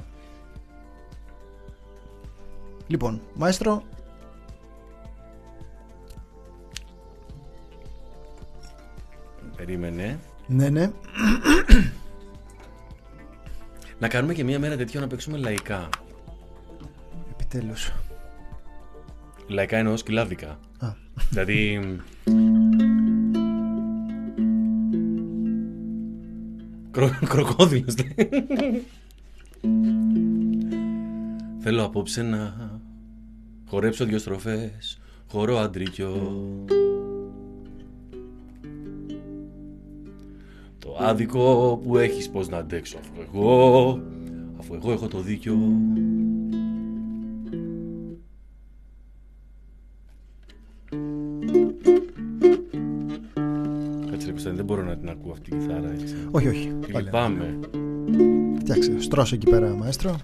Λοιπόν, 2.87 3.21
μαέστρο, 3.35 3.83
Περίμενε. 9.55 10.19
ναι, 10.47 10.69
ναι. 10.69 10.91
Να 13.99 14.07
κάνουμε 14.07 14.33
και 14.33 14.43
μία 14.43 14.59
μέρα 14.59 14.75
τέτοιο 14.77 14.99
να 14.99 15.07
παίξουμε 15.07 15.37
λαϊκά. 15.37 15.89
Επιτέλους. 17.31 17.91
Λαϊκά 19.47 19.77
εννοώ 19.77 19.97
σκυλάδικα. 19.97 20.59
Α. 20.79 20.93
δηλαδή. 21.29 21.79
Κρο, 26.97 27.09
κροκόδιλος. 27.29 27.95
λέει. 27.97 28.29
Θέλω 31.59 31.83
απόψε 31.83 32.21
να 32.21 32.53
χορέψω 33.69 34.05
δυο 34.05 34.17
στροφές, 34.17 34.99
χορό 35.27 35.57
αντρικιό. 35.57 36.35
Το 40.79 40.97
άδικο 40.99 41.79
που 41.83 41.97
έχεις 41.97 42.29
πως 42.29 42.49
να 42.49 42.57
αντέξω 42.57 42.97
αφού 42.97 43.21
εγώ, 43.21 44.01
αφού 44.59 44.73
εγώ 44.73 44.91
έχω 44.91 45.07
το 45.07 45.19
δίκιο. 45.19 45.57
Κάτσε 54.47 54.55
ρε 54.55 54.55
Κωνσταντίνε, 54.55 54.55
δεν 54.55 54.65
μπορώ 54.65 54.83
να 54.83 54.97
την 54.97 55.09
ακούω 55.09 55.31
αυτή 55.31 55.49
η 55.49 55.57
κιθάρα 55.57 55.91
έτσι. 55.91 56.15
Όχι, 56.31 56.47
όχι. 56.47 56.73
Πάλι. 56.91 57.05
Λυπάμαι. 57.05 57.59
Φτιάξε. 58.59 59.01
Στρώσω 59.01 59.35
εκεί 59.35 59.49
πέρα, 59.49 59.69
μαέστρο. 59.69 60.15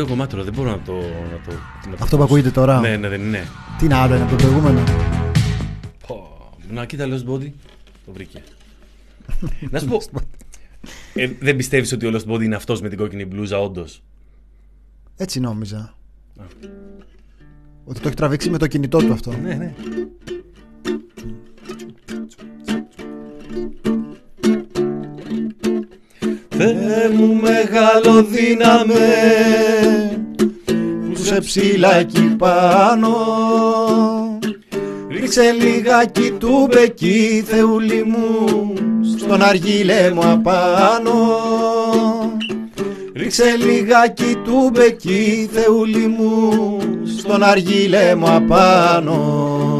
Ωραίο 0.00 0.10
κομμάτι, 0.10 0.30
τώρα, 0.30 0.44
δεν 0.44 0.54
μπορώ 0.54 0.70
να 0.70 0.78
το. 0.78 0.92
Να 0.92 1.00
το, 1.46 1.52
να 1.90 1.96
το 1.96 2.02
Αυτό 2.02 2.16
που 2.16 2.22
ακούγεται 2.22 2.50
τώρα. 2.50 2.80
Ναι, 2.80 2.96
ναι, 2.96 3.08
δεν 3.08 3.20
είναι. 3.20 3.48
Τι 3.78 3.86
να 3.86 3.98
άλλο 3.98 4.14
είναι 4.14 4.24
από 4.24 4.36
το 4.36 4.36
προηγούμενο; 4.36 4.82
Πω, 6.06 6.50
Να 6.70 6.84
κοίτα, 6.84 7.06
Lost 7.06 7.30
Body. 7.32 7.50
Το 8.06 8.12
βρήκε. 8.12 8.42
να 9.70 9.78
σου 9.78 9.86
πω. 9.86 10.00
Ε, 11.14 11.30
δεν 11.40 11.56
πιστεύεις 11.56 11.92
ότι 11.92 12.06
ο 12.06 12.10
Lost 12.14 12.32
Body 12.32 12.42
είναι 12.42 12.54
αυτός 12.54 12.80
με 12.80 12.88
την 12.88 12.98
κόκκινη 12.98 13.24
μπλούζα, 13.24 13.60
όντως; 13.60 14.02
Έτσι 15.16 15.40
νόμιζα. 15.40 15.94
Ότι 17.84 18.00
το 18.00 18.06
έχει 18.06 18.16
τραβήξει 18.16 18.50
με 18.50 18.58
το 18.58 18.66
κινητό 18.66 18.98
του 18.98 19.12
αυτό. 19.12 19.32
Ναι, 19.36 19.54
ναι. 19.54 19.74
Θεέ 26.60 27.08
μου 27.14 27.34
μεγάλο 27.34 28.22
δύναμε 28.22 29.06
που 30.66 31.16
σε 31.22 31.40
ψηλά 31.40 31.96
εκεί 31.96 32.34
πάνω. 32.38 33.08
Ρίξε 35.10 35.56
λιγάκι 35.60 36.30
του 36.30 36.68
μπεκί 36.70 37.44
θεούλη 37.46 38.04
μου 38.04 38.72
στον 39.16 39.42
αργύλε 39.42 40.10
μου 40.14 40.22
απάνω. 40.24 41.16
Ρίξε 43.14 43.56
λιγάκι 43.56 44.36
του 44.44 44.70
μπεκί 44.72 45.48
θεούλη 45.52 46.06
μου 46.06 46.52
στον 47.18 47.42
αργύλε 47.42 48.14
μου 48.14 48.26
απάνω 48.30 49.77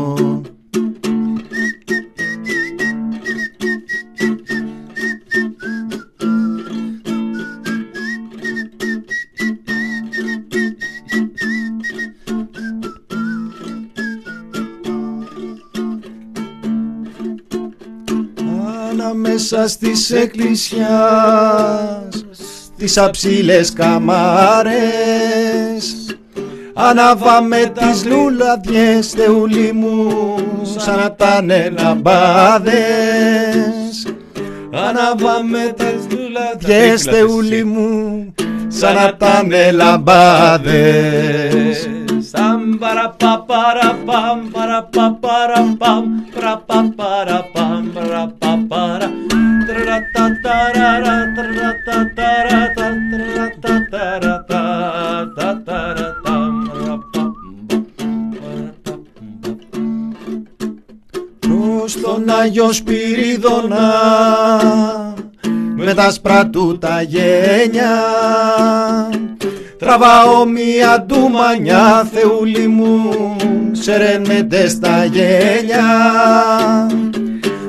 Ανάμεσα 19.39 19.69
στις 19.69 20.11
εκκλησιάς 20.11 20.89
Τις 22.77 22.99
αψίλες 22.99 23.73
καμάρες. 23.73 24.77
Ανάβαμε 26.75 27.73
τις 27.79 28.05
λουλαδιές 28.05 29.11
Θεούλη 29.11 29.73
μου 29.73 30.13
Σαν 30.77 30.97
να 30.97 31.15
τάνε 31.15 31.73
λαμπάδες. 31.79 32.77
Ανάβαμε 34.73 35.75
τις 35.77 36.07
λουλαδιές 36.11 37.03
Θεούλη 37.03 37.65
μου 37.65 38.35
Σαν 38.69 38.95
να 38.95 39.17
τάνε 39.17 39.71
λαμπάδες. 39.71 41.19
Σαμ 42.33 42.79
παραπαπαραπαμ 42.79 44.49
παραπαπαραπαμ 44.53 46.05
παραπαπαραπαμ 46.35 47.93
παραπαπαρα 47.95 48.99
τρα 48.99 49.09
Προς 49.09 49.18
τον 62.09 62.31
Άγιο 62.31 62.73
Σπυρίδωνα 62.73 63.93
με 65.77 65.95
τα 65.95 66.11
σπρατού 66.11 66.79
τα 66.79 67.03
γένια 67.03 67.91
Τραβάω 69.79 70.47
μία 70.47 71.05
ντουμανιά 71.07 72.09
θεούλη 72.13 72.67
μου 72.67 73.11
ξεραίνεται 73.73 74.69
στα 74.69 75.05
γένια 75.05 75.87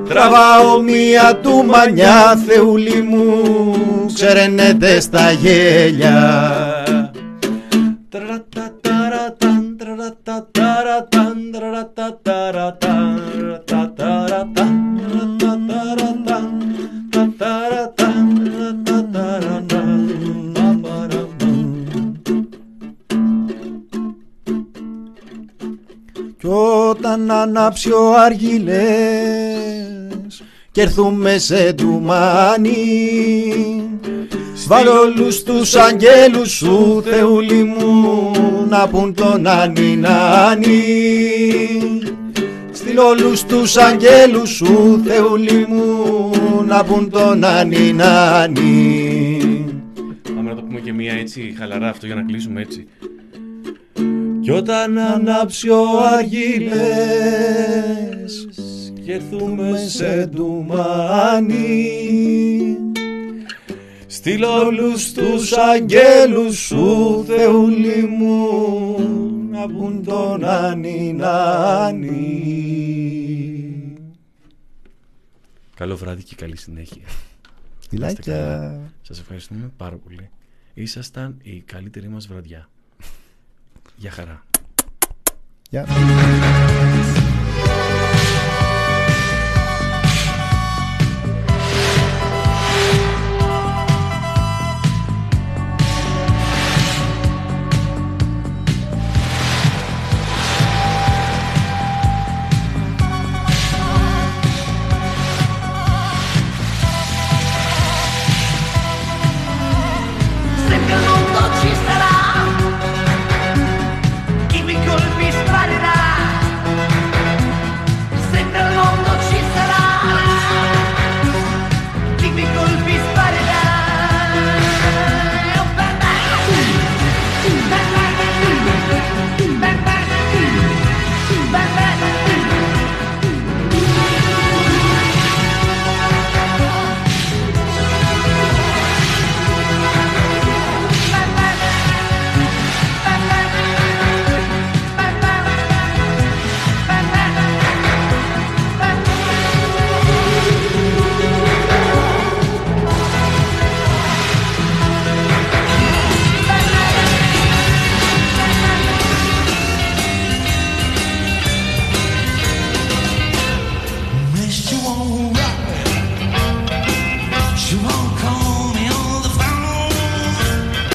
Τραβάω 0.10 0.82
μία 0.82 1.40
ντουμανιά 1.42 2.36
θεούλη 2.48 3.02
μου 3.02 3.44
ξεραίνεται 4.14 5.00
στα 5.00 5.32
γέλια. 5.32 6.44
Τραταταραταν, 8.10 9.78
τραταταραταν, 9.78 11.52
τραταταραταν, 11.52 11.52
τραταταραταν, 11.52 13.22
όταν 26.90 27.32
ανάψει 27.32 27.92
ο 27.92 28.14
αργυλές 28.26 28.80
και 30.72 30.82
έρθουμε 30.82 31.38
σε 31.38 31.74
ντουμάνι. 31.74 32.74
Βάλε 34.70 34.90
όλους 34.90 35.44
τους 35.44 35.76
αγγέλους 35.76 36.52
σου 36.52 37.04
Θεούλη 37.06 37.64
μου 37.64 38.32
να 38.70 38.88
πουν 38.88 39.14
τον 39.14 39.42
Νάνι 39.42 39.96
Νάνι 39.96 40.84
Στείλ 42.72 42.98
όλους 42.98 43.44
τους 43.44 43.78
αγγέλους 43.78 44.50
σου 44.50 45.02
Θεούλη 45.06 45.66
μου 45.70 46.42
να 46.68 46.84
πουν 46.84 47.10
τον 47.10 47.40
Νάνι 47.40 47.94
Νάνι 47.94 49.40
Πάμε 50.36 50.50
να 50.50 50.56
το 50.56 50.62
πούμε 50.62 50.80
και 50.80 50.94
μία 50.94 51.14
έτσι 51.14 51.56
χαλαρά 51.58 51.90
αυτό 51.90 52.06
για 52.06 52.16
να 52.16 52.24
κλείσουμε 52.24 52.62
έτσι. 52.62 52.88
Κι 54.50 54.56
όταν 54.56 54.98
ανάψει 54.98 55.70
ο 55.70 56.00
αργύλες 56.00 56.78
και 59.06 59.14
έρθουμε 59.14 59.78
σε 59.78 60.26
ντουμάνι 60.26 61.58
Στείλ 64.08 64.44
όλους 64.44 65.12
τους 65.12 65.52
αγγέλους 65.52 66.58
σου 66.58 67.24
Θεούλη 67.28 68.06
μου 68.06 68.58
να 69.52 69.68
πουν 69.68 70.04
τον 70.04 70.40
Νάνι 70.40 71.14
Νάνι 71.14 72.18
Καλό 75.76 75.96
βράδυ 75.96 76.24
και 76.24 76.36
καλή 76.36 76.58
συνέχεια. 76.58 77.04
Να 77.90 78.08
είστε 78.08 78.22
καλά. 78.22 78.38
Φιλάκια 78.40 78.92
Σας 79.02 79.20
ευχαριστούμε 79.20 79.72
πάρα 79.78 79.96
πολύ. 79.96 80.30
Ήσασταν 80.74 81.38
η 81.42 81.60
καλύτερη 81.60 82.08
μας 82.08 82.28
βραδιά. 82.28 82.70
Γεια 84.00 84.12
χαρά. 84.12 84.44
Γεια 85.70 85.86